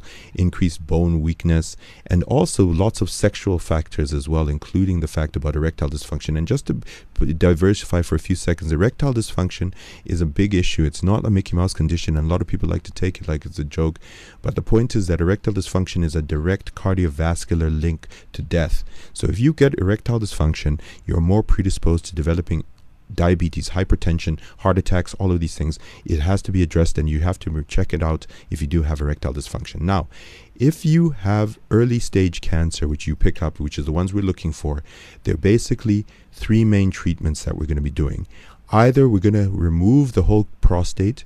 increased 0.46 0.80
bone 0.92 1.14
weakness, 1.28 1.66
and 2.12 2.20
also 2.36 2.62
lots 2.84 2.98
of 3.02 3.08
sexual 3.24 3.58
factors 3.70 4.10
as 4.18 4.26
well, 4.34 4.46
including 4.56 5.00
the 5.00 5.12
fact 5.16 5.36
about 5.36 5.54
erectile 5.60 5.90
dysfunction. 5.96 6.32
And 6.38 6.46
just 6.54 6.64
to 6.68 6.74
diversify 7.48 8.00
for 8.08 8.14
a 8.16 8.24
few 8.28 8.36
seconds, 8.48 8.72
erectile 8.72 9.14
dysfunction 9.20 9.68
is 10.12 10.20
a 10.22 10.26
big 10.40 10.50
issue. 10.62 10.84
It's 10.90 11.04
not 11.10 11.26
a 11.26 11.30
Mickey 11.36 11.54
Mouse 11.60 11.74
condition, 11.82 12.16
and 12.16 12.24
a 12.26 12.30
lot 12.32 12.40
of 12.42 12.48
people 12.52 12.68
like 12.74 12.86
to 12.90 12.94
take 13.02 13.14
it 13.20 13.28
like 13.32 13.42
it's 13.48 13.60
a 13.66 13.68
joke. 13.78 13.96
But 14.44 14.54
the 14.54 14.66
point 14.72 14.90
is 14.98 15.04
that 15.06 15.20
erectile 15.20 15.56
dysfunction 15.60 16.00
is 16.08 16.16
a 16.16 16.22
direct 16.34 16.66
cardiovascular 16.82 17.70
link 17.86 18.00
to 18.36 18.40
death. 18.58 18.76
So 19.18 19.26
if 19.32 19.38
you 19.44 19.52
get 19.58 19.78
erectile 19.78 20.20
dysfunction, 20.20 20.80
you're 21.04 21.20
more 21.20 21.42
predisposed 21.42 22.04
to 22.06 22.14
developing 22.14 22.64
diabetes, 23.12 23.70
hypertension, 23.70 24.38
heart 24.58 24.78
attacks, 24.78 25.14
all 25.14 25.32
of 25.32 25.40
these 25.40 25.56
things. 25.56 25.78
It 26.04 26.20
has 26.20 26.42
to 26.42 26.52
be 26.52 26.62
addressed 26.62 26.98
and 26.98 27.08
you 27.08 27.20
have 27.20 27.38
to 27.40 27.64
check 27.66 27.92
it 27.92 28.02
out 28.02 28.26
if 28.50 28.60
you 28.60 28.66
do 28.66 28.82
have 28.82 29.00
erectile 29.00 29.34
dysfunction. 29.34 29.80
Now, 29.80 30.08
if 30.54 30.84
you 30.84 31.10
have 31.10 31.58
early 31.70 31.98
stage 31.98 32.40
cancer, 32.40 32.86
which 32.86 33.06
you 33.06 33.16
pick 33.16 33.42
up, 33.42 33.58
which 33.58 33.78
is 33.78 33.86
the 33.86 33.92
ones 33.92 34.12
we're 34.12 34.22
looking 34.22 34.52
for, 34.52 34.82
there 35.24 35.34
are 35.34 35.38
basically 35.38 36.04
three 36.32 36.64
main 36.64 36.90
treatments 36.90 37.44
that 37.44 37.56
we're 37.56 37.66
going 37.66 37.76
to 37.76 37.82
be 37.82 37.90
doing. 37.90 38.26
Either 38.70 39.08
we're 39.08 39.18
going 39.18 39.32
to 39.32 39.50
remove 39.50 40.12
the 40.12 40.24
whole 40.24 40.46
prostate, 40.60 41.24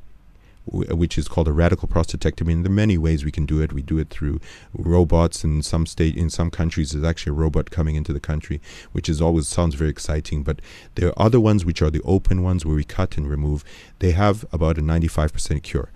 which 0.66 1.18
is 1.18 1.28
called 1.28 1.48
a 1.48 1.52
radical 1.52 1.88
prostatectomy. 1.88 2.52
And 2.52 2.64
there 2.64 2.70
are 2.70 2.74
many 2.74 2.98
ways 2.98 3.24
we 3.24 3.32
can 3.32 3.46
do 3.46 3.60
it. 3.60 3.72
We 3.72 3.82
do 3.82 3.98
it 3.98 4.10
through 4.10 4.40
robots 4.72 5.44
in 5.44 5.62
some 5.62 5.86
state. 5.86 6.16
In 6.16 6.30
some 6.30 6.50
countries, 6.50 6.92
there's 6.92 7.04
actually 7.04 7.30
a 7.30 7.34
robot 7.34 7.70
coming 7.70 7.96
into 7.96 8.12
the 8.12 8.20
country, 8.20 8.60
which 8.92 9.08
is 9.08 9.20
always 9.20 9.48
sounds 9.48 9.74
very 9.74 9.90
exciting. 9.90 10.42
But 10.42 10.60
there 10.94 11.08
are 11.08 11.22
other 11.22 11.40
ones 11.40 11.64
which 11.64 11.82
are 11.82 11.90
the 11.90 12.02
open 12.02 12.42
ones 12.42 12.64
where 12.64 12.76
we 12.76 12.84
cut 12.84 13.16
and 13.16 13.28
remove. 13.28 13.64
They 13.98 14.12
have 14.12 14.44
about 14.52 14.78
a 14.78 14.82
95% 14.82 15.62
cure. 15.62 15.90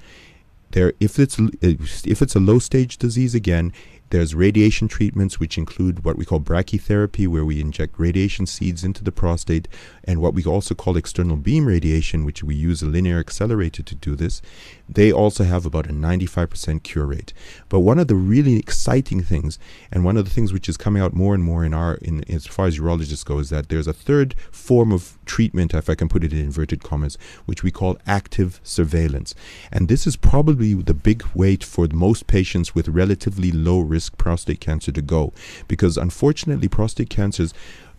There, 0.73 0.93
if 1.01 1.19
it's 1.19 1.39
if 1.63 2.21
it's 2.21 2.35
a 2.35 2.41
low 2.41 2.59
stage 2.59 2.99
disease 2.99 3.35
again, 3.35 3.73
there's 4.11 4.35
radiation 4.35 4.89
treatments 4.89 5.41
which 5.41 5.59
include 5.59 6.05
what 6.05 6.17
we 6.17 6.25
call 6.25 6.41
brachytherapy, 6.41 7.27
where 7.27 7.45
we 7.45 7.61
inject 7.61 7.99
radiation 7.99 8.47
seeds 8.47 8.85
into 8.85 9.03
the 9.03 9.13
prostate, 9.13 9.69
and 10.05 10.21
what 10.21 10.35
we 10.35 10.45
also 10.45 10.75
call 10.75 10.97
external 10.97 11.37
beam 11.37 11.67
radiation, 11.67 12.25
which 12.25 12.43
we 12.43 12.55
use 12.55 12.83
a 12.83 12.87
linear 12.87 13.19
accelerator 13.19 13.83
to 13.83 13.95
do 13.95 14.15
this. 14.15 14.41
They 14.89 15.13
also 15.13 15.45
have 15.45 15.67
about 15.67 15.87
a 15.87 15.93
95% 15.93 16.83
cure 16.83 17.07
rate. 17.07 17.33
But 17.69 17.81
one 17.81 17.99
of 17.99 18.09
the 18.09 18.15
really 18.15 18.57
exciting 18.57 19.23
things, 19.23 19.59
and 19.91 20.05
one 20.05 20.17
of 20.17 20.25
the 20.25 20.31
things 20.31 20.53
which 20.53 20.69
is 20.69 20.77
coming 20.77 21.03
out 21.03 21.13
more 21.13 21.35
and 21.35 21.43
more 21.43 21.65
in 21.65 21.75
our, 21.75 21.95
in 21.97 22.23
as 22.31 22.47
far 22.47 22.67
as 22.67 22.79
urologists 22.79 23.25
go, 23.25 23.39
is 23.39 23.51
that 23.51 23.69
there's 23.69 23.89
a 23.89 23.93
third 23.93 24.35
form 24.51 24.93
of 24.93 25.19
treatment, 25.27 25.75
if 25.75 25.91
I 25.91 25.95
can 25.95 26.09
put 26.09 26.23
it 26.23 26.33
in 26.33 26.39
inverted 26.39 26.83
commas, 26.83 27.19
which 27.47 27.63
we 27.63 27.71
call 27.71 27.99
active 28.07 28.61
surveillance. 28.63 29.35
And 29.73 29.89
this 29.89 30.07
is 30.07 30.17
probably 30.17 30.75
the 30.75 30.95
big 30.95 31.25
weight 31.35 31.65
for 31.65 31.89
most 31.93 32.27
patients 32.27 32.75
with 32.75 32.89
relatively 32.89 33.51
low 33.51 33.81
risk 33.81 34.17
prostate 34.19 34.61
cancer 34.61 34.93
to 34.93 35.03
go, 35.03 35.33
because 35.67 35.97
unfortunately, 35.97 36.69
prostate 36.69 37.11
cancers 37.11 37.53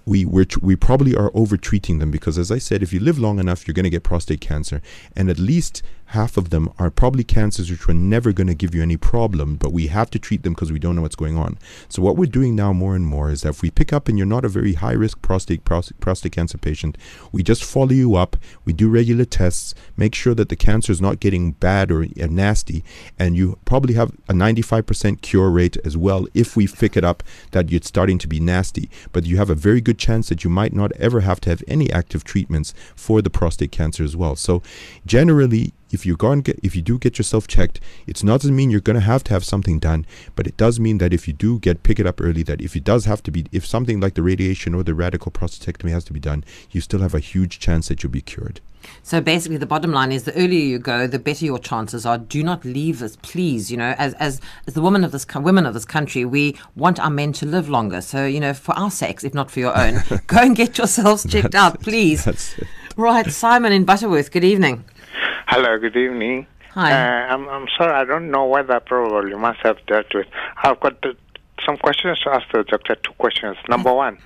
we 0.07 0.23
we 0.23 0.75
probably 0.77 1.13
are 1.13 1.31
over 1.33 1.57
treating 1.57 1.99
them 1.99 2.11
because 2.11 2.37
as 2.37 2.49
I 2.49 2.59
said, 2.59 2.81
if 2.81 2.93
you 2.93 2.99
live 3.01 3.19
long 3.19 3.39
enough, 3.39 3.67
you're 3.67 3.73
going 3.73 3.83
to 3.83 3.89
get 3.89 4.03
prostate 4.03 4.39
cancer, 4.39 4.81
and 5.17 5.29
at 5.29 5.37
least 5.37 5.83
half 6.07 6.37
of 6.37 6.51
them 6.51 6.71
are 6.79 6.89
probably 6.89 7.23
cancers 7.23 7.69
which 7.69 7.87
were 7.87 7.93
never 7.93 8.31
going 8.31 8.47
to 8.47 8.55
give 8.55 8.73
you 8.73 8.81
any 8.81 8.95
problem, 8.95 9.57
but 9.57 9.73
we 9.73 9.87
have 9.87 10.09
to 10.09 10.19
treat 10.19 10.43
them 10.43 10.53
because 10.53 10.71
we 10.71 10.79
don't 10.79 10.95
know 10.95 11.01
what's 11.01 11.15
going 11.15 11.37
on. 11.37 11.57
So 11.89 12.01
what 12.01 12.15
we're 12.15 12.25
doing 12.27 12.55
now 12.55 12.71
more 12.71 12.95
and 12.95 13.05
more 13.05 13.29
is 13.29 13.41
that 13.41 13.49
if 13.49 13.61
we 13.61 13.69
pick 13.69 13.91
up 13.91 14.07
and 14.07 14.17
you're 14.17 14.25
not 14.25 14.45
a 14.45 14.49
very 14.49 14.73
high 14.73 14.93
risk 14.93 15.21
prostate 15.21 15.65
pros- 15.65 15.91
prostate 15.99 16.31
cancer 16.31 16.57
patient, 16.57 16.97
we 17.31 17.43
just 17.43 17.63
follow 17.63 17.91
you 17.91 18.15
up, 18.15 18.37
we 18.63 18.71
do 18.71 18.89
regular 18.89 19.25
tests, 19.25 19.73
make 19.97 20.15
sure 20.15 20.33
that 20.33 20.47
the 20.47 20.55
cancer 20.55 20.91
is 20.91 21.01
not 21.01 21.19
getting 21.19 21.51
bad 21.51 21.91
or 21.91 22.03
uh, 22.03 22.27
nasty, 22.29 22.83
and 23.19 23.35
you 23.35 23.59
probably 23.65 23.93
have 23.95 24.11
a 24.29 24.33
95% 24.33 25.21
cure 25.21 25.49
rate 25.49 25.77
as 25.83 25.97
well 25.97 26.25
if 26.33 26.55
we 26.55 26.67
pick 26.67 26.95
it 26.95 27.03
up 27.03 27.21
that 27.51 27.71
it's 27.71 27.87
starting 27.87 28.17
to 28.17 28.27
be 28.27 28.39
nasty. 28.39 28.89
But 29.11 29.25
you 29.25 29.37
have 29.37 29.49
a 29.49 29.55
very 29.55 29.81
good 29.81 29.99
chance 29.99 30.29
that 30.29 30.43
you 30.45 30.49
might 30.49 30.73
not 30.73 30.93
ever 30.93 31.21
have 31.21 31.41
to 31.41 31.49
have 31.49 31.63
any 31.67 31.91
active 31.91 32.23
treatments 32.23 32.73
for 32.95 33.21
the 33.21 33.29
prostate 33.29 33.71
cancer 33.71 34.03
as 34.03 34.15
well. 34.15 34.37
So 34.37 34.61
generally, 35.05 35.73
if 35.91 36.05
you 36.05 36.15
go 36.15 36.31
and 36.31 36.43
get 36.43 36.59
if 36.63 36.75
you 36.75 36.81
do 36.81 36.97
get 36.97 37.17
yourself 37.17 37.47
checked, 37.47 37.79
it's 38.05 38.23
not 38.23 38.41
to 38.41 38.51
mean 38.51 38.69
you're 38.69 38.81
going 38.81 38.99
to 38.99 39.05
have 39.05 39.23
to 39.25 39.33
have 39.33 39.43
something 39.43 39.79
done, 39.79 40.05
but 40.35 40.47
it 40.47 40.57
does 40.57 40.79
mean 40.79 40.97
that 40.99 41.13
if 41.13 41.27
you 41.27 41.33
do 41.33 41.59
get 41.59 41.83
pick 41.83 41.99
it 41.99 42.05
up 42.05 42.21
early, 42.21 42.43
that 42.43 42.61
if 42.61 42.75
it 42.75 42.83
does 42.83 43.05
have 43.05 43.23
to 43.23 43.31
be, 43.31 43.45
if 43.51 43.65
something 43.65 43.99
like 43.99 44.15
the 44.15 44.23
radiation 44.23 44.73
or 44.73 44.83
the 44.83 44.93
radical 44.93 45.31
prostatectomy 45.31 45.91
has 45.91 46.03
to 46.05 46.13
be 46.13 46.19
done, 46.19 46.43
you 46.71 46.81
still 46.81 47.01
have 47.01 47.13
a 47.13 47.19
huge 47.19 47.59
chance 47.59 47.87
that 47.87 48.03
you'll 48.03 48.11
be 48.11 48.21
cured. 48.21 48.61
So 49.03 49.21
basically, 49.21 49.57
the 49.57 49.65
bottom 49.65 49.91
line 49.91 50.11
is 50.11 50.23
the 50.23 50.35
earlier 50.35 50.63
you 50.63 50.79
go, 50.79 51.07
the 51.07 51.19
better 51.19 51.45
your 51.45 51.59
chances 51.59 52.05
are. 52.05 52.17
Do 52.17 52.43
not 52.43 52.63
leave 52.63 53.01
us, 53.01 53.15
please. 53.17 53.71
You 53.71 53.77
know, 53.77 53.95
as 53.97 54.13
as, 54.15 54.41
as 54.65 54.73
the 54.73 54.81
women 54.81 55.03
of 55.03 55.11
this 55.11 55.25
women 55.35 55.65
of 55.65 55.73
this 55.73 55.85
country, 55.85 56.25
we 56.25 56.57
want 56.75 56.99
our 56.99 57.09
men 57.09 57.33
to 57.33 57.45
live 57.45 57.69
longer. 57.69 58.01
So 58.01 58.25
you 58.25 58.39
know, 58.39 58.53
for 58.53 58.73
our 58.77 58.91
sakes, 58.91 59.23
if 59.23 59.33
not 59.33 59.51
for 59.51 59.59
your 59.59 59.77
own, 59.77 60.03
go 60.27 60.37
and 60.37 60.55
get 60.55 60.77
yourselves 60.77 61.25
checked 61.29 61.55
out, 61.55 61.81
please. 61.81 62.55
Right, 62.95 63.31
Simon 63.31 63.73
in 63.73 63.85
Butterworth. 63.85 64.31
Good 64.31 64.43
evening. 64.43 64.83
Hello, 65.49 65.79
good 65.79 65.95
evening. 65.95 66.45
Hi. 66.73 66.91
Uh, 66.91 67.33
I'm, 67.33 67.47
I'm 67.47 67.67
sorry, 67.77 67.93
I 67.93 68.03
don't 68.03 68.31
know 68.31 68.45
whether 68.45 68.81
probably 68.81 69.29
you 69.29 69.37
must 69.37 69.59
have 69.63 69.77
dealt 69.87 70.13
with. 70.13 70.27
I've 70.61 70.77
got 70.81 71.03
uh, 71.05 71.13
some 71.65 71.77
questions 71.77 72.19
to 72.25 72.31
ask 72.31 72.51
the 72.51 72.65
doctor. 72.65 72.95
Two 72.95 73.13
questions. 73.13 73.55
Number 73.69 73.93
one, 73.93 74.17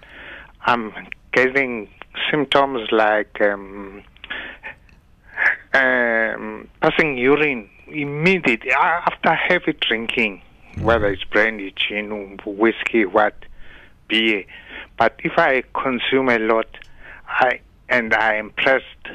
I'm 0.66 0.92
getting 1.32 1.88
symptoms 2.32 2.92
like 2.92 3.40
um, 3.40 4.02
um, 5.76 6.68
passing 6.82 7.20
urine 7.20 7.70
immediately 7.88 8.72
after 8.72 9.36
heavy 9.36 9.78
drinking, 9.80 10.42
whether 10.82 11.06
it's 11.06 11.24
brandy, 11.26 11.72
gin, 11.76 12.40
whiskey, 12.48 13.06
what, 13.06 13.36
beer. 14.08 14.44
But 14.98 15.20
if 15.24 15.34
I 15.38 15.62
consume 15.80 16.30
a 16.30 16.40
lot, 16.40 16.80
I 17.28 17.60
and 17.90 18.12
I 18.16 18.38
am 18.38 18.50
pressed 18.58 19.12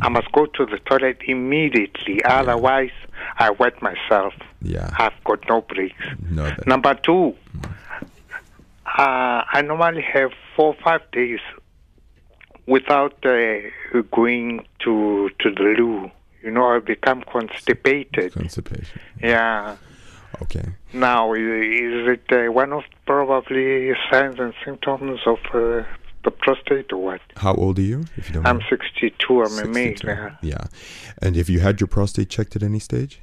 I 0.00 0.08
must 0.08 0.32
go 0.32 0.46
to 0.46 0.66
the 0.66 0.78
toilet 0.78 1.18
immediately. 1.26 2.24
Otherwise, 2.24 2.90
I 3.38 3.50
wet 3.50 3.80
myself. 3.82 4.32
Yeah. 4.62 4.90
I've 4.98 5.22
got 5.24 5.46
no 5.48 5.60
breaks. 5.60 5.94
No, 6.30 6.50
Number 6.66 6.94
two, 6.94 7.34
uh, 8.86 9.42
I 9.52 9.62
normally 9.62 10.02
have 10.02 10.32
four 10.56 10.74
five 10.82 11.02
days 11.12 11.40
without 12.66 13.24
uh, 13.24 13.58
going 14.10 14.66
to 14.80 15.30
to 15.40 15.50
the 15.50 15.62
loo. 15.78 16.10
You 16.42 16.50
know, 16.50 16.66
I 16.74 16.78
become 16.80 17.22
constipated. 17.22 18.32
constipation. 18.32 19.00
Yeah. 19.22 19.76
Okay. 20.42 20.64
Now, 20.92 21.32
is 21.34 22.08
it 22.08 22.24
uh, 22.32 22.50
one 22.50 22.72
of 22.72 22.82
probably 23.06 23.92
signs 24.10 24.38
and 24.40 24.54
symptoms 24.64 25.20
of 25.26 25.38
uh, 25.54 25.84
prostate 26.30 26.92
or 26.92 26.98
what? 26.98 27.20
How 27.36 27.54
old 27.54 27.78
are 27.78 27.82
you? 27.82 28.04
If 28.16 28.28
you 28.28 28.34
don't 28.34 28.46
I'm 28.46 28.58
mind? 28.58 28.66
62. 28.70 29.42
I'm 29.42 29.58
a 29.58 29.66
male. 29.66 29.94
Yeah. 30.04 30.36
Yeah. 30.42 30.64
And 31.20 31.36
have 31.36 31.48
you 31.48 31.60
had 31.60 31.80
your 31.80 31.88
prostate 31.88 32.28
checked 32.28 32.56
at 32.56 32.62
any 32.62 32.78
stage? 32.78 33.20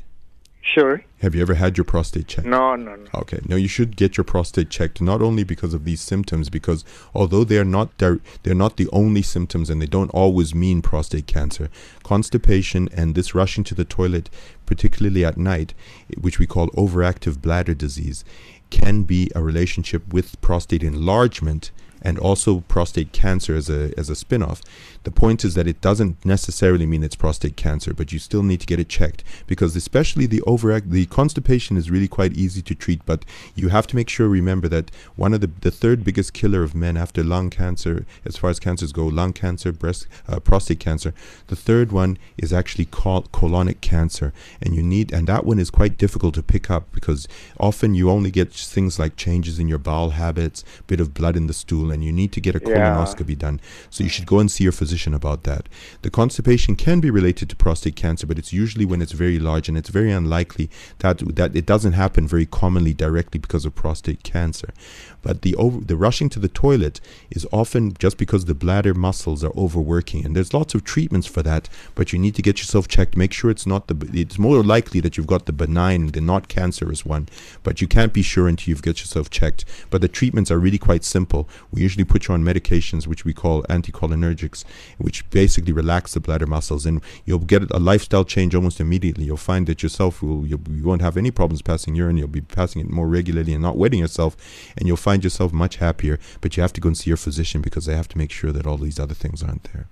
Sure. 0.62 1.04
Have 1.22 1.34
you 1.34 1.42
ever 1.42 1.56
had 1.56 1.78
your 1.78 1.86
prostate 1.86 2.28
checked? 2.28 2.46
No, 2.46 2.76
no, 2.76 2.96
no. 2.96 3.08
Okay. 3.16 3.40
No, 3.48 3.56
you 3.56 3.68
should 3.68 3.96
get 3.96 4.18
your 4.18 4.24
prostate 4.24 4.70
checked 4.70 5.02
not 5.02 5.22
only 5.22 5.44
because 5.44 5.74
of 5.74 5.84
these 5.84 6.02
symptoms, 6.02 6.50
because 6.50 6.86
although 7.16 7.44
they 7.44 7.58
are 7.58 7.66
not 7.66 7.98
they're 7.98 8.20
not 8.54 8.78
the 8.78 8.88
only 8.92 9.22
symptoms 9.24 9.70
and 9.70 9.82
they 9.82 9.88
don't 9.88 10.12
always 10.12 10.54
mean 10.54 10.82
prostate 10.82 11.26
cancer, 11.26 11.70
constipation 12.04 12.88
and 12.94 13.16
this 13.16 13.34
rushing 13.34 13.64
to 13.64 13.74
the 13.74 13.86
toilet, 13.86 14.30
particularly 14.68 15.26
at 15.26 15.38
night, 15.38 15.74
which 16.20 16.38
we 16.38 16.46
call 16.46 16.68
overactive 16.70 17.42
bladder 17.42 17.74
disease, 17.74 18.24
can 18.70 19.04
be 19.04 19.32
a 19.34 19.42
relationship 19.42 20.14
with 20.14 20.40
prostate 20.42 20.84
enlargement 20.84 21.72
and 22.02 22.18
also 22.18 22.62
prostate 22.62 23.12
cancer 23.12 23.56
as 23.56 23.70
a 23.70 23.94
as 23.98 24.10
a 24.10 24.16
spin-off. 24.16 24.62
The 25.04 25.12
point 25.12 25.46
is 25.46 25.56
that 25.56 25.68
it 25.68 25.82
doesn't 25.82 26.24
necessarily 26.26 26.86
mean 26.86 27.04
it's 27.04 27.16
prostate 27.16 27.56
cancer, 27.56 27.94
but 27.94 28.12
you 28.12 28.20
still 28.20 28.44
need 28.44 28.60
to 28.60 28.68
get 28.68 28.80
it 28.80 28.90
checked 28.90 29.24
because 29.48 29.76
especially 29.76 30.26
the 30.26 30.42
overact 30.44 30.90
the 30.92 31.06
constipation 31.06 31.78
is 31.78 31.90
really 31.90 32.08
quite 32.08 32.34
easy 32.34 32.62
to 32.62 32.76
treat, 32.76 33.06
but 33.06 33.24
you 33.56 33.70
have 33.70 33.88
to 33.88 33.96
make 33.96 34.10
sure 34.10 34.28
remember 34.28 34.68
that 34.68 34.92
one 35.16 35.34
of 35.34 35.42
the 35.42 35.50
the 35.62 35.72
third 35.72 36.04
biggest 36.04 36.34
killer 36.34 36.64
of 36.64 36.76
men 36.76 36.98
after 36.98 37.24
lung 37.24 37.50
cancer, 37.50 38.06
as 38.26 38.36
far 38.38 38.50
as 38.50 38.60
cancers 38.60 38.92
go, 38.92 39.06
lung 39.08 39.34
cancer, 39.34 39.72
breast, 39.72 40.06
uh, 40.28 40.40
prostate 40.40 40.80
cancer. 40.80 41.14
The 41.48 41.56
third 41.56 41.92
one 41.92 42.18
is 42.38 42.52
actually 42.54 42.86
called 42.86 43.32
colonic 43.32 43.80
cancer, 43.82 44.34
and 44.62 44.76
you 44.76 44.84
need 44.84 45.14
and 45.14 45.28
that 45.28 45.46
one 45.46 45.60
is 45.60 45.70
quite 45.70 45.98
difficult 45.98 46.36
to 46.36 46.44
pick 46.44 46.70
up 46.70 46.92
because 46.92 47.28
often 47.58 47.96
you 47.96 48.10
only 48.10 48.32
get 48.32 48.52
things 48.54 49.00
like 49.00 49.16
changes 49.16 49.60
in 49.60 49.68
your 49.70 49.80
bowel 49.80 50.12
habits, 50.12 50.64
bit 50.88 51.00
of 51.00 51.14
blood 51.14 51.38
in 51.38 51.48
the 51.48 51.54
stool, 51.54 51.70
stool 51.70 51.92
and 51.92 52.04
you 52.04 52.12
need 52.12 52.32
to 52.32 52.42
get 52.42 52.56
a 52.56 52.60
Yeah. 52.60 52.74
colonoscopy 52.76 53.38
done. 53.38 53.60
So 53.90 54.04
you 54.04 54.10
should 54.10 54.26
go 54.26 54.40
and 54.40 54.50
see 54.50 54.64
your 54.64 54.72
physician 54.74 54.99
about 55.08 55.44
that. 55.44 55.70
The 56.02 56.10
constipation 56.10 56.76
can 56.76 57.00
be 57.00 57.10
related 57.10 57.50
to 57.50 57.56
prostate 57.56 57.96
cancer, 57.96 58.28
but 58.28 58.38
it's 58.38 58.54
usually 58.54 58.86
when 58.86 59.02
it's 59.02 59.12
very 59.12 59.40
large 59.40 59.70
and 59.70 59.78
it's 59.78 59.90
very 59.90 60.12
unlikely 60.12 60.70
that 61.00 61.20
that 61.36 61.56
it 61.56 61.66
doesn't 61.66 61.94
happen 61.94 62.28
very 62.28 62.46
commonly 62.46 62.94
directly 62.94 63.40
because 63.40 63.66
of 63.66 63.76
prostate 63.76 64.24
cancer. 64.24 64.74
But 65.22 65.42
the 65.42 65.56
over, 65.56 65.82
the 65.82 65.98
rushing 65.98 66.30
to 66.30 66.40
the 66.40 66.48
toilet 66.48 67.02
is 67.30 67.46
often 67.52 67.94
just 68.00 68.18
because 68.18 68.46
the 68.46 68.54
bladder 68.54 68.94
muscles 68.94 69.44
are 69.44 69.56
overworking, 69.58 70.26
and 70.26 70.36
there's 70.36 70.54
lots 70.54 70.74
of 70.74 70.84
treatments 70.84 71.28
for 71.28 71.44
that. 71.44 71.68
But 71.96 72.14
you 72.14 72.20
need 72.20 72.36
to 72.36 72.42
get 72.42 72.60
yourself 72.60 72.88
checked. 72.88 73.18
Make 73.18 73.34
sure 73.34 73.52
it's 73.52 73.68
not 73.68 73.88
the. 73.88 74.10
It's 74.14 74.40
more 74.40 74.64
likely 74.64 75.00
that 75.02 75.18
you've 75.18 75.28
got 75.28 75.46
the 75.46 75.54
benign, 75.54 76.08
the 76.08 76.22
not 76.22 76.48
cancerous 76.48 77.06
one, 77.06 77.28
but 77.64 77.82
you 77.82 77.88
can't 77.88 78.14
be 78.14 78.22
sure 78.22 78.48
until 78.48 78.70
you've 78.70 78.82
got 78.82 79.00
yourself 79.00 79.30
checked. 79.30 79.66
But 79.90 80.02
the 80.02 80.08
treatments 80.08 80.52
are 80.52 80.60
really 80.60 80.78
quite 80.78 81.04
simple. 81.04 81.50
We 81.72 81.82
usually 81.82 82.06
put 82.06 82.28
you 82.28 82.34
on 82.34 82.44
medications 82.44 83.08
which 83.08 83.26
we 83.26 83.34
call 83.34 83.64
anticholinergics, 83.64 84.64
which 84.98 85.30
basically 85.30 85.74
relax 85.74 86.14
the 86.14 86.20
bladder 86.20 86.46
muscles, 86.48 86.86
and 86.86 87.02
you'll 87.26 87.40
get 87.40 87.70
a 87.72 87.80
lifestyle 87.80 88.24
change 88.26 88.54
almost 88.56 88.80
immediately. 88.80 89.26
You'll 89.26 89.38
find 89.38 89.68
that 89.68 89.82
yourself 89.84 90.22
will 90.22 90.46
you'll, 90.46 90.62
you 90.70 90.84
won't 90.84 91.02
have 91.02 91.18
any 91.18 91.32
problems 91.32 91.62
passing 91.62 91.96
urine. 91.96 92.18
You'll 92.18 92.28
be 92.28 92.42
passing 92.42 92.82
it 92.82 92.90
more 92.90 93.08
regularly 93.08 93.54
and 93.54 93.62
not 93.62 93.78
wetting 93.78 94.00
yourself, 94.00 94.36
and 94.78 94.88
you'll 94.88 94.98
find 94.98 95.24
yourself 95.24 95.52
much 95.54 95.78
happier. 95.78 96.20
But 96.42 96.58
you 96.58 96.62
have 96.62 96.74
to 96.74 96.82
go 96.82 96.88
and 96.88 96.98
see 96.98 97.10
your 97.10 97.18
physician 97.18 97.62
because 97.62 97.86
they 97.86 97.96
have 97.96 98.08
to 98.10 98.18
make 98.18 98.32
sure 98.32 98.52
that 98.52 98.66
all 98.68 98.78
these 98.78 99.00
other 99.00 99.14
things 99.14 99.44
aren't 99.44 99.64
there. 99.72 99.88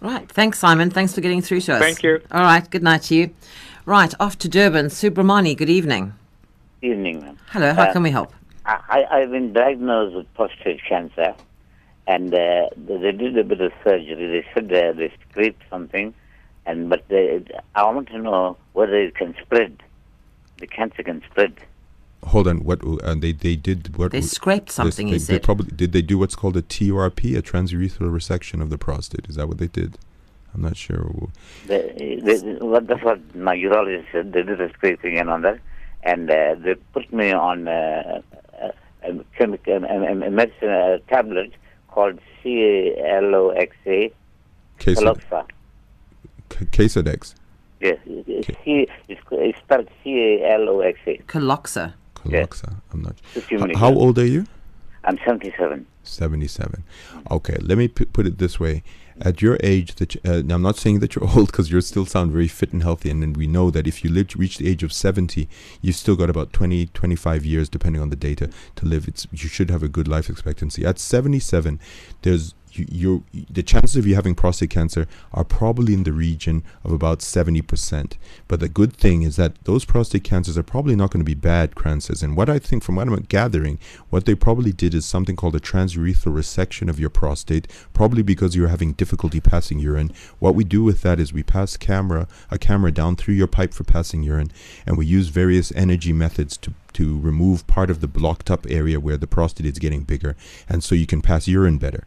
Right. 0.00 0.28
Thanks, 0.30 0.58
Simon. 0.58 0.90
Thanks 0.90 1.14
for 1.14 1.22
getting 1.22 1.40
through 1.40 1.62
to 1.62 1.74
us. 1.74 1.80
Thank 1.80 2.02
you. 2.02 2.20
All 2.30 2.42
right. 2.42 2.68
Good 2.70 2.82
night 2.82 3.02
to 3.04 3.14
you. 3.14 3.30
Right. 3.86 4.12
Off 4.20 4.36
to 4.38 4.48
Durban. 4.48 4.86
Subramani, 4.86 5.56
good 5.56 5.70
evening. 5.70 6.12
Evening, 6.82 7.20
ma'am. 7.20 7.38
Hello. 7.48 7.72
How 7.72 7.84
Uh, 7.84 7.92
can 7.92 8.02
we 8.02 8.10
help? 8.10 8.32
I, 8.66 9.04
I've 9.10 9.30
been 9.30 9.52
diagnosed 9.52 10.16
with 10.16 10.34
prostate 10.34 10.80
cancer, 10.88 11.34
and 12.06 12.32
uh, 12.34 12.68
they 12.76 12.96
they 12.98 13.12
did 13.12 13.36
a 13.38 13.44
bit 13.44 13.60
of 13.60 13.72
surgery. 13.82 14.42
They 14.42 14.46
said 14.54 14.72
uh, 14.72 14.92
they 14.92 15.12
scraped 15.30 15.62
something, 15.70 16.14
and 16.64 16.88
but 16.88 17.06
they, 17.08 17.44
I 17.74 17.84
want 17.90 18.08
to 18.08 18.18
know 18.18 18.56
whether 18.72 18.96
it 18.96 19.14
can 19.14 19.34
spread. 19.42 19.82
The 20.58 20.66
cancer 20.66 21.02
can 21.02 21.22
spread. 21.30 21.54
Hold 22.24 22.48
on. 22.48 22.64
What? 22.64 22.82
Uh, 22.84 23.14
they 23.14 23.32
they 23.32 23.56
did 23.56 23.96
what? 23.96 24.12
They 24.12 24.18
w- 24.18 24.28
scraped 24.28 24.66
this- 24.66 24.74
something, 24.76 25.06
They, 25.06 25.12
he 25.14 25.18
they 25.18 25.34
said. 25.34 25.42
probably 25.42 25.70
did. 25.76 25.92
They 25.92 26.02
do 26.02 26.18
what's 26.18 26.34
called 26.36 26.56
a 26.56 26.62
TURP, 26.62 27.36
a 27.36 27.42
transurethral 27.42 28.10
resection 28.10 28.62
of 28.62 28.70
the 28.70 28.78
prostate. 28.78 29.26
Is 29.28 29.36
that 29.36 29.48
what 29.48 29.58
they 29.58 29.68
did? 29.68 29.98
I'm 30.54 30.62
not 30.62 30.76
sure. 30.76 31.28
They, 31.66 32.18
they, 32.22 32.56
well, 32.62 32.80
that's 32.80 33.02
what 33.04 33.20
my 33.36 33.54
urologist 33.54 34.06
said. 34.10 34.32
They 34.32 34.42
did 34.42 34.58
a 34.58 34.72
scraping 34.72 35.18
and 35.18 35.28
on 35.28 35.42
that, 35.42 35.58
and 36.02 36.30
uh, 36.30 36.54
they 36.58 36.76
put 36.94 37.12
me 37.12 37.30
on 37.30 37.68
uh, 37.68 38.22
a, 38.62 38.72
a, 39.02 39.24
chemical, 39.36 39.84
a, 39.84 39.86
a, 39.86 40.12
a 40.12 40.30
medicine 40.30 40.70
a 40.70 40.98
tablet 41.10 41.52
called 41.96 42.20
CALOXA, 42.44 44.12
Case 44.78 45.00
Caloxa. 45.00 45.46
Casodex. 46.50 47.34
Yes, 47.80 47.98
it's, 48.06 48.48
C, 48.64 48.86
it's, 49.08 49.20
it's 49.30 49.58
spelled 49.58 49.88
C 50.04 50.10
A 50.42 50.54
L 50.60 50.68
O 50.68 50.80
X 50.80 50.98
A. 51.06 51.16
Caloxa. 51.26 51.94
Caloxa. 52.14 52.76
I'm 52.92 53.02
not. 53.02 53.18
50 53.20 53.54
H- 53.54 53.76
how 53.76 53.92
old 53.94 54.18
are 54.18 54.26
you? 54.26 54.46
I'm 55.06 55.18
77. 55.24 55.86
77. 56.02 56.84
Okay, 57.30 57.56
let 57.60 57.78
me 57.78 57.88
p- 57.88 58.04
put 58.06 58.26
it 58.26 58.38
this 58.38 58.58
way. 58.58 58.82
At 59.20 59.40
your 59.40 59.56
age, 59.62 59.94
that 59.94 60.14
uh, 60.26 60.42
now 60.44 60.56
I'm 60.56 60.62
not 60.62 60.76
saying 60.76 60.98
that 60.98 61.14
you're 61.14 61.28
old 61.36 61.46
because 61.46 61.70
you 61.70 61.80
still 61.80 62.06
sound 62.06 62.32
very 62.32 62.48
fit 62.48 62.72
and 62.72 62.82
healthy, 62.82 63.10
and, 63.10 63.36
we 63.36 63.46
know 63.46 63.70
that 63.70 63.86
if 63.86 64.04
you 64.04 64.10
live 64.10 64.34
reach 64.36 64.58
the 64.58 64.68
age 64.68 64.82
of 64.82 64.92
70, 64.92 65.48
you've 65.80 65.96
still 65.96 66.16
got 66.16 66.28
about 66.28 66.52
20, 66.52 66.86
25 66.86 67.46
years, 67.46 67.68
depending 67.68 68.02
on 68.02 68.10
the 68.10 68.16
data, 68.16 68.50
to 68.74 68.86
live. 68.86 69.08
It's 69.08 69.26
you 69.30 69.48
should 69.48 69.70
have 69.70 69.82
a 69.82 69.88
good 69.88 70.08
life 70.08 70.28
expectancy. 70.28 70.84
At 70.84 70.98
77, 70.98 71.80
there's 72.22 72.54
you, 72.78 73.24
the 73.32 73.62
chances 73.62 73.96
of 73.96 74.06
you 74.06 74.14
having 74.14 74.34
prostate 74.34 74.70
cancer 74.70 75.06
are 75.32 75.44
probably 75.44 75.94
in 75.94 76.04
the 76.04 76.12
region 76.12 76.62
of 76.84 76.92
about 76.92 77.20
70%. 77.20 78.14
But 78.48 78.60
the 78.60 78.68
good 78.68 78.96
thing 78.96 79.22
is 79.22 79.36
that 79.36 79.64
those 79.64 79.84
prostate 79.84 80.24
cancers 80.24 80.58
are 80.58 80.62
probably 80.62 80.96
not 80.96 81.10
going 81.10 81.20
to 81.20 81.24
be 81.24 81.34
bad 81.34 81.74
cancers. 81.74 82.22
And 82.22 82.36
what 82.36 82.48
I 82.48 82.58
think, 82.58 82.82
from 82.82 82.96
what 82.96 83.08
I'm 83.08 83.14
gathering, 83.22 83.78
what 84.10 84.24
they 84.24 84.34
probably 84.34 84.72
did 84.72 84.94
is 84.94 85.04
something 85.04 85.36
called 85.36 85.56
a 85.56 85.60
transurethral 85.60 86.34
resection 86.34 86.88
of 86.88 87.00
your 87.00 87.10
prostate, 87.10 87.68
probably 87.92 88.22
because 88.22 88.54
you're 88.54 88.68
having 88.68 88.92
difficulty 88.92 89.40
passing 89.40 89.78
urine. 89.78 90.12
What 90.38 90.54
we 90.54 90.64
do 90.64 90.82
with 90.82 91.02
that 91.02 91.20
is 91.20 91.32
we 91.32 91.42
pass 91.42 91.76
camera 91.76 92.28
a 92.50 92.58
camera 92.58 92.92
down 92.92 93.16
through 93.16 93.34
your 93.34 93.46
pipe 93.46 93.74
for 93.74 93.84
passing 93.84 94.22
urine, 94.22 94.50
and 94.86 94.96
we 94.96 95.06
use 95.06 95.28
various 95.28 95.72
energy 95.72 96.12
methods 96.12 96.56
to 96.58 96.74
to 96.96 97.20
remove 97.20 97.66
part 97.66 97.90
of 97.90 98.00
the 98.00 98.08
blocked 98.08 98.50
up 98.50 98.66
area 98.70 98.98
where 98.98 99.18
the 99.18 99.26
prostate 99.26 99.66
is 99.66 99.78
getting 99.78 100.02
bigger, 100.02 100.34
and 100.66 100.82
so 100.82 100.94
you 100.94 101.06
can 101.06 101.20
pass 101.20 101.46
urine 101.46 101.76
better. 101.76 102.04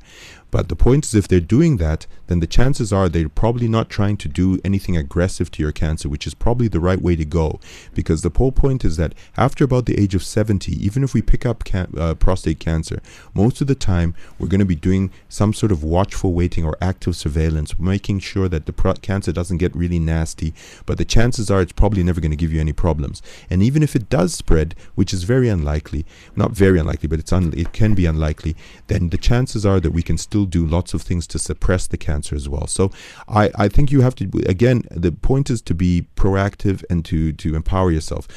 But 0.51 0.67
the 0.67 0.75
point 0.75 1.05
is, 1.05 1.13
if 1.13 1.27
they're 1.27 1.39
doing 1.39 1.77
that, 1.77 2.07
then 2.27 2.39
the 2.39 2.47
chances 2.47 2.91
are 2.91 3.07
they're 3.07 3.29
probably 3.29 3.67
not 3.67 3.89
trying 3.89 4.17
to 4.17 4.27
do 4.27 4.59
anything 4.63 4.97
aggressive 4.97 5.51
to 5.51 5.63
your 5.63 5.71
cancer, 5.71 6.09
which 6.09 6.25
is 6.25 6.33
probably 6.33 6.67
the 6.67 6.79
right 6.79 7.01
way 7.01 7.15
to 7.15 7.25
go. 7.25 7.59
Because 7.93 8.21
the 8.21 8.31
whole 8.35 8.51
point 8.51 8.83
is 8.83 8.97
that 8.97 9.13
after 9.37 9.63
about 9.63 9.85
the 9.85 9.99
age 9.99 10.15
of 10.15 10.23
70, 10.23 10.71
even 10.73 11.03
if 11.03 11.13
we 11.13 11.21
pick 11.21 11.45
up 11.45 11.63
can- 11.63 11.93
uh, 11.97 12.15
prostate 12.15 12.59
cancer, 12.59 13.01
most 13.33 13.61
of 13.61 13.67
the 13.67 13.75
time 13.75 14.15
we're 14.37 14.47
going 14.47 14.59
to 14.59 14.65
be 14.65 14.75
doing 14.75 15.11
some 15.27 15.53
sort 15.53 15.71
of 15.71 15.83
watchful 15.83 16.33
waiting 16.33 16.65
or 16.65 16.77
active 16.81 17.15
surveillance, 17.15 17.77
making 17.79 18.19
sure 18.19 18.47
that 18.49 18.65
the 18.65 18.73
pro- 18.73 18.93
cancer 18.93 19.31
doesn't 19.31 19.57
get 19.57 19.75
really 19.75 19.99
nasty. 19.99 20.53
But 20.85 20.97
the 20.97 21.05
chances 21.05 21.51
are 21.51 21.61
it's 21.61 21.71
probably 21.71 22.03
never 22.03 22.21
going 22.21 22.31
to 22.31 22.37
give 22.37 22.53
you 22.53 22.59
any 22.59 22.73
problems. 22.73 23.21
And 23.49 23.61
even 23.61 23.83
if 23.83 23.95
it 23.95 24.09
does 24.09 24.33
spread, 24.33 24.75
which 24.95 25.13
is 25.13 25.23
very 25.23 25.49
unlikely, 25.49 26.05
not 26.35 26.51
very 26.51 26.79
unlikely, 26.79 27.07
but 27.07 27.19
it's 27.19 27.33
un- 27.33 27.53
it 27.55 27.73
can 27.73 27.93
be 27.93 28.05
unlikely, 28.05 28.55
then 28.87 29.09
the 29.09 29.17
chances 29.17 29.65
are 29.65 29.79
that 29.79 29.91
we 29.91 30.01
can 30.01 30.17
still 30.17 30.38
do 30.45 30.65
lots 30.65 30.93
of 30.93 31.01
things 31.01 31.27
to 31.27 31.39
suppress 31.39 31.87
the 31.87 31.97
cancer 31.97 32.35
as 32.35 32.47
well. 32.47 32.67
So 32.67 32.91
I, 33.27 33.51
I 33.55 33.67
think 33.67 33.91
you 33.91 34.01
have 34.01 34.15
to, 34.15 34.29
again, 34.45 34.83
the 34.91 35.11
point 35.11 35.49
is 35.49 35.61
to 35.63 35.73
be 35.73 36.07
proactive 36.15 36.83
and 36.89 37.03
to, 37.05 37.31
to 37.33 37.55
empower 37.55 37.91
yourself. 37.91 38.27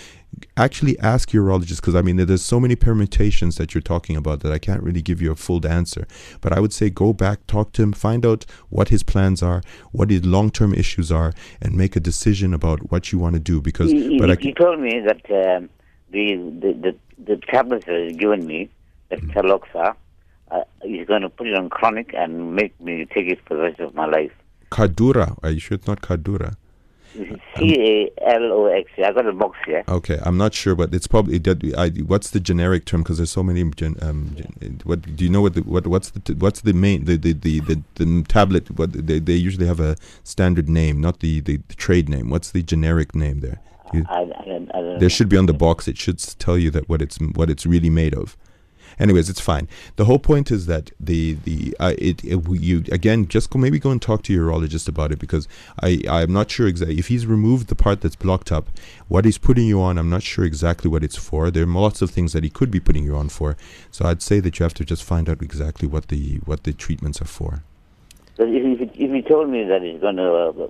Actually, 0.56 0.98
ask 1.00 1.32
your 1.34 1.44
urologist 1.44 1.76
because 1.76 1.94
I 1.94 2.00
mean, 2.00 2.16
there's 2.16 2.42
so 2.42 2.58
many 2.58 2.74
permutations 2.74 3.56
that 3.56 3.74
you're 3.74 3.82
talking 3.82 4.16
about 4.16 4.40
that 4.40 4.50
I 4.50 4.58
can't 4.58 4.82
really 4.82 5.02
give 5.02 5.20
you 5.20 5.30
a 5.30 5.36
full 5.36 5.66
answer. 5.66 6.06
But 6.40 6.54
I 6.54 6.60
would 6.60 6.72
say 6.72 6.88
go 6.88 7.12
back, 7.12 7.46
talk 7.46 7.72
to 7.72 7.82
him, 7.82 7.92
find 7.92 8.24
out 8.24 8.46
what 8.70 8.88
his 8.88 9.02
plans 9.02 9.42
are, 9.42 9.60
what 9.90 10.08
his 10.08 10.24
long 10.24 10.50
term 10.50 10.72
issues 10.72 11.12
are, 11.12 11.34
and 11.60 11.76
make 11.76 11.96
a 11.96 12.00
decision 12.00 12.54
about 12.54 12.90
what 12.90 13.12
you 13.12 13.18
want 13.18 13.34
to 13.34 13.40
do. 13.40 13.60
Because, 13.60 13.92
He, 13.92 14.18
but 14.18 14.30
he, 14.30 14.36
I, 14.36 14.40
he 14.40 14.54
told 14.54 14.80
me 14.80 15.00
that 15.00 15.22
um, 15.30 15.68
the, 16.10 16.36
the, 16.36 16.72
the, 16.72 16.96
the 17.22 17.36
tablets 17.36 17.84
that 17.84 18.02
he's 18.08 18.16
given 18.16 18.46
me, 18.46 18.70
that 19.10 19.20
Mm. 19.20 19.34
Caloxa, 19.34 19.94
uh, 20.52 20.64
he's 20.82 21.06
going 21.06 21.22
to 21.22 21.28
put 21.28 21.46
it 21.46 21.54
on 21.54 21.68
chronic 21.70 22.12
and 22.14 22.54
make 22.54 22.78
me 22.80 23.06
take 23.06 23.26
it 23.28 23.40
for 23.46 23.56
the 23.56 23.62
rest 23.62 23.80
of 23.80 23.94
my 23.94 24.06
life. 24.06 24.32
Cardura, 24.70 25.36
are 25.42 25.50
you 25.50 25.60
sure 25.60 25.74
it's 25.76 25.86
not 25.86 26.00
Cardura? 26.02 26.56
C 27.14 28.08
A 28.18 28.32
L 28.34 28.44
O 28.52 28.66
X. 28.66 28.90
I 28.96 29.12
got 29.12 29.26
a 29.26 29.32
box 29.34 29.58
here. 29.66 29.84
Okay, 29.86 30.18
I'm 30.22 30.38
not 30.38 30.54
sure, 30.54 30.74
but 30.74 30.94
it's 30.94 31.06
probably. 31.06 31.38
I, 31.76 31.90
what's 31.90 32.30
the 32.30 32.40
generic 32.40 32.86
term? 32.86 33.02
Because 33.02 33.18
there's 33.18 33.30
so 33.30 33.42
many. 33.42 33.62
Gen, 33.70 33.96
um, 34.00 34.34
gen, 34.34 34.80
what 34.84 35.02
do 35.16 35.22
you 35.22 35.30
know? 35.30 35.42
What 35.42 35.52
the, 35.52 35.60
what 35.60 35.86
what's 35.86 36.08
the 36.10 36.20
t- 36.20 36.32
what's 36.32 36.62
the 36.62 36.72
main 36.72 37.04
the 37.04 37.16
the, 37.18 37.34
the, 37.34 37.60
the, 37.60 37.82
the 37.96 38.24
tablet? 38.28 38.70
What 38.78 38.92
they, 38.94 39.18
they 39.18 39.34
usually 39.34 39.66
have 39.66 39.78
a 39.78 39.96
standard 40.24 40.70
name, 40.70 41.02
not 41.02 41.20
the, 41.20 41.40
the, 41.40 41.58
the 41.68 41.74
trade 41.74 42.08
name. 42.08 42.30
What's 42.30 42.50
the 42.50 42.62
generic 42.62 43.14
name 43.14 43.40
there? 43.40 43.60
You- 43.92 44.06
I, 44.08 44.20
I, 44.22 44.24
don't- 44.46 44.70
I 44.74 44.80
don't 44.80 44.98
there 44.98 45.00
know. 45.02 45.08
should 45.08 45.28
be 45.28 45.36
on 45.36 45.44
the 45.44 45.52
box. 45.52 45.86
It 45.88 45.98
should 45.98 46.18
tell 46.38 46.56
you 46.56 46.70
that 46.70 46.88
what 46.88 47.02
it's 47.02 47.18
what 47.18 47.50
it's 47.50 47.66
really 47.66 47.90
made 47.90 48.14
of. 48.14 48.38
Anyways, 48.98 49.28
it's 49.28 49.40
fine. 49.40 49.68
The 49.96 50.04
whole 50.04 50.18
point 50.18 50.50
is 50.50 50.66
that 50.66 50.90
the 50.98 51.34
the 51.44 51.76
uh, 51.80 51.94
it, 51.98 52.24
it 52.24 52.46
you 52.48 52.84
again 52.90 53.28
just 53.28 53.50
go 53.50 53.58
maybe 53.58 53.78
go 53.78 53.90
and 53.90 54.00
talk 54.00 54.22
to 54.24 54.32
your 54.32 54.50
urologist 54.50 54.88
about 54.88 55.12
it 55.12 55.18
because 55.18 55.48
I 55.80 56.00
I'm 56.08 56.32
not 56.32 56.50
sure 56.50 56.66
exactly 56.66 56.98
if 56.98 57.08
he's 57.08 57.26
removed 57.26 57.68
the 57.68 57.74
part 57.74 58.00
that's 58.00 58.16
blocked 58.16 58.52
up, 58.52 58.68
what 59.08 59.24
he's 59.24 59.38
putting 59.38 59.66
you 59.66 59.80
on. 59.80 59.98
I'm 59.98 60.10
not 60.10 60.22
sure 60.22 60.44
exactly 60.44 60.90
what 60.90 61.04
it's 61.04 61.16
for. 61.16 61.50
There 61.50 61.64
are 61.64 61.66
lots 61.66 62.02
of 62.02 62.10
things 62.10 62.32
that 62.32 62.44
he 62.44 62.50
could 62.50 62.70
be 62.70 62.80
putting 62.80 63.04
you 63.04 63.16
on 63.16 63.28
for. 63.28 63.56
So 63.90 64.06
I'd 64.06 64.22
say 64.22 64.40
that 64.40 64.58
you 64.58 64.64
have 64.64 64.74
to 64.74 64.84
just 64.84 65.02
find 65.02 65.28
out 65.28 65.42
exactly 65.42 65.88
what 65.88 66.08
the 66.08 66.40
what 66.44 66.64
the 66.64 66.72
treatments 66.72 67.20
are 67.20 67.26
for. 67.26 67.62
But 68.36 68.48
if, 68.48 68.80
if, 68.80 68.90
if 68.94 69.12
he 69.12 69.22
told 69.22 69.50
me 69.50 69.64
that 69.64 69.82
he's 69.82 70.00
going 70.00 70.16
to 70.16 70.32
uh, 70.32 70.68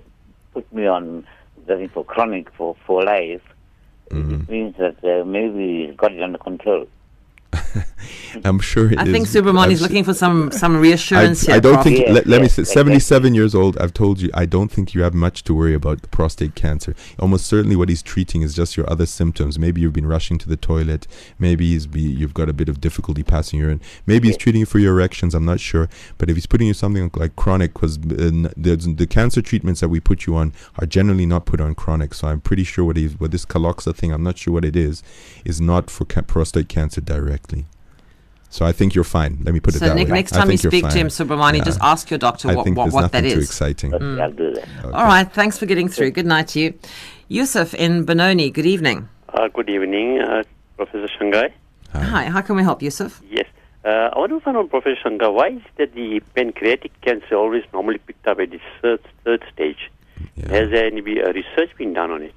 put 0.53 0.71
me 0.73 0.85
on 0.85 1.25
something 1.65 1.87
for 1.89 2.03
chronic 2.03 2.51
for, 2.51 2.75
for 2.85 3.03
life, 3.03 3.41
Mm-hmm. 4.13 4.33
it 4.33 4.49
means 4.49 4.75
that 4.77 5.03
uh, 5.03 5.25
maybe 5.25 5.87
he's 5.87 5.95
got 5.95 6.11
it 6.11 6.21
under 6.21 6.37
control. 6.37 6.87
I'm 8.43 8.59
sure 8.59 8.91
it 8.91 8.99
I 8.99 9.05
think 9.05 9.27
Superman 9.27 9.71
is- 9.71 9.79
Subramani's 9.79 9.81
I'm 9.81 9.87
su- 9.87 9.93
looking 9.93 10.03
for 10.03 10.13
some 10.13 10.51
some 10.51 10.77
reassurance 10.77 11.47
I 11.47 11.53
here. 11.53 11.61
don't 11.61 11.83
think. 11.83 11.99
Yes, 11.99 12.13
let, 12.13 12.27
let 12.27 12.37
me 12.41 12.45
yes, 12.45 12.53
say, 12.55 12.61
exactly. 12.63 12.99
77 12.99 13.35
years 13.35 13.55
old. 13.55 13.77
I've 13.77 13.93
told 13.93 14.21
you. 14.21 14.29
I 14.33 14.45
don't 14.45 14.69
think 14.71 14.93
you 14.93 15.01
have 15.03 15.13
much 15.13 15.43
to 15.45 15.53
worry 15.53 15.73
about 15.73 16.01
the 16.01 16.07
prostate 16.07 16.55
cancer. 16.55 16.95
Almost 17.19 17.45
certainly, 17.45 17.75
what 17.75 17.89
he's 17.89 18.01
treating 18.03 18.41
is 18.41 18.53
just 18.55 18.75
your 18.77 18.89
other 18.89 19.05
symptoms. 19.05 19.57
Maybe 19.59 19.81
you've 19.81 19.93
been 19.93 20.05
rushing 20.07 20.37
to 20.39 20.49
the 20.49 20.57
toilet. 20.57 21.07
Maybe 21.39 21.71
he's 21.71 21.87
be, 21.87 22.01
you've 22.01 22.33
got 22.33 22.49
a 22.49 22.53
bit 22.53 22.69
of 22.69 22.81
difficulty 22.81 23.23
passing 23.23 23.59
urine. 23.59 23.81
Maybe 24.05 24.27
he's 24.27 24.37
treating 24.37 24.59
you 24.61 24.65
for 24.65 24.79
your 24.79 24.93
erections. 24.93 25.33
I'm 25.35 25.45
not 25.45 25.59
sure. 25.59 25.89
But 26.17 26.29
if 26.29 26.35
he's 26.35 26.45
putting 26.47 26.67
you 26.67 26.73
something 26.73 27.09
like 27.15 27.35
chronic, 27.35 27.73
because 27.73 27.97
uh, 27.97 28.01
the 28.57 29.07
cancer 29.09 29.41
treatments 29.41 29.79
that 29.81 29.89
we 29.89 29.99
put 29.99 30.25
you 30.25 30.35
on 30.35 30.53
are 30.79 30.85
generally 30.85 31.25
not 31.25 31.45
put 31.45 31.61
on 31.61 31.75
chronic. 31.75 32.13
So 32.13 32.27
I'm 32.27 32.41
pretty 32.41 32.63
sure 32.63 32.85
what 32.85 32.97
he's 32.97 33.19
what 33.19 33.31
this 33.31 33.45
Caloxa 33.45 33.95
thing. 33.95 34.11
I'm 34.11 34.23
not 34.23 34.37
sure 34.37 34.53
what 34.53 34.65
it 34.65 34.75
is. 34.75 35.03
Is 35.45 35.59
not 35.61 35.89
for 35.89 36.05
ca- 36.05 36.21
prostate 36.23 36.69
cancer 36.69 37.01
directly. 37.01 37.62
So 38.53 38.65
I 38.67 38.71
think 38.71 38.93
you're 38.93 39.03
fine. 39.03 39.39
Let 39.43 39.51
me 39.55 39.59
put 39.59 39.73
it 39.73 39.79
So 39.79 39.87
that 39.87 39.95
ne- 39.95 40.03
way. 40.05 40.11
next 40.11 40.31
time 40.31 40.51
you 40.51 40.57
think 40.57 40.63
you're 40.63 40.71
speak 40.71 40.89
to 40.91 40.97
him, 40.99 41.07
Subramani, 41.07 41.57
Yeah. 41.57 41.63
just 41.63 41.79
ask 41.81 42.11
your 42.11 42.19
doctor 42.19 42.49
I 42.51 42.53
what, 42.55 42.65
think 42.65 42.77
what, 42.77 42.83
there's 42.83 42.93
what 42.93 43.11
that 43.11 43.23
nothing 43.23 43.31
too 43.31 43.39
is. 43.39 43.45
exciting. 43.49 43.95
Okay, 43.95 44.21
I'll 44.21 44.31
do 44.31 44.53
that. 44.53 44.67
All 44.93 45.05
right, 45.05 45.27
thanks 45.33 45.57
for 45.57 45.65
getting 45.65 45.87
through. 45.89 46.11
Good 46.11 46.27
night 46.27 46.49
to 46.49 46.59
you. 46.59 46.75
Yusuf 47.29 47.73
in 47.73 48.05
Benoni, 48.05 48.51
good 48.51 48.67
evening. 48.67 49.09
Uh, 49.33 49.47
good 49.47 49.69
evening, 49.71 50.19
uh, 50.21 50.43
Professor 50.77 51.07
Shingai. 51.19 51.51
Hi, 51.93 52.25
how 52.25 52.41
can 52.41 52.55
we 52.55 52.61
help, 52.61 52.83
Yusuf? 52.83 53.23
Yes. 53.27 53.47
Uh, 53.83 54.11
I 54.13 54.19
want 54.19 54.29
to 54.31 54.39
find 54.41 54.55
out, 54.55 54.69
Professor 54.69 54.97
Shingai, 55.03 55.33
why 55.33 55.47
is 55.47 55.61
that 55.77 55.95
the 55.95 56.19
pancreatic 56.35 56.91
cancer 57.01 57.33
always 57.35 57.63
normally 57.73 57.97
picked 57.97 58.27
up 58.27 58.39
at 58.39 58.51
the 58.51 58.59
third, 58.83 58.99
third 59.25 59.43
stage? 59.51 59.89
Has 60.37 60.69
there 60.69 60.85
any 60.85 61.01
uh, 61.01 61.33
research 61.33 61.75
been 61.79 61.93
done 61.93 62.11
on 62.11 62.21
it? 62.21 62.35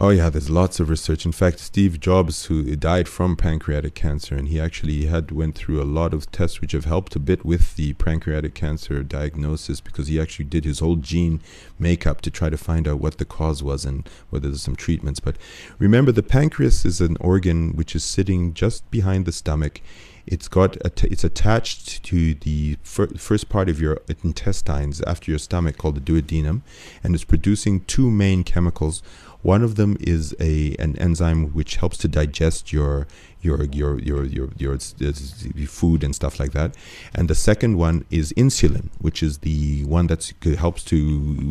Oh 0.00 0.08
yeah, 0.10 0.28
there's 0.28 0.50
lots 0.50 0.80
of 0.80 0.90
research. 0.90 1.24
In 1.24 1.30
fact, 1.30 1.60
Steve 1.60 2.00
Jobs, 2.00 2.46
who 2.46 2.74
died 2.74 3.06
from 3.08 3.36
pancreatic 3.36 3.94
cancer, 3.94 4.34
and 4.34 4.48
he 4.48 4.60
actually 4.60 5.06
had 5.06 5.30
went 5.30 5.54
through 5.54 5.80
a 5.80 5.84
lot 5.84 6.12
of 6.12 6.30
tests 6.32 6.60
which 6.60 6.72
have 6.72 6.84
helped 6.84 7.14
a 7.14 7.20
bit 7.20 7.44
with 7.44 7.76
the 7.76 7.92
pancreatic 7.92 8.54
cancer 8.54 9.04
diagnosis 9.04 9.80
because 9.80 10.08
he 10.08 10.20
actually 10.20 10.46
did 10.46 10.64
his 10.64 10.80
whole 10.80 10.96
gene 10.96 11.40
makeup 11.78 12.20
to 12.22 12.30
try 12.30 12.50
to 12.50 12.56
find 12.56 12.88
out 12.88 12.98
what 12.98 13.18
the 13.18 13.24
cause 13.24 13.62
was 13.62 13.84
and 13.84 14.08
whether 14.30 14.48
there's 14.48 14.62
some 14.62 14.74
treatments. 14.74 15.20
But 15.20 15.36
remember, 15.78 16.10
the 16.10 16.24
pancreas 16.24 16.84
is 16.84 17.00
an 17.00 17.16
organ 17.20 17.76
which 17.76 17.94
is 17.94 18.02
sitting 18.02 18.52
just 18.52 18.90
behind 18.90 19.26
the 19.26 19.32
stomach. 19.32 19.80
It's 20.26 20.48
got 20.48 20.76
it's 21.04 21.22
attached 21.22 22.02
to 22.04 22.34
the 22.34 22.78
fir- 22.82 23.14
first 23.16 23.48
part 23.48 23.68
of 23.68 23.80
your 23.80 24.00
intestines 24.24 25.02
after 25.02 25.30
your 25.30 25.38
stomach 25.38 25.76
called 25.76 25.94
the 25.94 26.00
duodenum, 26.00 26.62
and 27.04 27.14
it's 27.14 27.24
producing 27.24 27.82
two 27.82 28.10
main 28.10 28.42
chemicals. 28.42 29.00
One 29.44 29.62
of 29.62 29.74
them 29.74 29.98
is 30.00 30.34
a 30.40 30.74
an 30.78 30.96
enzyme 30.96 31.52
which 31.52 31.76
helps 31.76 31.98
to 31.98 32.08
digest 32.08 32.72
your 32.72 33.06
your 33.42 33.64
your 33.64 34.00
your 34.00 34.24
your 34.24 34.48
your, 34.56 34.78
your 34.98 35.68
food 35.68 36.02
and 36.02 36.14
stuff 36.14 36.40
like 36.40 36.52
that, 36.52 36.74
and 37.14 37.28
the 37.28 37.34
second 37.34 37.76
one 37.76 38.06
is 38.10 38.32
insulin, 38.38 38.88
which 39.00 39.22
is 39.22 39.38
the 39.38 39.84
one 39.84 40.06
that 40.06 40.32
helps 40.58 40.82
to 40.84 40.96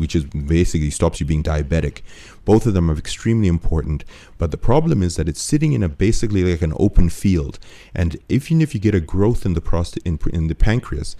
which 0.02 0.16
is 0.16 0.24
basically 0.24 0.90
stops 0.90 1.20
you 1.20 1.26
being 1.26 1.44
diabetic. 1.44 2.02
Both 2.44 2.66
of 2.66 2.74
them 2.74 2.90
are 2.90 2.98
extremely 2.98 3.46
important, 3.46 4.04
but 4.38 4.50
the 4.50 4.58
problem 4.58 5.00
is 5.00 5.14
that 5.14 5.28
it's 5.28 5.40
sitting 5.40 5.72
in 5.72 5.84
a 5.84 5.88
basically 5.88 6.42
like 6.42 6.62
an 6.62 6.74
open 6.80 7.10
field, 7.10 7.60
and 7.94 8.16
even 8.28 8.60
if 8.60 8.74
you 8.74 8.80
get 8.80 8.96
a 8.96 9.00
growth 9.00 9.46
in 9.46 9.54
the 9.54 9.60
prostate 9.60 10.04
in, 10.04 10.18
in 10.32 10.48
the 10.48 10.56
pancreas, 10.56 11.14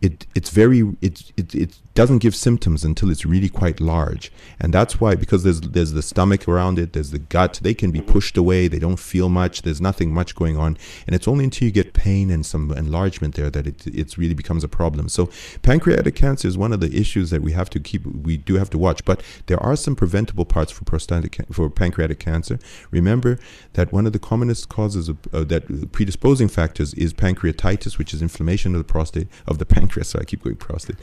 it 0.00 0.26
it's 0.36 0.50
very 0.50 0.96
it, 1.02 1.32
it 1.36 1.56
it 1.56 1.78
doesn't 2.00 2.22
give 2.22 2.34
symptoms 2.34 2.82
until 2.82 3.10
it's 3.10 3.26
really 3.26 3.50
quite 3.50 3.78
large. 3.78 4.32
And 4.58 4.72
that's 4.72 5.02
why 5.02 5.14
because 5.14 5.42
there's 5.42 5.60
there's 5.60 5.92
the 5.92 6.00
stomach 6.00 6.48
around 6.48 6.78
it 6.78 6.94
there's 6.94 7.10
the 7.10 7.18
gut 7.18 7.60
they 7.62 7.74
can 7.74 7.90
be 7.90 8.00
pushed 8.00 8.38
away 8.38 8.68
they 8.68 8.78
don't 8.78 8.98
feel 9.12 9.28
much 9.28 9.60
there's 9.60 9.82
nothing 9.82 10.10
much 10.14 10.34
going 10.34 10.56
on. 10.56 10.78
And 11.06 11.14
it's 11.14 11.28
only 11.28 11.44
until 11.44 11.66
you 11.66 11.72
get 11.72 11.92
pain 11.92 12.30
and 12.30 12.46
some 12.46 12.72
enlargement 12.72 13.34
there 13.34 13.50
that 13.50 13.66
it 13.66 13.86
it's 13.86 14.16
really 14.16 14.32
becomes 14.32 14.64
a 14.64 14.68
problem. 14.68 15.10
So 15.10 15.28
pancreatic 15.60 16.14
cancer 16.14 16.48
is 16.48 16.56
one 16.56 16.72
of 16.72 16.80
the 16.80 16.90
issues 17.02 17.28
that 17.32 17.42
we 17.42 17.52
have 17.52 17.68
to 17.68 17.78
keep 17.78 18.06
we 18.06 18.38
do 18.38 18.54
have 18.54 18.70
to 18.70 18.78
watch. 18.78 19.04
But 19.04 19.22
there 19.44 19.62
are 19.62 19.76
some 19.76 19.94
preventable 19.94 20.46
parts 20.46 20.72
for 20.72 20.84
prostatic 20.84 21.36
for 21.52 21.68
pancreatic 21.68 22.18
cancer. 22.18 22.58
Remember 22.90 23.38
that 23.74 23.92
one 23.92 24.06
of 24.06 24.14
the 24.14 24.18
commonest 24.18 24.70
causes 24.70 25.10
of 25.10 25.18
uh, 25.34 25.44
that 25.52 25.92
predisposing 25.92 26.48
factors 26.48 26.94
is 26.94 27.12
pancreatitis 27.12 27.98
which 27.98 28.14
is 28.14 28.22
inflammation 28.22 28.74
of 28.74 28.78
the 28.78 28.90
prostate 28.94 29.28
of 29.46 29.58
the 29.58 29.66
pancreas. 29.66 29.90
So 30.10 30.18
I 30.18 30.24
keep 30.24 30.42
going 30.42 30.56
prostate. 30.56 30.96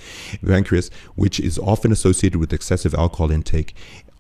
Pancreas 0.45 0.86
which 1.15 1.39
is 1.39 1.57
often 1.59 1.91
associated 1.91 2.39
with 2.39 2.53
excessive 2.53 2.93
alcohol 2.93 3.31
intake. 3.31 3.75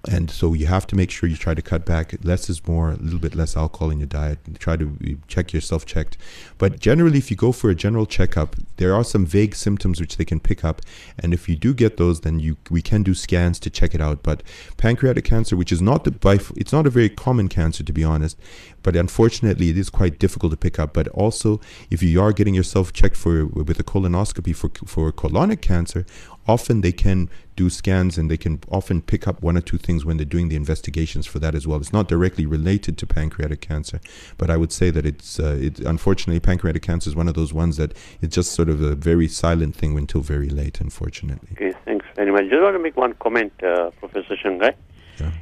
And 0.09 0.31
so 0.31 0.53
you 0.53 0.67
have 0.67 0.87
to 0.87 0.95
make 0.95 1.11
sure 1.11 1.27
you 1.27 1.35
try 1.35 1.53
to 1.53 1.61
cut 1.61 1.85
back. 1.85 2.15
Less 2.23 2.49
is 2.49 2.65
more 2.65 2.91
a 2.91 2.95
little 2.95 3.19
bit 3.19 3.35
less 3.35 3.57
alcohol 3.57 3.89
in 3.89 3.99
your 3.99 4.07
diet. 4.07 4.39
Try 4.57 4.77
to 4.77 5.17
check 5.27 5.51
yourself 5.51 5.85
checked. 5.85 6.17
But 6.57 6.79
generally 6.79 7.17
if 7.17 7.29
you 7.29 7.35
go 7.35 7.51
for 7.51 7.69
a 7.69 7.75
general 7.75 8.05
checkup 8.05 8.55
there 8.77 8.93
are 8.93 9.03
some 9.03 9.25
vague 9.25 9.55
symptoms 9.55 9.99
which 9.99 10.15
they 10.15 10.23
can 10.23 10.39
pick 10.39 10.63
up. 10.63 10.81
And 11.19 11.33
if 11.33 11.49
you 11.49 11.55
do 11.55 11.73
get 11.73 11.97
those 11.97 12.21
then 12.21 12.39
you 12.39 12.57
we 12.69 12.81
can 12.81 13.03
do 13.03 13.13
scans 13.13 13.59
to 13.59 13.69
check 13.69 13.93
it 13.93 13.99
out. 13.99 14.23
But 14.23 14.43
pancreatic 14.77 15.25
cancer 15.25 15.57
which 15.57 15.71
is 15.71 15.81
not 15.81 16.05
the 16.05 16.11
by 16.11 16.39
it's 16.55 16.71
not 16.71 16.87
a 16.87 16.91
very 16.91 17.09
common 17.09 17.49
cancer 17.49 17.83
to 17.83 17.91
be 17.91 18.03
honest. 18.03 18.37
But 18.83 18.95
unfortunately 18.95 19.69
it 19.69 19.77
is 19.77 19.89
quite 19.89 20.19
difficult 20.19 20.51
to 20.53 20.57
pick 20.57 20.79
up. 20.79 20.93
But 20.93 21.09
also 21.09 21.59
if 21.89 22.01
you 22.01 22.21
are 22.21 22.31
getting 22.31 22.53
yourself 22.53 22.93
checked 22.93 23.17
for 23.17 23.45
with 23.45 23.79
a 23.79 23.83
colonoscopy 23.83 24.55
for 24.55 24.69
for 24.85 25.11
colonic 25.11 25.61
cancer 25.61 26.05
often 26.47 26.81
they 26.81 26.91
can 26.91 27.29
do 27.55 27.69
scans 27.69 28.17
and 28.17 28.29
they 28.29 28.37
can 28.37 28.59
often 28.69 29.01
pick 29.01 29.27
up 29.27 29.41
one 29.41 29.57
or 29.57 29.61
two 29.61 29.77
things 29.77 30.05
when 30.05 30.17
they're 30.17 30.25
doing 30.25 30.49
the 30.49 30.55
investigations 30.55 31.25
for 31.25 31.39
that 31.39 31.55
as 31.55 31.67
well. 31.67 31.79
It's 31.79 31.93
not 31.93 32.07
directly 32.07 32.45
related 32.45 32.97
to 32.99 33.07
pancreatic 33.07 33.61
cancer, 33.61 33.99
but 34.37 34.49
I 34.49 34.57
would 34.57 34.71
say 34.71 34.89
that 34.91 35.05
it's 35.05 35.39
uh, 35.39 35.57
it 35.59 35.79
unfortunately 35.79 36.39
pancreatic 36.39 36.83
cancer 36.83 37.09
is 37.09 37.15
one 37.15 37.27
of 37.27 37.33
those 37.33 37.53
ones 37.53 37.77
that 37.77 37.93
it's 38.21 38.35
just 38.35 38.51
sort 38.51 38.69
of 38.69 38.81
a 38.81 38.95
very 38.95 39.27
silent 39.27 39.75
thing 39.75 39.97
until 39.97 40.21
very 40.21 40.49
late, 40.49 40.79
unfortunately. 40.79 41.49
Okay, 41.53 41.73
thanks 41.85 42.05
very 42.15 42.31
much. 42.31 42.49
Just 42.49 42.61
want 42.61 42.75
to 42.75 42.79
make 42.79 42.95
one 42.95 43.13
comment, 43.13 43.51
uh, 43.63 43.89
Professor 43.99 44.35
Shingai. 44.35 44.75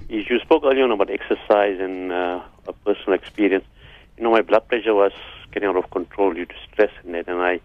Is 0.09 0.29
You 0.29 0.39
spoke 0.39 0.63
earlier 0.63 0.83
on 0.83 0.91
about 0.91 1.09
exercise 1.09 1.79
and 1.79 2.11
uh, 2.11 2.41
a 2.67 2.73
personal 2.73 3.13
experience. 3.13 3.65
You 4.17 4.23
know, 4.23 4.31
my 4.31 4.41
blood 4.41 4.67
pressure 4.69 4.93
was 4.93 5.11
getting 5.51 5.67
out 5.67 5.75
of 5.75 5.89
control 5.91 6.33
due 6.33 6.45
to 6.45 6.55
stress 6.71 6.91
and 7.03 7.13
that, 7.13 7.27
and 7.27 7.41
I 7.41 7.59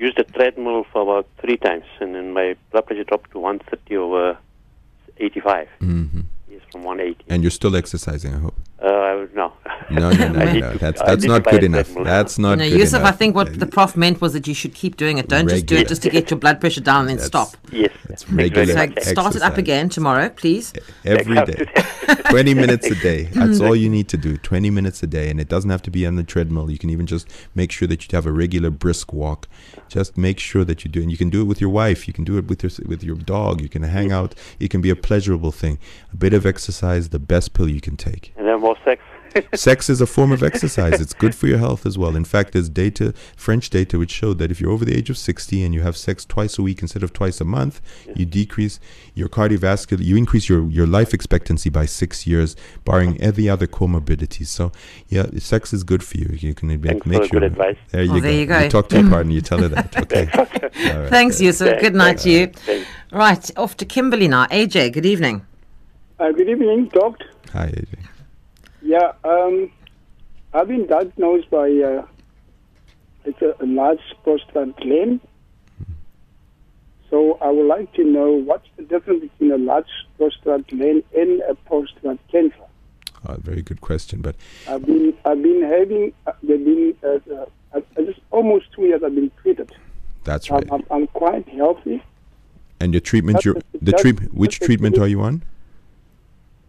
used 0.00 0.16
the 0.16 0.24
treadmill 0.24 0.84
for 0.92 1.02
about 1.02 1.26
three 1.40 1.56
times, 1.56 1.84
and 2.00 2.14
then 2.14 2.32
my 2.32 2.56
blood 2.70 2.86
pressure 2.86 3.04
dropped 3.04 3.30
to 3.32 3.38
130 3.38 3.96
over 3.96 4.38
85. 5.18 5.68
hmm 5.78 6.20
Yes, 6.50 6.62
from 6.72 6.82
180. 6.82 7.24
And 7.28 7.42
you're 7.42 7.50
still 7.50 7.76
exercising, 7.76 8.34
I 8.34 8.38
hope. 8.38 8.54
Uh, 8.80 9.26
no. 9.34 9.52
No, 9.90 10.10
no, 10.10 10.28
no, 10.28 10.28
no, 10.44 10.52
no. 10.52 10.74
That's 10.74 11.00
that's 11.02 11.24
not 11.24 11.44
good 11.44 11.64
enough. 11.64 11.92
That's 12.02 12.38
not 12.38 12.58
no, 12.58 12.68
good 12.68 12.78
Yusuf, 12.78 13.00
enough. 13.00 13.12
I 13.12 13.16
think 13.16 13.34
what 13.34 13.58
the 13.58 13.66
prof 13.66 13.96
meant 13.96 14.20
was 14.20 14.32
that 14.32 14.46
you 14.46 14.54
should 14.54 14.74
keep 14.74 14.96
doing 14.96 15.18
it. 15.18 15.28
Don't 15.28 15.48
just 15.48 15.66
do 15.66 15.76
it 15.76 15.88
just 15.88 16.02
to 16.02 16.10
get 16.10 16.30
your 16.30 16.38
blood 16.38 16.60
pressure 16.60 16.80
down 16.80 17.08
and 17.08 17.18
then 17.18 17.26
stop. 17.26 17.56
Yes. 17.70 17.92
That's 18.08 18.26
So 18.26 18.34
regular 18.34 19.00
start 19.02 19.36
it 19.36 19.42
up 19.42 19.58
again 19.58 19.88
tomorrow, 19.88 20.30
please. 20.30 20.72
Every 21.04 21.44
day. 21.44 21.66
20 22.30 22.54
minutes 22.54 22.86
a 22.90 22.94
day 22.96 23.24
that's 23.32 23.60
all 23.60 23.76
you 23.76 23.88
need 23.88 24.08
to 24.08 24.16
do 24.16 24.36
20 24.36 24.70
minutes 24.70 25.02
a 25.02 25.06
day 25.06 25.30
and 25.30 25.40
it 25.40 25.48
doesn't 25.48 25.70
have 25.70 25.82
to 25.82 25.90
be 25.90 26.06
on 26.06 26.16
the 26.16 26.22
treadmill 26.22 26.70
you 26.70 26.78
can 26.78 26.90
even 26.90 27.06
just 27.06 27.28
make 27.54 27.70
sure 27.70 27.86
that 27.86 28.02
you 28.02 28.16
have 28.16 28.26
a 28.26 28.32
regular 28.32 28.70
brisk 28.70 29.12
walk 29.12 29.48
just 29.88 30.16
make 30.16 30.38
sure 30.38 30.64
that 30.64 30.84
you 30.84 30.90
do 30.90 31.00
it 31.00 31.04
and 31.04 31.12
you 31.12 31.18
can 31.18 31.30
do 31.30 31.40
it 31.40 31.44
with 31.44 31.60
your 31.60 31.70
wife 31.70 32.08
you 32.08 32.14
can 32.14 32.24
do 32.24 32.36
it 32.38 32.46
with 32.48 32.62
your 32.62 32.70
with 32.86 33.02
your 33.02 33.16
dog 33.16 33.60
you 33.60 33.68
can 33.68 33.82
hang 33.82 34.12
out 34.12 34.34
it 34.58 34.70
can 34.70 34.80
be 34.80 34.90
a 34.90 34.96
pleasurable 34.96 35.52
thing 35.52 35.78
a 36.12 36.16
bit 36.16 36.32
of 36.32 36.44
exercise 36.46 37.10
the 37.10 37.18
best 37.18 37.52
pill 37.52 37.68
you 37.68 37.80
can 37.80 37.96
take 37.96 38.32
And 38.36 38.46
then 38.46 38.60
more 38.74 38.84
sex. 38.84 39.02
Sex 39.54 39.88
is 39.88 40.00
a 40.00 40.08
form 40.08 40.32
of 40.32 40.42
exercise. 40.42 41.00
It's 41.00 41.14
good 41.14 41.36
for 41.36 41.46
your 41.46 41.58
health 41.58 41.86
as 41.86 41.96
well. 41.96 42.16
In 42.16 42.24
fact, 42.24 42.52
there's 42.52 42.68
data, 42.68 43.14
French 43.36 43.70
data, 43.70 43.96
which 43.96 44.10
showed 44.10 44.38
that 44.38 44.50
if 44.50 44.60
you're 44.60 44.72
over 44.72 44.84
the 44.84 44.96
age 44.96 45.08
of 45.08 45.16
60 45.16 45.62
and 45.62 45.72
you 45.72 45.82
have 45.82 45.96
sex 45.96 46.24
twice 46.24 46.58
a 46.58 46.62
week 46.62 46.82
instead 46.82 47.04
of 47.04 47.12
twice 47.12 47.40
a 47.40 47.44
month, 47.44 47.80
you 48.16 48.26
decrease 48.26 48.80
your 49.14 49.28
cardiovascular, 49.28 50.02
you 50.02 50.16
increase 50.16 50.48
your, 50.48 50.68
your 50.68 50.84
life 50.88 51.14
expectancy 51.14 51.70
by 51.70 51.86
six 51.86 52.26
years, 52.26 52.56
barring 52.84 53.20
any 53.20 53.48
other 53.48 53.68
comorbidities. 53.68 54.46
So, 54.48 54.72
yeah, 55.06 55.26
sex 55.38 55.72
is 55.72 55.84
good 55.84 56.02
for 56.02 56.16
you. 56.18 56.34
You 56.36 56.52
can 56.52 56.66
make, 56.66 56.82
Thanks 56.82 57.06
make 57.06 57.18
for 57.22 57.28
sure. 57.28 57.40
good 57.40 57.44
advice. 57.52 57.76
There 57.90 58.02
you 58.02 58.10
Oh, 58.10 58.14
go. 58.14 58.20
there 58.22 58.32
you 58.32 58.46
go. 58.46 58.68
talk 58.68 58.88
to 58.88 58.98
your 59.00 59.08
partner, 59.08 59.32
you 59.32 59.42
tell 59.42 59.60
her 59.60 59.68
that. 59.68 59.96
Okay. 60.02 60.28
All 60.34 61.00
right. 61.02 61.08
Thanks, 61.08 61.40
Yusuf. 61.40 61.80
Good 61.80 61.94
night 61.94 62.18
to 62.18 62.30
you. 62.30 62.46
Thanks. 62.48 62.88
Right, 63.12 63.48
off 63.56 63.76
to 63.76 63.84
Kimberley 63.84 64.26
now. 64.26 64.46
AJ, 64.46 64.92
good 64.92 65.06
evening. 65.06 65.46
Uh, 66.18 66.32
good 66.32 66.48
evening, 66.48 66.86
Doctor. 66.92 67.26
Hi, 67.52 67.68
AJ. 67.68 67.94
Yeah, 68.90 69.12
um, 69.22 69.70
I've 70.52 70.66
been 70.66 70.88
diagnosed 70.88 71.48
by 71.48 71.70
uh, 71.70 72.04
it's 73.24 73.40
a, 73.40 73.54
a 73.60 73.66
large 73.66 74.00
prostate 74.24 74.76
gland. 74.78 75.20
So 77.08 77.38
I 77.40 77.50
would 77.50 77.68
like 77.68 77.92
to 77.94 78.02
know 78.02 78.32
what's 78.32 78.66
the 78.76 78.82
difference 78.82 79.20
between 79.20 79.52
a 79.52 79.58
large 79.58 79.86
prostate 80.18 80.66
gland 80.66 81.04
and 81.16 81.40
a 81.42 81.54
prostate 81.54 82.18
cancer. 82.32 82.66
Oh, 83.28 83.36
very 83.36 83.62
good 83.62 83.80
question. 83.80 84.22
But 84.22 84.34
I've 84.66 84.84
been 84.84 85.16
I've 85.24 85.40
been 85.40 85.62
having 85.62 86.12
uh, 86.26 86.32
they've 86.42 86.64
been 86.64 86.96
uh, 87.04 87.18
uh, 87.32 87.46
uh, 87.72 88.02
just 88.02 88.18
almost 88.32 88.72
two 88.72 88.86
years 88.86 89.04
I've 89.04 89.14
been 89.14 89.30
treated. 89.40 89.70
that's 90.24 90.50
I'm, 90.50 90.56
right. 90.56 90.68
I'm, 90.72 90.84
I'm 90.90 91.06
quite 91.06 91.48
healthy. 91.48 92.02
And 92.80 92.92
your 92.92 93.02
treatment, 93.02 93.44
your, 93.44 93.54
the 93.80 93.92
treatment, 93.92 94.34
which 94.34 94.58
treatment 94.58 94.98
are 94.98 95.06
you 95.06 95.20
on? 95.20 95.44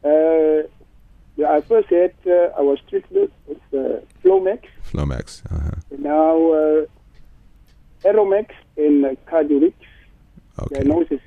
Uh, 0.04 0.68
yeah, 1.38 1.52
I 1.52 1.62
first 1.62 1.90
had 1.90 2.14
uh, 2.26 2.50
I 2.58 2.62
was 2.62 2.80
treated 2.90 3.32
with 3.48 3.58
uh, 3.74 4.02
Flomax. 4.24 4.64
Flomax. 4.92 5.42
Uh-huh. 5.52 5.72
Now, 5.98 6.52
uh, 6.52 6.86
Aeromax 8.04 8.48
and 8.78 9.06
uh, 9.06 9.16
Cardiolix 9.30 9.74
Okay. 10.60 10.76
diagnosis. 10.76 11.20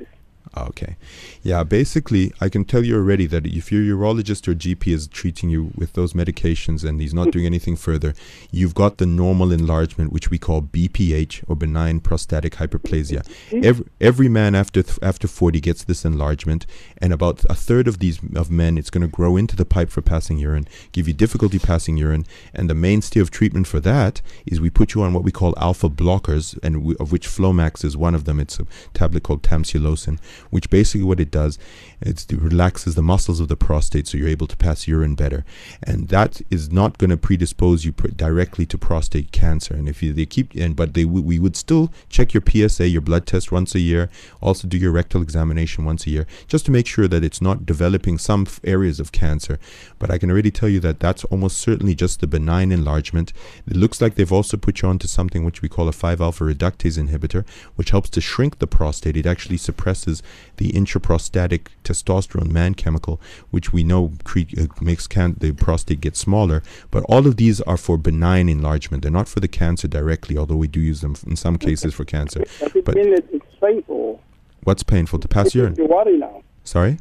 Ah, 0.57 0.67
okay. 0.67 0.97
Yeah, 1.43 1.65
basically, 1.65 2.33
I 2.41 2.49
can 2.49 2.65
tell 2.65 2.85
you 2.85 2.97
already 2.97 3.27
that 3.27 3.47
if 3.47 3.73
your 3.73 3.83
urologist 3.83 4.47
or 4.47 4.55
GP 4.55 4.93
is 4.93 5.09
treating 5.09 5.51
you 5.51 5.73
with 5.75 5.95
those 5.95 6.13
medications 6.13 6.85
and 6.85 7.01
he's 7.01 7.13
not 7.15 7.33
doing 7.33 7.45
anything 7.45 7.75
further, 7.77 8.15
you've 8.53 8.75
got 8.75 8.99
the 8.99 9.07
normal 9.07 9.51
enlargement, 9.51 10.13
which 10.13 10.31
we 10.31 10.39
call 10.39 10.63
BPH 10.63 11.43
or 11.49 11.57
benign 11.57 11.99
prostatic 11.99 12.55
hyperplasia. 12.55 13.27
Mm-hmm. 13.51 13.65
Every, 13.65 13.87
every 14.01 14.29
man 14.29 14.55
after 14.55 14.83
th- 14.83 14.99
after 15.03 15.27
40 15.27 15.61
gets 15.61 15.85
this 15.85 16.05
enlargement, 16.05 16.67
and 16.99 17.13
about 17.13 17.45
a 17.51 17.55
third 17.55 17.89
of 17.89 17.99
these 17.99 18.21
of 18.37 18.51
men, 18.51 18.79
it's 18.79 18.91
going 18.91 19.03
to 19.03 19.09
grow 19.09 19.37
into 19.37 19.57
the 19.57 19.65
pipe 19.65 19.91
for 19.91 20.03
passing 20.03 20.39
urine, 20.39 20.69
give 20.93 21.09
you 21.09 21.15
difficulty 21.15 21.59
passing 21.59 21.97
urine, 21.97 22.27
and 22.55 22.71
the 22.71 22.75
mainstay 22.75 23.19
of 23.19 23.33
treatment 23.33 23.67
for 23.67 23.81
that 23.81 24.23
is 24.47 24.61
we 24.61 24.71
put 24.71 24.95
you 24.95 25.03
on 25.03 25.13
what 25.13 25.25
we 25.25 25.33
call 25.33 25.53
alpha 25.57 25.89
blockers, 25.89 26.57
and 26.63 26.77
w- 26.77 26.97
of 27.01 27.11
which 27.11 27.27
Flomax 27.27 27.85
is 27.85 27.97
one 27.97 28.15
of 28.15 28.25
them. 28.25 28.39
It's 28.39 28.61
a 28.61 28.67
tablet 28.93 29.25
called 29.25 29.43
tamsulosin 29.43 30.19
which 30.55 30.71
basically 30.71 31.03
what 31.03 31.19
it 31.19 31.33
does 31.33 31.59
it 32.01 32.25
relaxes 32.31 32.95
the 32.95 33.03
muscles 33.03 33.41
of 33.41 33.49
the 33.49 33.57
prostate 33.57 34.07
so 34.07 34.17
you're 34.17 34.29
able 34.29 34.47
to 34.47 34.57
pass 34.57 34.87
urine 34.87 35.17
better. 35.17 35.45
And 35.83 36.09
that 36.09 36.41
is 36.49 36.71
not 36.71 36.97
going 36.99 37.11
to 37.11 37.17
predispose 37.17 37.85
you 37.85 37.93
pr- 37.93 38.09
directly 38.09 38.65
to 38.67 38.79
prostate 38.79 39.33
cancer. 39.33 39.75
And 39.75 39.89
if 39.89 40.01
you 40.01 40.13
they 40.13 40.27
keep 40.27 40.55
and 40.55 40.77
but 40.77 40.95
they 40.95 41.03
w- 41.03 41.25
we 41.25 41.41
would 41.41 41.57
still 41.57 41.93
check 42.09 42.35
your 42.35 42.43
PSA 42.49 42.89
your 42.89 43.01
blood 43.01 43.27
test 43.27 43.51
once 43.51 43.75
a 43.75 43.81
year 43.81 44.11
also 44.41 44.69
do 44.69 44.77
your 44.77 44.93
rectal 44.93 45.23
examination 45.23 45.85
once 45.85 46.07
a 46.07 46.11
year 46.11 46.27
just 46.47 46.67
to 46.67 46.71
make 46.71 46.87
sure 46.87 47.09
that 47.09 47.25
it's 47.25 47.41
not 47.41 47.67
developing 47.67 48.17
some 48.17 48.43
f- 48.43 48.61
areas 48.63 49.01
of 49.01 49.11
cancer. 49.11 49.59
But 49.99 50.13
I 50.13 50.19
can 50.19 50.31
already 50.31 50.53
tell 50.53 50.69
you 50.69 50.79
that 50.81 51.01
that's 51.01 51.25
almost 51.25 51.59
certainly 51.59 51.97
just 51.97 52.21
the 52.21 52.29
benign 52.29 52.71
enlargement. 52.71 53.33
It 53.67 53.77
looks 53.77 54.01
like 54.01 54.15
they've 54.15 54.31
also 54.31 54.57
put 54.57 54.83
you 54.83 54.89
onto 54.89 55.09
something 55.09 55.45
which 55.45 55.63
we 55.63 55.69
call 55.69 55.89
a 55.89 55.93
5 55.93 56.21
alpha 56.21 56.45
reductase 56.45 56.97
inhibitor 56.97 57.45
which 57.75 57.91
helps 57.91 58.11
to 58.11 58.21
shrink 58.21 58.59
the 58.59 58.67
prostate. 58.69 59.17
It 59.17 59.27
actually 59.27 59.57
suppresses 59.57 60.23
the 60.57 60.71
intraprostatic 60.73 61.67
testosterone 61.85 62.51
man 62.51 62.75
chemical, 62.75 63.21
which 63.51 63.73
we 63.73 63.85
know 63.85 64.13
cre- 64.25 64.41
uh, 64.59 64.67
makes 64.81 65.07
can- 65.07 65.37
the 65.39 65.53
prostate 65.53 66.01
get 66.01 66.17
smaller. 66.17 66.63
But 66.91 67.05
all 67.09 67.27
of 67.27 67.37
these 67.37 67.61
are 67.63 67.77
for 67.77 67.97
benign 67.97 68.49
enlargement. 68.49 69.03
They're 69.03 69.11
not 69.13 69.29
for 69.29 69.41
the 69.41 69.49
cancer 69.49 69.89
directly, 69.89 70.37
although 70.37 70.57
we 70.57 70.69
do 70.69 70.81
use 70.81 71.01
them 71.01 71.15
in 71.27 71.37
some 71.37 71.59
cases 71.59 71.95
for 71.95 72.05
cancer. 72.05 72.41
Does 72.61 72.75
it 72.77 72.85
But 72.85 72.95
mean 72.97 73.15
that 73.15 73.25
it's 73.33 73.45
painful? 73.61 74.21
what's 74.65 74.83
painful 74.83 75.19
to 75.21 75.29
pass 75.29 75.55
urine? 75.55 75.75
Worry 75.79 76.17
now. 76.19 76.43
Sorry. 76.65 76.99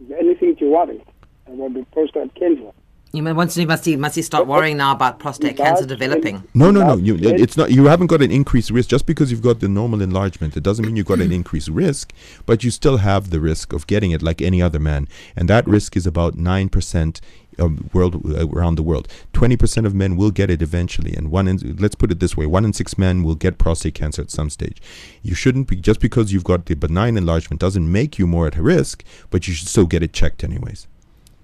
Is 0.00 0.10
anything 0.18 0.56
to 0.56 0.70
worry 0.70 1.02
about 1.46 1.74
the 1.74 1.84
prostate 1.92 2.34
cancer? 2.34 2.70
You 3.14 3.22
mean 3.22 3.36
once 3.36 3.54
he 3.54 3.66
must 3.66 3.84
he 3.84 3.94
must 3.96 4.16
he 4.16 4.22
start 4.22 4.46
worrying 4.46 4.78
now 4.78 4.92
about 4.92 5.18
prostate 5.18 5.58
cancer 5.58 5.84
developing? 5.84 6.44
No, 6.54 6.70
no, 6.70 6.80
no. 6.80 6.96
You, 6.96 7.18
it's 7.20 7.58
not. 7.58 7.70
You 7.70 7.84
haven't 7.84 8.06
got 8.06 8.22
an 8.22 8.30
increased 8.30 8.70
risk 8.70 8.88
just 8.88 9.04
because 9.04 9.30
you've 9.30 9.42
got 9.42 9.60
the 9.60 9.68
normal 9.68 10.00
enlargement. 10.00 10.56
It 10.56 10.62
doesn't 10.62 10.86
mean 10.86 10.96
you've 10.96 11.04
got 11.04 11.20
an 11.20 11.30
increased 11.30 11.68
risk, 11.68 12.14
but 12.46 12.64
you 12.64 12.70
still 12.70 12.96
have 12.98 13.28
the 13.28 13.38
risk 13.38 13.74
of 13.74 13.86
getting 13.86 14.12
it 14.12 14.22
like 14.22 14.40
any 14.40 14.62
other 14.62 14.78
man, 14.78 15.08
and 15.36 15.46
that 15.50 15.66
risk 15.66 15.94
is 15.94 16.06
about 16.06 16.36
nine 16.36 16.70
percent 16.70 17.20
of 17.58 17.94
world 17.94 18.14
uh, 18.34 18.48
around 18.48 18.76
the 18.76 18.82
world. 18.82 19.08
Twenty 19.34 19.58
percent 19.58 19.86
of 19.86 19.94
men 19.94 20.16
will 20.16 20.30
get 20.30 20.48
it 20.48 20.62
eventually, 20.62 21.12
and 21.14 21.30
one 21.30 21.48
in 21.48 21.58
let's 21.78 21.94
put 21.94 22.12
it 22.12 22.18
this 22.18 22.34
way: 22.34 22.46
one 22.46 22.64
in 22.64 22.72
six 22.72 22.96
men 22.96 23.22
will 23.22 23.34
get 23.34 23.58
prostate 23.58 23.94
cancer 23.94 24.22
at 24.22 24.30
some 24.30 24.48
stage. 24.48 24.80
You 25.20 25.34
shouldn't 25.34 25.68
be 25.68 25.76
just 25.76 26.00
because 26.00 26.32
you've 26.32 26.44
got 26.44 26.64
the 26.64 26.76
benign 26.76 27.18
enlargement 27.18 27.60
doesn't 27.60 27.92
make 27.92 28.18
you 28.18 28.26
more 28.26 28.46
at 28.46 28.56
risk, 28.56 29.04
but 29.28 29.46
you 29.46 29.52
should 29.52 29.68
still 29.68 29.86
get 29.86 30.02
it 30.02 30.14
checked 30.14 30.42
anyways. 30.42 30.86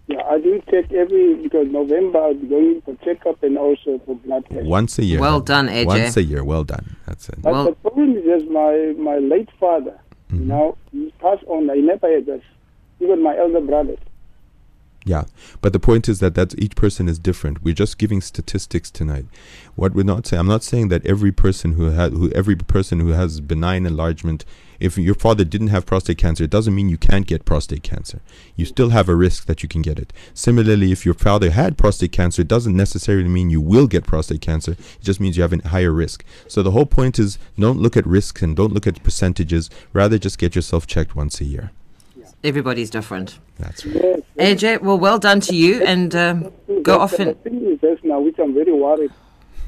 Yeah, 0.09 0.23
I 0.23 0.41
do 0.41 0.63
check 0.71 0.91
every 0.91 1.35
because 1.35 1.69
November 1.69 2.19
I'm 2.29 2.49
going 2.49 2.81
for 2.81 2.95
checkup 3.05 3.43
and 3.43 3.59
also 3.59 4.01
for 4.07 4.17
blood 4.17 4.47
test. 4.51 4.65
Once 4.65 4.99
a 4.99 5.05
year. 5.05 5.21
Well 5.21 5.41
done, 5.41 5.69
AJ. 5.69 5.87
Once 5.87 6.17
a 6.17 6.23
year. 6.23 6.43
Well 6.43 6.65
done. 6.65 6.97
That's 7.07 7.29
it. 7.29 7.43
But 7.43 7.53
Well- 7.53 7.65
the 7.67 7.73
problem 7.73 8.17
is 8.17 8.25
just 8.25 8.51
my 8.51 8.95
my 8.97 9.19
late 9.19 9.51
father. 9.61 10.01
You 10.31 10.39
mm-hmm. 10.39 10.49
know, 10.49 10.77
he 10.93 11.13
passed 11.21 11.45
on. 11.47 11.71
I 11.71 11.75
never 11.75 12.11
had 12.11 12.25
this. 12.27 12.43
Even 13.01 13.23
my 13.23 13.37
elder 13.37 13.61
brothers. 13.61 13.99
Yeah, 15.05 15.25
but 15.63 15.73
the 15.73 15.79
point 15.79 16.09
is 16.09 16.21
that 16.21 16.35
that's 16.35 16.55
each 16.59 16.75
person 16.75 17.09
is 17.09 17.19
different. 17.19 17.63
We're 17.63 17.75
just 17.75 17.97
giving 17.97 18.21
statistics 18.21 18.91
tonight. 18.91 19.27
What 19.75 19.95
we're 19.95 20.03
not 20.03 20.27
saying, 20.27 20.41
I'm 20.41 20.47
not 20.47 20.63
saying 20.63 20.89
that 20.89 21.07
every 21.07 21.33
person 21.33 21.75
who 21.75 21.91
has, 21.91 22.13
who 22.13 22.31
every 22.33 22.57
person 22.57 23.01
who 23.01 23.09
has 23.11 23.41
benign 23.41 23.87
enlargement, 23.87 24.45
if 24.81 24.97
your 24.97 25.15
father 25.15 25.45
didn't 25.45 25.69
have 25.69 25.87
prostate 25.87 26.19
cancer, 26.19 26.45
it 26.45 26.51
doesn't 26.51 26.75
mean 26.75 26.89
you 26.89 26.99
can't 26.99 27.27
get 27.27 27.45
prostate 27.45 27.83
cancer. 27.83 28.21
You 28.57 28.65
still 28.65 28.91
have 28.91 29.09
a 29.09 29.17
risk 29.17 29.47
that 29.47 29.63
you 29.63 29.69
can 29.69 29.83
get 29.83 29.99
it. 29.99 30.13
Similarly, 30.35 30.93
if 30.93 31.05
your 31.05 31.15
father 31.15 31.51
had 31.51 31.77
prostate 31.77 32.13
cancer, 32.13 32.43
it 32.43 32.49
doesn't 32.49 32.77
necessarily 32.77 33.29
mean 33.29 33.51
you 33.51 33.61
will 33.61 33.87
get 33.87 34.07
prostate 34.07 34.41
cancer. 34.41 34.73
It 34.73 35.03
just 35.03 35.21
means 35.21 35.37
you 35.37 35.43
have 35.43 35.53
a 35.53 35.69
higher 35.69 35.93
risk. 35.93 36.25
So 36.47 36.63
the 36.63 36.71
whole 36.71 36.87
point 36.87 37.19
is, 37.19 37.39
don't 37.59 37.81
look 37.81 37.97
at 37.97 38.07
risks 38.07 38.43
and 38.43 38.57
don't 38.57 38.73
look 38.73 38.87
at 38.87 39.03
percentages. 39.03 39.71
Rather, 39.93 40.19
just 40.19 40.39
get 40.39 40.55
yourself 40.55 40.87
checked 40.87 41.17
once 41.17 41.41
a 41.41 41.45
year. 41.45 41.71
Everybody's 42.45 42.91
different. 42.91 43.39
That's 43.59 43.85
right. 43.85 44.25
Yes. 44.37 44.63
AJ, 44.63 44.83
well, 44.83 44.99
well 44.99 45.19
done 45.19 45.41
to 45.41 45.57
you, 45.57 45.83
and 45.83 46.15
um, 46.15 46.43
go 46.43 46.53
That's 46.83 46.89
off 47.01 47.17
the 47.17 47.31
and 47.31 47.43
thing 47.43 47.67
is 47.67 47.81
just 47.81 48.05
now, 48.05 48.21
which 48.21 48.39
I'm 48.39 48.55
very 48.55 48.73
worried. 48.73 49.11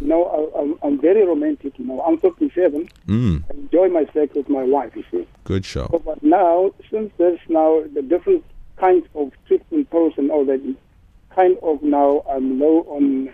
Know, 0.01 0.25
I, 0.57 0.61
I'm, 0.61 0.79
I'm 0.83 1.01
very 1.01 1.25
romantic. 1.27 1.79
You 1.79 1.85
know, 1.87 2.01
I'm 2.03 2.19
57. 2.19 2.89
Mm, 3.07 3.45
I 3.51 3.55
enjoy 3.55 3.89
my 3.89 4.07
sex 4.13 4.35
with 4.35 4.49
my 4.49 4.63
wife. 4.63 4.97
You 4.97 5.05
see. 5.11 5.27
good 5.45 5.65
show. 5.65 5.89
So, 5.91 5.99
but 5.99 6.23
now, 6.23 6.73
since 6.91 7.13
there's 7.19 7.39
now 7.49 7.83
the 7.95 8.03
different 8.03 8.45
kinds 8.79 9.07
of 9.15 9.33
treatment 9.47 9.91
pros 9.91 10.15
and 10.17 10.31
all 10.31 10.45
that, 10.47 10.61
kind 11.35 11.59
of 11.63 11.83
now 11.83 12.25
I'm 12.29 12.59
low 12.59 12.81
on, 12.89 13.31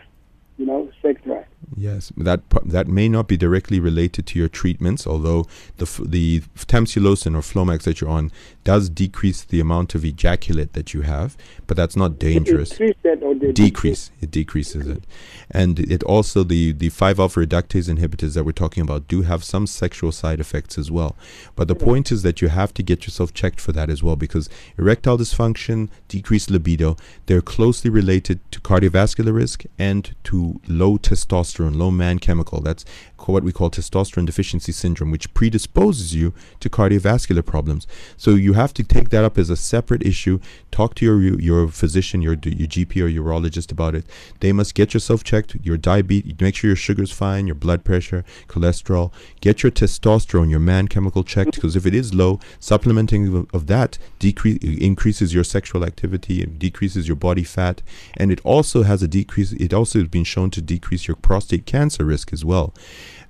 you 0.58 0.66
know, 0.66 0.90
sex 1.02 1.20
drive. 1.24 1.44
Yes, 1.76 2.12
that 2.16 2.42
that 2.64 2.86
may 2.86 3.08
not 3.08 3.26
be 3.26 3.36
directly 3.36 3.80
related 3.80 4.26
to 4.28 4.38
your 4.38 4.48
treatments, 4.48 5.06
although 5.06 5.46
the 5.78 5.86
the 6.06 6.40
tamsulosin 6.56 7.34
or 7.34 7.40
Flomax 7.40 7.82
that 7.82 8.00
you're 8.00 8.10
on 8.10 8.30
does 8.62 8.88
decrease 8.88 9.42
the 9.42 9.60
amount 9.60 9.94
of 9.94 10.04
ejaculate 10.04 10.74
that 10.74 10.94
you 10.94 11.02
have, 11.02 11.36
but 11.66 11.76
that's 11.76 11.96
not 11.96 12.18
dangerous. 12.18 12.72
Or 12.80 13.34
the 13.34 13.52
Decrease, 13.52 14.10
it 14.20 14.30
decreases 14.30 14.86
it, 14.86 15.04
and 15.50 15.80
it 15.80 16.02
also 16.04 16.44
the 16.44 16.72
the 16.72 16.88
five 16.88 17.18
alpha 17.18 17.40
reductase 17.40 17.88
inhibitors 17.92 18.34
that 18.34 18.44
we're 18.44 18.52
talking 18.52 18.82
about 18.82 19.08
do 19.08 19.22
have 19.22 19.42
some 19.42 19.66
sexual 19.66 20.12
side 20.12 20.40
effects 20.40 20.78
as 20.78 20.90
well. 20.90 21.16
But 21.56 21.68
the 21.68 21.74
point 21.74 22.12
is 22.12 22.22
that 22.22 22.40
you 22.40 22.48
have 22.48 22.72
to 22.74 22.82
get 22.82 23.06
yourself 23.06 23.34
checked 23.34 23.60
for 23.60 23.72
that 23.72 23.90
as 23.90 24.02
well 24.02 24.16
because 24.16 24.48
erectile 24.78 25.18
dysfunction, 25.18 25.88
decreased 26.08 26.50
libido, 26.50 26.96
they're 27.26 27.42
closely 27.42 27.90
related 27.90 28.40
to 28.52 28.60
cardiovascular 28.60 29.34
risk 29.34 29.64
and 29.78 30.14
to 30.24 30.45
low 30.68 30.98
testosterone, 30.98 31.76
low 31.76 31.90
man 31.90 32.18
chemical. 32.18 32.60
That's 32.60 32.84
what 33.32 33.44
we 33.44 33.52
call 33.52 33.70
testosterone 33.70 34.26
deficiency 34.26 34.72
syndrome, 34.72 35.10
which 35.10 35.32
predisposes 35.34 36.14
you 36.14 36.32
to 36.60 36.70
cardiovascular 36.70 37.44
problems. 37.44 37.86
So 38.16 38.30
you 38.30 38.54
have 38.54 38.74
to 38.74 38.82
take 38.82 39.10
that 39.10 39.24
up 39.24 39.38
as 39.38 39.50
a 39.50 39.56
separate 39.56 40.04
issue. 40.04 40.40
Talk 40.70 40.94
to 40.96 41.04
your 41.04 41.40
your 41.40 41.68
physician, 41.68 42.22
your 42.22 42.34
your 42.44 42.68
GP 42.68 43.02
or 43.02 43.22
urologist 43.22 43.72
about 43.72 43.94
it. 43.94 44.04
They 44.40 44.52
must 44.52 44.74
get 44.74 44.94
yourself 44.94 45.24
checked. 45.24 45.56
Your 45.62 45.76
diabetes, 45.76 46.34
make 46.40 46.54
sure 46.56 46.68
your 46.68 46.76
sugar's 46.76 47.12
fine, 47.12 47.46
your 47.46 47.54
blood 47.54 47.84
pressure, 47.84 48.24
cholesterol. 48.48 49.12
Get 49.40 49.62
your 49.62 49.72
testosterone, 49.72 50.50
your 50.50 50.60
man 50.60 50.88
chemical 50.88 51.24
checked, 51.24 51.54
because 51.54 51.76
if 51.76 51.86
it 51.86 51.94
is 51.94 52.14
low, 52.14 52.40
supplementing 52.58 53.34
of, 53.34 53.54
of 53.54 53.66
that 53.66 53.98
decrease 54.18 54.58
increases 54.62 55.34
your 55.34 55.44
sexual 55.44 55.84
activity, 55.84 56.42
it 56.42 56.58
decreases 56.58 57.08
your 57.08 57.16
body 57.16 57.44
fat, 57.44 57.82
and 58.16 58.30
it 58.30 58.40
also 58.44 58.82
has 58.82 59.02
a 59.02 59.08
decrease. 59.08 59.52
It 59.52 59.72
also 59.72 59.98
has 60.00 60.08
been 60.08 60.24
shown 60.24 60.50
to 60.50 60.62
decrease 60.62 61.06
your 61.08 61.16
prostate 61.16 61.66
cancer 61.66 62.04
risk 62.04 62.32
as 62.32 62.44
well. 62.44 62.74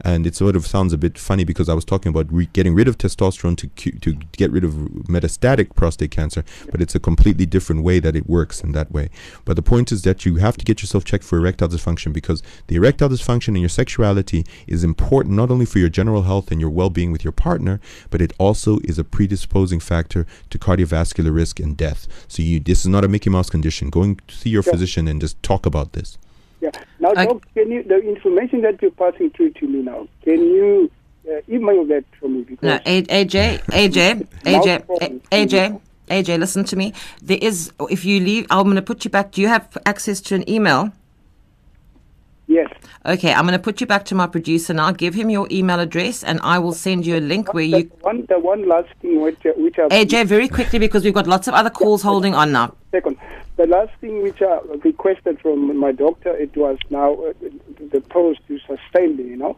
And 0.07 0.25
it 0.25 0.37
sort 0.37 0.55
of 0.55 0.65
sounds 0.65 0.93
a 0.93 0.99
bit 0.99 1.19
funny 1.19 1.43
because 1.43 1.69
I 1.69 1.75
was 1.75 1.85
talking 1.85 2.11
about 2.11 2.33
re- 2.33 2.49
getting 2.53 2.75
rid 2.77 2.87
of 2.87 2.97
testosterone 2.97 3.57
to 3.57 3.67
cu- 3.81 3.99
to 4.05 4.13
get 4.41 4.53
rid 4.53 4.63
of 4.63 4.73
metastatic 5.15 5.75
prostate 5.75 6.13
cancer, 6.13 6.45
but 6.71 6.81
it's 6.81 6.95
a 6.95 7.01
completely 7.01 7.45
different 7.45 7.83
way 7.83 7.99
that 7.99 8.15
it 8.15 8.29
works 8.29 8.61
in 8.63 8.71
that 8.71 8.93
way. 8.93 9.09
But 9.45 9.57
the 9.57 9.63
point 9.73 9.91
is 9.91 10.03
that 10.03 10.25
you 10.25 10.37
have 10.37 10.57
to 10.59 10.65
get 10.65 10.81
yourself 10.81 11.05
checked 11.05 11.25
for 11.25 11.39
erectile 11.39 11.69
dysfunction 11.69 12.13
because 12.13 12.41
the 12.69 12.77
erectile 12.77 13.09
dysfunction 13.09 13.49
in 13.57 13.63
your 13.67 13.75
sexuality 13.83 14.45
is 14.69 14.85
important 14.85 15.35
not 15.35 15.51
only 15.51 15.67
for 15.67 15.81
your 15.81 15.89
general 15.89 16.23
health 16.23 16.53
and 16.53 16.61
your 16.61 16.71
well-being 16.71 17.11
with 17.11 17.25
your 17.25 17.33
partner, 17.49 17.81
but 18.11 18.23
it 18.23 18.33
also 18.39 18.79
is 18.85 19.01
a 19.01 19.05
predisposing 19.05 19.81
factor 19.81 20.25
to 20.51 20.57
cardiovascular 20.57 21.35
risk 21.35 21.59
and 21.59 21.77
death. 21.77 22.07
So 22.29 22.43
you 22.45 22.61
this 22.61 22.81
is 22.85 22.87
not 22.97 23.05
a 23.05 23.09
Mickey 23.09 23.31
Mouse 23.31 23.51
condition. 23.51 23.91
Going 23.91 24.21
to 24.29 24.35
see 24.37 24.51
your 24.51 24.63
Yeah. 24.65 24.71
physician 24.73 25.09
and 25.09 25.21
just 25.21 25.43
talk 25.43 25.67
about 25.67 25.95
this. 25.95 26.17
Yeah. 26.67 26.83
Now, 26.99 27.13
I- 27.17 27.27
Doc, 27.27 27.43
can 27.55 27.71
you 27.71 27.83
the 27.85 27.99
information 28.01 28.63
that 28.63 28.81
you're 28.83 28.91
passing 28.91 29.31
through 29.31 29.51
to 29.53 29.69
me 29.69 29.83
now? 29.83 30.09
Can 30.25 30.41
you 30.41 30.91
uh, 31.29 31.41
email 31.49 31.85
that 31.87 32.05
for 32.19 32.29
me? 32.29 32.43
Because 32.43 32.63
no, 32.63 32.79
AJ, 32.79 33.63
AJ, 33.67 34.27
AJ, 34.43 34.53
Mouth 34.53 34.87
problem. 34.87 35.21
A- 35.31 35.47
AJ, 35.47 35.81
AJ, 36.11 36.39
listen 36.39 36.65
to 36.65 36.77
me. 36.77 36.93
There 37.23 37.39
is, 37.41 37.73
if 37.89 38.05
you 38.05 38.19
leave, 38.21 38.47
I'm 38.51 38.65
going 38.65 38.77
to 38.77 38.83
put 38.83 39.05
you 39.05 39.11
back. 39.11 39.33
Do 39.33 39.41
you 39.43 39.49
have 39.49 39.77
access 39.87 40.21
to 40.23 40.35
an 40.35 40.49
email? 40.51 40.93
yes, 42.49 42.69
Okay, 43.05 43.33
I'm 43.33 43.45
going 43.45 43.53
to 43.53 43.63
put 43.63 43.81
you 43.81 43.87
back 43.87 44.05
to 44.07 44.17
my 44.17 44.27
producer 44.27 44.75
now. 44.75 44.91
Give 44.91 45.15
him 45.15 45.31
your 45.31 45.47
email 45.51 45.79
address, 45.79 46.25
and 46.25 46.41
I 46.43 46.59
will 46.59 46.73
send 46.73 47.07
you 47.07 47.17
a 47.17 47.21
link 47.21 47.55
where 47.55 47.63
the 47.65 47.79
you. 47.83 47.91
one 48.01 48.27
the 48.29 48.41
one 48.41 48.69
last 48.69 48.89
thing 49.01 49.21
which 49.21 49.47
uh, 49.47 49.53
which 49.57 49.77
AJ, 49.77 50.27
very 50.27 50.49
quickly 50.49 50.81
because 50.81 51.05
we've 51.05 51.15
got 51.15 51.29
lots 51.29 51.47
of 51.47 51.55
other 51.55 51.71
calls 51.71 52.03
holding 52.03 52.35
on 52.35 52.51
now. 52.51 52.75
Second 52.97 53.17
the 53.57 53.67
last 53.67 53.93
thing 54.01 54.23
which 54.23 54.41
I 54.43 54.61
requested 54.85 55.41
from 55.41 55.79
my 55.79 55.93
doctor 55.93 56.35
it 56.37 56.57
was 56.57 56.79
now 56.91 57.15
uh, 57.15 57.33
the, 57.93 58.01
pros 58.01 58.37
to 58.49 58.59
sustain 58.61 59.17
me. 59.17 59.25
You 59.25 59.37
know. 59.37 59.57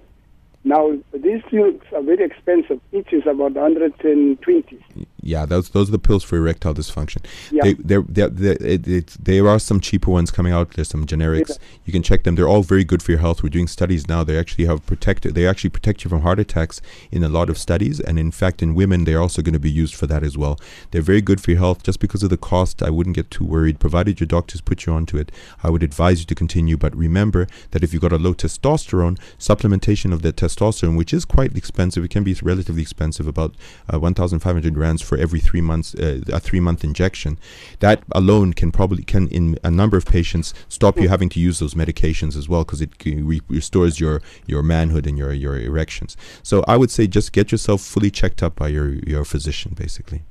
Now 0.64 0.97
these 1.12 1.43
tubes 1.51 1.86
are 1.95 2.03
very 2.03 2.24
expensive. 2.24 2.80
Each 2.93 3.12
is 3.12 3.26
about 3.26 3.53
120. 3.53 4.84
Yeah, 5.29 5.45
those 5.45 5.68
those 5.70 5.89
are 5.89 5.93
the 5.93 5.99
pills 5.99 6.24
for 6.24 6.37
erectile 6.37 6.74
dysfunction. 6.74 7.24
Yeah. 7.51 7.64
They 7.64 7.72
there 7.74 8.03
there 8.03 8.57
it, 8.61 8.89
it, 8.89 9.16
there 9.20 9.47
are 9.47 9.59
some 9.59 9.81
cheaper 9.81 10.11
ones 10.11 10.31
coming 10.31 10.53
out. 10.53 10.72
There's 10.72 10.89
some 10.89 11.07
generics. 11.07 11.59
You 11.85 11.93
can 11.93 12.03
check 12.03 12.22
them. 12.24 12.35
They're 12.35 12.49
all 12.49 12.62
very 12.62 12.85
good 12.85 13.03
for 13.03 13.12
your 13.12 13.20
health. 13.20 13.43
We're 13.43 13.51
doing 13.51 13.68
studies 13.68 14.09
now. 14.09 14.24
They 14.24 14.39
actually 14.39 14.64
have 14.66 14.85
protected. 14.87 15.35
They 15.35 15.47
actually 15.47 15.70
protect 15.70 16.05
you 16.05 16.11
from 16.11 16.22
heart 16.22 16.39
attacks 16.39 16.81
in 17.12 17.22
a 17.22 17.29
lot 17.29 17.51
of 17.51 17.59
studies. 17.59 18.01
And 18.01 18.18
in 18.18 18.31
fact, 18.31 18.62
in 18.62 18.74
women, 18.74 19.05
they're 19.05 19.20
also 19.20 19.43
going 19.43 19.53
to 19.53 19.59
be 19.59 19.70
used 19.70 19.95
for 19.95 20.07
that 20.07 20.22
as 20.22 20.39
well. 20.39 20.59
They're 20.91 21.03
very 21.03 21.20
good 21.20 21.41
for 21.41 21.51
your 21.51 21.61
health. 21.61 21.83
Just 21.83 22.01
because 22.01 22.22
of 22.22 22.31
the 22.31 22.37
cost, 22.37 22.83
I 22.83 22.91
wouldn't 22.91 23.16
get 23.16 23.31
too 23.31 23.45
worried. 23.45 23.79
Provided 23.79 24.20
your 24.20 24.26
doctors 24.26 24.61
put 24.62 24.87
you 24.87 24.93
onto 24.93 25.18
it, 25.18 25.31
I 25.62 25.70
would 25.70 25.83
advise 25.83 26.20
you 26.20 26.26
to 26.26 26.35
continue. 26.35 26.76
But 26.76 26.97
remember 26.97 27.47
that 27.72 27.85
if 27.85 27.93
you've 27.93 28.03
got 28.03 28.12
a 28.12 28.18
low 28.18 28.35
testosterone, 28.35 29.18
supplementation 29.39 30.12
of 30.12 30.22
the 30.22 30.33
testosterone, 30.33 30.97
which 30.97 31.12
is 31.12 31.24
quite 31.24 31.57
expensive, 31.57 32.05
it 32.05 32.11
can 32.11 32.24
be 32.24 32.35
relatively 32.43 32.83
expensive, 32.83 33.26
about 33.26 33.55
uh, 33.93 33.99
1,500 33.99 34.76
rands 34.76 35.03
for 35.03 35.18
every 35.19 35.41
three 35.41 35.61
months, 35.61 35.95
uh, 35.95 36.21
a 36.33 36.41
three 36.41 36.61
month 36.61 36.85
injection. 36.85 37.39
That 37.81 38.03
alone 38.12 38.53
can 38.53 38.71
probably 38.73 39.03
can 39.03 39.29
in 39.29 39.59
a 39.62 39.71
number 39.71 39.97
of 39.97 40.07
patients 40.07 40.55
stop 40.69 40.99
you 40.99 41.09
having 41.09 41.29
to 41.31 41.41
use 41.41 41.59
those 41.59 41.75
medications 41.75 42.37
as 42.37 42.49
well 42.49 42.64
because 42.64 42.81
it 42.81 42.91
re- 43.05 43.43
restores 43.49 44.01
your 44.01 44.23
your 44.47 44.62
manhood 44.62 45.07
and 45.07 45.19
your 45.19 45.33
your 45.33 45.59
erections. 45.59 46.16
So 46.43 46.64
I 46.66 46.77
would 46.77 46.91
say 46.91 47.07
just 47.07 47.33
get 47.33 47.53
yourself 47.53 47.81
fully 47.83 48.11
checked 48.11 48.43
up 48.43 48.57
by 48.57 48.69
your 48.69 48.89
your 49.07 49.25
physician, 49.25 49.75
basically. 49.75 50.23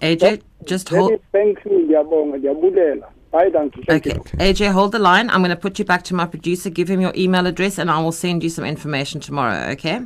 AJ, 0.00 0.42
just 0.64 0.88
hold. 0.88 1.10
Very 1.10 1.20
thank 1.32 1.64
you, 1.64 1.78
ngiyabonga, 1.78 2.38
ndiyabulela. 2.38 3.06
Bye, 3.32 3.50
thank 3.50 3.76
you. 3.76 3.82
Thank 3.86 4.06
Okay. 4.06 4.52
AJ, 4.52 4.72
hold 4.72 4.92
the 4.92 4.98
line. 4.98 5.30
I'm 5.30 5.40
going 5.40 5.50
to 5.50 5.56
put 5.56 5.78
you 5.78 5.84
back 5.84 6.02
to 6.04 6.14
my 6.14 6.26
producer. 6.26 6.70
Give 6.70 6.88
him 6.88 7.00
your 7.00 7.12
email 7.16 7.46
address, 7.46 7.78
and 7.78 7.90
I 7.90 8.00
will 8.00 8.12
send 8.12 8.42
you 8.42 8.50
some 8.50 8.64
information 8.64 9.20
tomorrow. 9.20 9.70
Okay. 9.72 10.00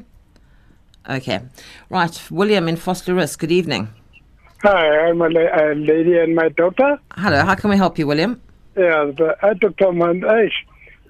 Okay. 1.09 1.41
Right. 1.89 2.31
William 2.31 2.69
in 2.69 2.77
Foster 2.77 3.15
Good 3.15 3.53
evening. 3.53 3.89
Hi, 4.63 5.09
I'm 5.09 5.21
a, 5.23 5.29
la- 5.29 5.63
a 5.63 5.75
lady 5.75 6.19
and 6.19 6.35
my 6.35 6.49
daughter. 6.51 6.99
Hello. 7.17 7.45
How 7.45 7.55
can 7.55 7.71
we 7.71 7.77
help 7.77 7.99
you, 7.99 8.07
William? 8.07 8.41
Yeah, 8.77 9.11
the, 9.17 9.37
uh, 9.43 9.55
Dr. 9.55 9.87
Mandesh. 9.87 10.53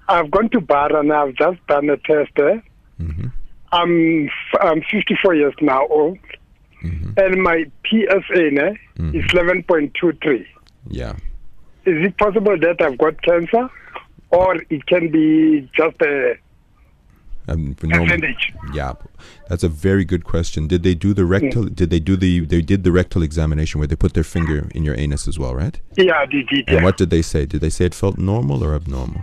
I've 0.08 0.30
gone 0.30 0.48
to 0.50 0.60
Bar 0.60 0.96
and 0.96 1.12
I've 1.12 1.34
just 1.34 1.64
done 1.66 1.90
a 1.90 1.96
test 1.96 2.30
there. 2.36 2.62
I'm, 3.72 4.26
f- 4.26 4.60
I'm 4.60 4.82
54 4.82 5.34
years 5.34 5.54
now 5.60 5.86
old. 5.88 6.18
Mm-hmm. 6.84 7.12
And 7.16 7.42
my 7.42 7.64
PSA 7.86 8.50
ne, 8.50 8.78
mm-hmm. 8.98 9.16
is 9.16 9.24
11.23. 9.26 10.46
Yeah. 10.88 11.12
Is 11.84 12.06
it 12.06 12.16
possible 12.18 12.56
that 12.58 12.80
I've 12.80 12.98
got 12.98 13.20
cancer? 13.22 13.68
Or 14.30 14.56
it 14.56 14.86
can 14.86 15.10
be 15.10 15.68
just 15.76 16.00
a 16.02 16.34
Um, 17.50 17.74
for 17.74 17.86
normal- 17.86 18.06
percentage? 18.06 18.52
Yeah, 18.72 18.92
that's 19.48 19.62
a 19.64 19.68
very 19.68 20.04
good 20.04 20.24
question. 20.24 20.66
Did 20.68 20.82
they 20.82 20.94
do 20.94 21.12
the 21.12 21.24
rectal? 21.24 21.64
Did 21.64 21.90
they 21.90 21.98
do 22.00 22.16
the? 22.16 22.40
They 22.46 22.62
did 22.62 22.84
the 22.84 22.92
rectal 22.92 23.22
examination 23.22 23.78
where 23.80 23.88
they 23.88 23.96
put 23.96 24.14
their 24.14 24.24
finger 24.24 24.68
in 24.74 24.84
your 24.84 24.96
anus 24.98 25.26
as 25.26 25.38
well, 25.38 25.54
right? 25.54 25.80
Yeah, 25.96 26.24
they 26.26 26.42
did. 26.42 26.68
And 26.68 26.78
Yeah. 26.78 26.84
what 26.84 26.96
did 26.96 27.10
they 27.10 27.22
say? 27.22 27.46
Did 27.46 27.60
they 27.60 27.70
say 27.70 27.86
it 27.86 27.94
felt 27.94 28.18
normal 28.18 28.62
or 28.64 28.74
abnormal? 28.74 29.22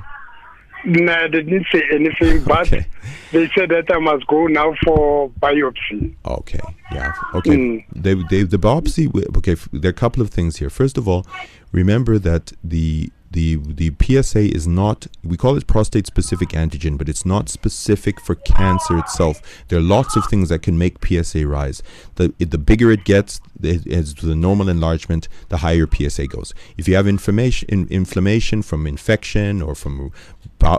No, 0.85 1.27
they 1.31 1.41
didn't 1.41 1.67
say 1.71 1.83
anything, 1.91 2.43
but 2.51 2.67
Okay. 2.67 2.85
they 3.31 3.49
said 3.55 3.69
that 3.69 3.85
I 3.91 3.97
must 3.99 4.27
go 4.27 4.47
now 4.47 4.73
for 4.85 5.29
biopsy. 5.41 6.13
Okay. 6.25 6.59
Yeah. 6.93 7.13
Okay. 7.33 7.49
Mm. 7.57 7.85
They, 7.95 8.13
they, 8.29 8.43
the 8.43 8.57
biopsy. 8.59 9.07
Okay. 9.37 9.55
There 9.73 9.89
are 9.89 9.97
a 9.99 10.01
couple 10.05 10.21
of 10.21 10.29
things 10.29 10.57
here. 10.57 10.69
First 10.69 10.97
of 10.97 11.07
all, 11.07 11.25
remember 11.71 12.19
that 12.19 12.53
the 12.63 13.09
the 13.31 13.57
the 13.57 13.93
PSA 14.01 14.53
is 14.55 14.67
not. 14.67 15.07
We 15.23 15.37
call 15.37 15.57
it 15.57 15.67
prostate 15.67 16.07
specific 16.07 16.49
antigen, 16.49 16.97
but 16.97 17.09
it's 17.09 17.25
not 17.25 17.49
specific 17.49 18.19
for 18.21 18.35
cancer 18.35 18.97
itself. 18.97 19.41
There 19.67 19.79
are 19.79 19.81
lots 19.81 20.15
of 20.15 20.25
things 20.25 20.49
that 20.49 20.61
can 20.61 20.77
make 20.77 21.05
PSA 21.05 21.45
rise. 21.47 21.83
The 22.15 22.33
it, 22.39 22.51
the 22.51 22.57
bigger 22.57 22.91
it 22.91 23.03
gets, 23.03 23.41
as 23.63 24.15
the 24.15 24.35
normal 24.35 24.69
enlargement, 24.69 25.27
the 25.49 25.57
higher 25.57 25.87
PSA 25.87 26.27
goes. 26.27 26.53
If 26.77 26.87
you 26.87 26.95
have 26.95 27.07
inflammation, 27.07 27.67
in, 27.69 27.87
inflammation 27.89 28.61
from 28.61 28.87
infection 28.87 29.61
or 29.61 29.75
from 29.75 30.11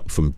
from 0.08 0.34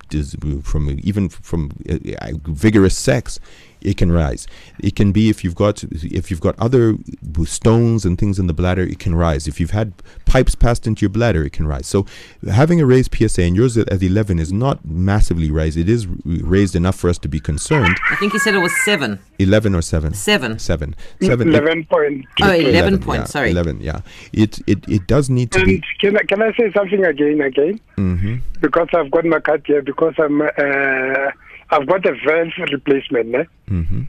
from 0.62 1.00
even 1.02 1.28
from 1.28 1.70
uh, 1.88 1.98
uh, 2.20 2.32
vigorous 2.44 2.96
sex, 2.96 3.38
it 3.82 3.96
can 3.96 4.12
rise. 4.12 4.46
It 4.80 4.96
can 4.96 5.12
be 5.12 5.28
if 5.30 5.42
you've 5.44 5.54
got 5.54 5.82
if 5.84 6.30
you've 6.30 6.40
got 6.40 6.58
other 6.58 6.96
stones 7.44 8.04
and 8.04 8.18
things 8.18 8.38
in 8.38 8.46
the 8.46 8.52
bladder, 8.52 8.82
it 8.82 8.98
can 8.98 9.14
rise. 9.14 9.46
If 9.48 9.60
you've 9.60 9.70
had 9.70 9.92
pipes 10.26 10.54
passed 10.54 10.86
into 10.86 11.00
your 11.02 11.10
bladder, 11.10 11.44
it 11.44 11.52
can 11.52 11.66
rise. 11.66 11.86
So 11.86 12.06
having 12.50 12.80
a 12.80 12.86
raised 12.86 13.14
PSA 13.14 13.42
and 13.42 13.56
yours 13.56 13.76
at, 13.76 13.88
at 13.90 14.02
11 14.02 14.38
is 14.38 14.52
not 14.52 14.84
massively 14.84 15.50
raised. 15.50 15.76
It 15.78 15.88
is 15.88 16.06
raised 16.24 16.76
enough 16.76 16.96
for 16.96 17.08
us 17.10 17.18
to 17.18 17.28
be 17.28 17.40
concerned. 17.40 17.96
I 18.10 18.16
think 18.16 18.32
he 18.32 18.38
said 18.38 18.54
it 18.54 18.58
was 18.58 18.72
seven. 18.84 19.18
11 19.38 19.74
or 19.74 19.82
7? 19.82 20.12
Seven. 20.14 20.58
7. 20.58 20.94
7. 21.22 21.48
11 21.48 21.84
point. 21.86 22.26
Oh, 22.42 22.52
11 22.52 22.98
point, 23.00 23.20
yeah, 23.20 23.24
sorry. 23.24 23.50
11, 23.50 23.80
yeah. 23.80 24.00
It, 24.32 24.58
it, 24.66 24.86
it 24.88 25.06
does 25.06 25.30
need 25.30 25.50
to 25.52 25.58
And 25.60 25.66
be. 25.66 25.82
can 25.98 26.16
I, 26.16 26.22
can 26.24 26.42
I 26.42 26.52
say 26.56 26.70
something 26.72 27.04
again, 27.04 27.40
again? 27.40 27.80
hmm 27.96 28.36
Because 28.60 28.88
I've 28.92 29.10
got 29.10 29.24
my 29.24 29.40
card 29.40 29.62
here, 29.66 29.82
because 29.82 30.14
I'm, 30.18 30.42
uh, 30.42 31.30
I've 31.70 31.86
got 31.86 32.04
a 32.06 32.14
valve 32.26 32.52
replacement, 32.70 33.34
eh? 33.34 33.44
hmm 33.68 34.02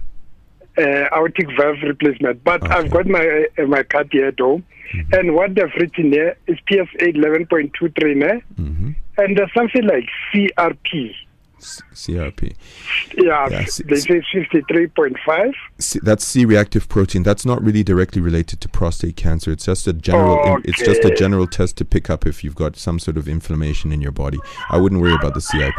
uh, 0.78 1.06
aortic 1.14 1.48
valve 1.60 1.78
replacement. 1.84 2.44
But 2.46 2.62
I've 2.72 2.90
got 2.90 3.06
my 3.06 3.46
uh, 3.60 3.66
my 3.68 3.84
card 3.84 4.10
here 4.12 4.28
at 4.28 4.40
home, 4.40 4.64
Mm-hmm. 4.94 5.14
and 5.16 5.36
what 5.36 5.56
they've 5.56 5.74
written 5.80 6.12
here 6.12 6.36
is 6.48 6.58
PSA 6.70 7.14
11.23, 7.14 8.16
ne? 8.18 8.42
hmm 8.58 8.90
and 9.18 9.38
there's 9.38 9.54
something 9.54 9.84
like 9.84 10.06
CRP. 10.34 11.14
CRP. 11.94 12.54
Yeah, 13.18 13.48
Yeah, 13.50 13.60
they 13.86 13.96
say 14.00 14.22
53.5. 14.34 15.54
C- 15.80 16.00
that's 16.04 16.24
C-reactive 16.26 16.88
protein. 16.90 17.24
That's 17.24 17.46
not 17.46 17.62
really 17.64 17.84
directly 17.84 18.22
related 18.22 18.62
to 18.62 18.70
prostate 18.70 19.16
cancer. 19.16 19.52
It's 19.52 19.66
just 19.66 19.88
a 19.88 19.94
general. 19.94 20.40
Oh, 20.44 20.60
It's 20.64 20.80
just 20.80 21.04
a 21.04 21.14
general 21.16 21.48
test 21.48 21.78
to 21.78 21.86
pick 21.86 22.10
up 22.10 22.26
if 22.26 22.44
you've 22.44 22.56
got 22.56 22.76
some 22.76 23.00
sort 23.00 23.18
of 23.18 23.28
inflammation 23.28 23.92
in 23.92 24.02
your 24.02 24.12
body. 24.12 24.38
I 24.70 24.78
wouldn't 24.78 25.02
worry 25.02 25.14
about 25.16 25.34
the 25.34 25.42
CRP. 25.42 25.74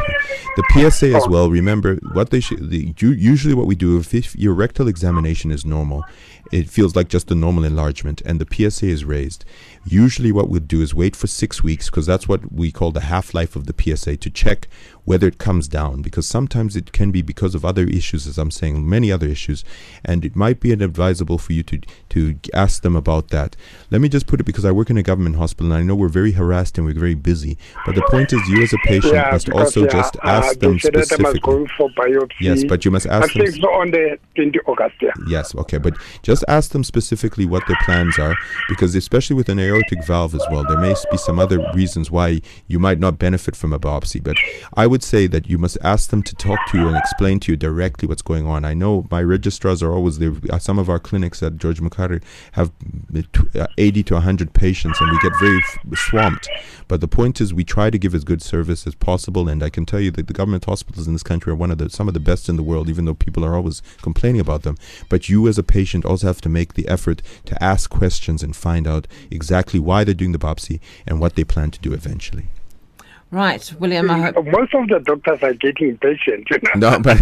The 0.57 0.65
PSA 0.73 1.13
Oh. 1.13 1.17
as 1.17 1.29
well. 1.29 1.51
Remember 1.51 1.97
what 2.13 2.31
they 2.31 2.41
should. 2.41 2.71
The, 2.71 2.95
usually, 2.99 3.55
what 3.55 3.67
we 3.67 3.75
do 3.75 3.99
if, 3.99 4.15
if 4.15 4.37
your 4.37 4.55
rectal 4.55 4.89
examination 4.89 5.51
is 5.51 5.65
normal, 5.65 6.05
it 6.53 6.69
feels 6.69 6.95
like 6.95 7.09
just 7.09 7.31
a 7.31 7.35
normal 7.35 7.65
enlargement, 7.65 8.21
and 8.25 8.41
the 8.41 8.71
PSA 8.71 8.87
is 8.87 9.05
raised. 9.05 9.45
Usually, 9.85 10.31
what 10.31 10.49
we'll 10.49 10.61
do 10.61 10.83
is 10.83 10.95
wait 10.95 11.17
for 11.17 11.27
six 11.27 11.63
weeks 11.63 11.91
because 11.91 12.07
that's 12.07 12.29
what 12.29 12.53
we 12.53 12.71
call 12.71 12.93
the 12.93 13.01
half 13.01 13.35
life 13.35 13.57
of 13.57 13.67
the 13.67 13.75
PSA 13.77 14.19
to 14.19 14.31
check 14.31 14.69
whether 15.05 15.27
it 15.27 15.39
comes 15.39 15.67
down 15.67 16.03
because 16.03 16.27
sometimes 16.27 16.77
it 16.77 16.93
can 16.93 17.11
be 17.11 17.23
because 17.23 17.55
of 17.55 17.65
other 17.65 17.85
issues, 17.85 18.27
as 18.27 18.39
I'm 18.39 18.51
saying, 18.51 18.89
many 18.89 19.11
other 19.11 19.27
issues, 19.27 19.65
and 20.05 20.25
it 20.25 20.37
might 20.37 20.61
be 20.61 20.73
advisable 20.73 21.39
for 21.39 21.53
you 21.53 21.63
to 21.65 21.81
to 22.11 22.39
ask 22.53 22.83
them 22.83 22.95
about 22.95 23.29
that. 23.29 23.57
Let 23.91 24.01
me 24.01 24.09
just 24.09 24.27
put 24.27 24.41
it 24.41 24.45
because 24.45 24.65
I 24.65 24.71
work 24.71 24.91
in 24.91 24.97
a 24.97 25.03
government 25.03 25.37
hospital 25.37 25.73
and 25.73 25.81
I 25.81 25.83
know 25.83 25.95
we're 25.95 26.09
very 26.09 26.33
harassed 26.33 26.79
and 26.79 26.87
we're 26.87 26.95
very 26.95 27.15
busy. 27.15 27.59
But 27.87 27.95
the 27.95 28.03
point 28.03 28.33
is, 28.33 28.41
you 28.49 28.63
as 28.63 28.73
a 28.73 28.79
patient 28.85 29.15
yeah, 29.15 29.31
must 29.33 29.51
also 29.51 29.83
yeah, 29.83 29.89
just 29.89 30.17
uh, 30.17 30.21
ask 30.25 30.59
them 30.61 30.79
said 30.79 30.93
that 30.95 30.99
I 30.99 31.01
must 31.01 31.13
specifically. 31.13 31.41
go 31.41 31.67
for 31.77 31.89
biopsy. 31.91 32.33
Yes, 32.41 32.65
but 32.65 32.85
you 32.85 32.91
must 32.91 33.07
I 33.09 33.19
ask 33.19 33.33
them. 33.35 33.51
so 33.51 33.69
on 33.73 33.91
the 33.91 34.19
20 34.37 34.59
August. 34.67 34.97
Yeah. 35.01 35.11
Yes, 35.29 35.55
okay, 35.55 35.79
but 35.79 35.95
just 36.23 36.42
ask 36.49 36.71
them 36.71 36.85
specifically 36.85 37.47
what 37.47 37.67
their 37.67 37.79
plans 37.85 38.19
are, 38.19 38.35
because 38.69 38.95
especially 38.95 39.37
with 39.37 39.49
an 39.49 39.59
aortic 39.59 40.05
valve 40.05 40.35
as 40.35 40.45
well, 40.51 40.65
there 40.67 40.79
may 40.79 40.95
be 41.11 41.17
some 41.17 41.39
other 41.39 41.59
reasons 41.75 42.11
why 42.11 42.41
you 42.67 42.79
might 42.79 42.99
not 42.99 43.19
benefit 43.19 43.57
from 43.57 43.73
a 43.73 43.79
biopsy. 43.79 44.23
But 44.23 44.37
I 44.75 44.87
would 44.87 45.03
say 45.03 45.27
that 45.29 45.49
you 45.49 45.59
must 45.59 45.79
ask 45.83 46.11
them 46.11 46.23
to 46.23 46.35
talk 46.35 46.59
to 46.69 46.79
you 46.79 46.89
and 46.89 46.97
explain 46.97 47.41
to 47.41 47.53
you 47.53 47.57
directly 47.57 48.09
what's 48.09 48.23
going 48.23 48.47
on. 48.47 48.65
I 48.65 48.75
know 48.75 49.07
my 49.11 49.23
registrars 49.23 49.83
are 49.83 49.93
always 49.93 50.19
there. 50.19 50.33
Uh, 50.51 50.59
Some 50.59 50.79
of 50.79 50.89
our 50.89 50.99
clinics 50.99 51.43
at 51.43 51.57
George 51.57 51.81
Mukhari 51.81 52.23
have 52.53 52.71
uh, 53.15 53.23
uh, 53.59 53.67
80 53.79 54.03
to 54.05 54.15
100 54.15 54.53
patients, 54.55 55.01
and 55.01 55.11
we 55.11 55.19
get 55.21 55.33
very 55.41 55.59
f- 55.59 55.99
swamped. 55.99 56.49
But 56.89 57.01
the 57.01 57.09
point 57.09 57.41
is, 57.41 57.55
we 57.55 57.65
try 57.65 57.91
to 57.91 57.99
give 57.99 58.15
as 58.15 58.25
good 58.25 58.43
service 58.43 58.87
as 58.87 58.95
possible, 58.95 59.49
and 59.49 59.63
I 59.63 59.71
can 59.71 59.87
tell 59.87 60.01
you 60.01 60.11
that 60.13 60.27
the 60.27 60.33
government 60.33 60.65
hospitals 60.65 61.07
in 61.07 61.13
this 61.13 61.23
country 61.23 61.53
are 61.53 61.57
one 61.57 61.71
of 61.71 61.79
the 61.79 61.89
some 61.91 62.09
of 62.09 62.15
the 62.15 62.21
best 62.21 62.49
in 62.49 62.57
the 62.57 62.63
world, 62.63 62.89
even 62.89 63.05
though 63.05 63.15
people 63.15 63.45
are 63.45 63.55
always 63.55 63.83
complaining 64.03 64.41
about 64.41 64.63
them. 64.63 64.77
But 65.09 65.29
you, 65.29 65.49
as 65.49 65.59
a 65.59 65.63
patient, 65.63 66.05
also 66.05 66.27
have 66.27 66.32
to 66.41 66.49
make 66.49 66.75
the 66.75 66.89
effort 66.89 67.23
to 67.45 67.63
ask 67.63 67.91
questions 67.91 68.43
and 68.43 68.57
find 68.57 68.87
out 68.87 69.07
exactly 69.31 69.79
why 69.79 70.05
they're 70.05 70.15
doing 70.15 70.33
the 70.33 70.39
biopsy 70.39 70.81
and 71.07 71.21
what 71.21 71.37
they 71.37 71.45
plan 71.45 71.71
to 71.71 71.81
do 71.81 71.93
eventually. 71.93 72.47
Right, 73.33 73.75
William. 73.81 74.11
I 74.11 74.31
hope. 74.31 74.45
Most 74.45 74.75
of 74.75 74.89
the 74.89 74.99
doctors 74.99 75.43
are 75.43 75.55
getting 75.55 75.89
impatient. 75.89 76.51
You 76.51 76.59
know? 76.77 76.91
No, 76.91 76.99
but 77.03 77.19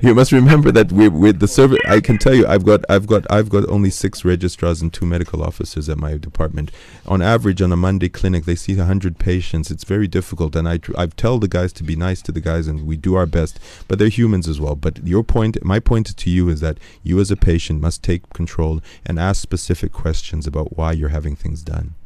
you 0.00 0.14
must 0.14 0.30
remember 0.30 0.70
that 0.70 0.92
we 0.92 1.08
with 1.08 1.40
the 1.40 1.48
service. 1.48 1.80
I 1.84 1.98
can 1.98 2.16
tell 2.16 2.32
you, 2.32 2.46
I've 2.46 2.64
got, 2.64 2.84
I've 2.88 3.08
got, 3.08 3.26
I've 3.28 3.48
got 3.48 3.68
only 3.68 3.90
six 3.90 4.24
registrars 4.24 4.80
and 4.80 4.92
two 4.92 5.04
medical 5.04 5.42
officers 5.42 5.88
at 5.88 5.98
my 5.98 6.16
department. 6.16 6.70
On 7.08 7.20
average, 7.20 7.60
on 7.60 7.72
a 7.72 7.76
Monday 7.76 8.08
clinic, 8.08 8.44
they 8.44 8.54
see 8.54 8.76
hundred 8.76 9.18
patients. 9.18 9.68
It's 9.72 9.82
very 9.82 10.06
difficult, 10.06 10.54
and 10.54 10.68
I, 10.68 10.76
tr- 10.76 10.92
I 10.96 11.06
tell 11.06 11.40
the 11.40 11.48
guys 11.48 11.72
to 11.72 11.82
be 11.82 11.96
nice 11.96 12.22
to 12.22 12.30
the 12.30 12.40
guys, 12.40 12.68
and 12.68 12.86
we 12.86 12.96
do 12.96 13.16
our 13.16 13.26
best. 13.26 13.58
But 13.88 13.98
they're 13.98 14.08
humans 14.08 14.46
as 14.46 14.60
well. 14.60 14.76
But 14.76 15.04
your 15.04 15.24
point, 15.24 15.64
my 15.64 15.80
point 15.80 16.16
to 16.16 16.30
you 16.30 16.48
is 16.50 16.60
that 16.60 16.78
you, 17.02 17.18
as 17.18 17.32
a 17.32 17.36
patient, 17.36 17.80
must 17.80 18.04
take 18.04 18.32
control 18.32 18.80
and 19.04 19.18
ask 19.18 19.42
specific 19.42 19.90
questions 19.90 20.46
about 20.46 20.76
why 20.76 20.92
you're 20.92 21.08
having 21.08 21.34
things 21.34 21.64
done. 21.64 21.96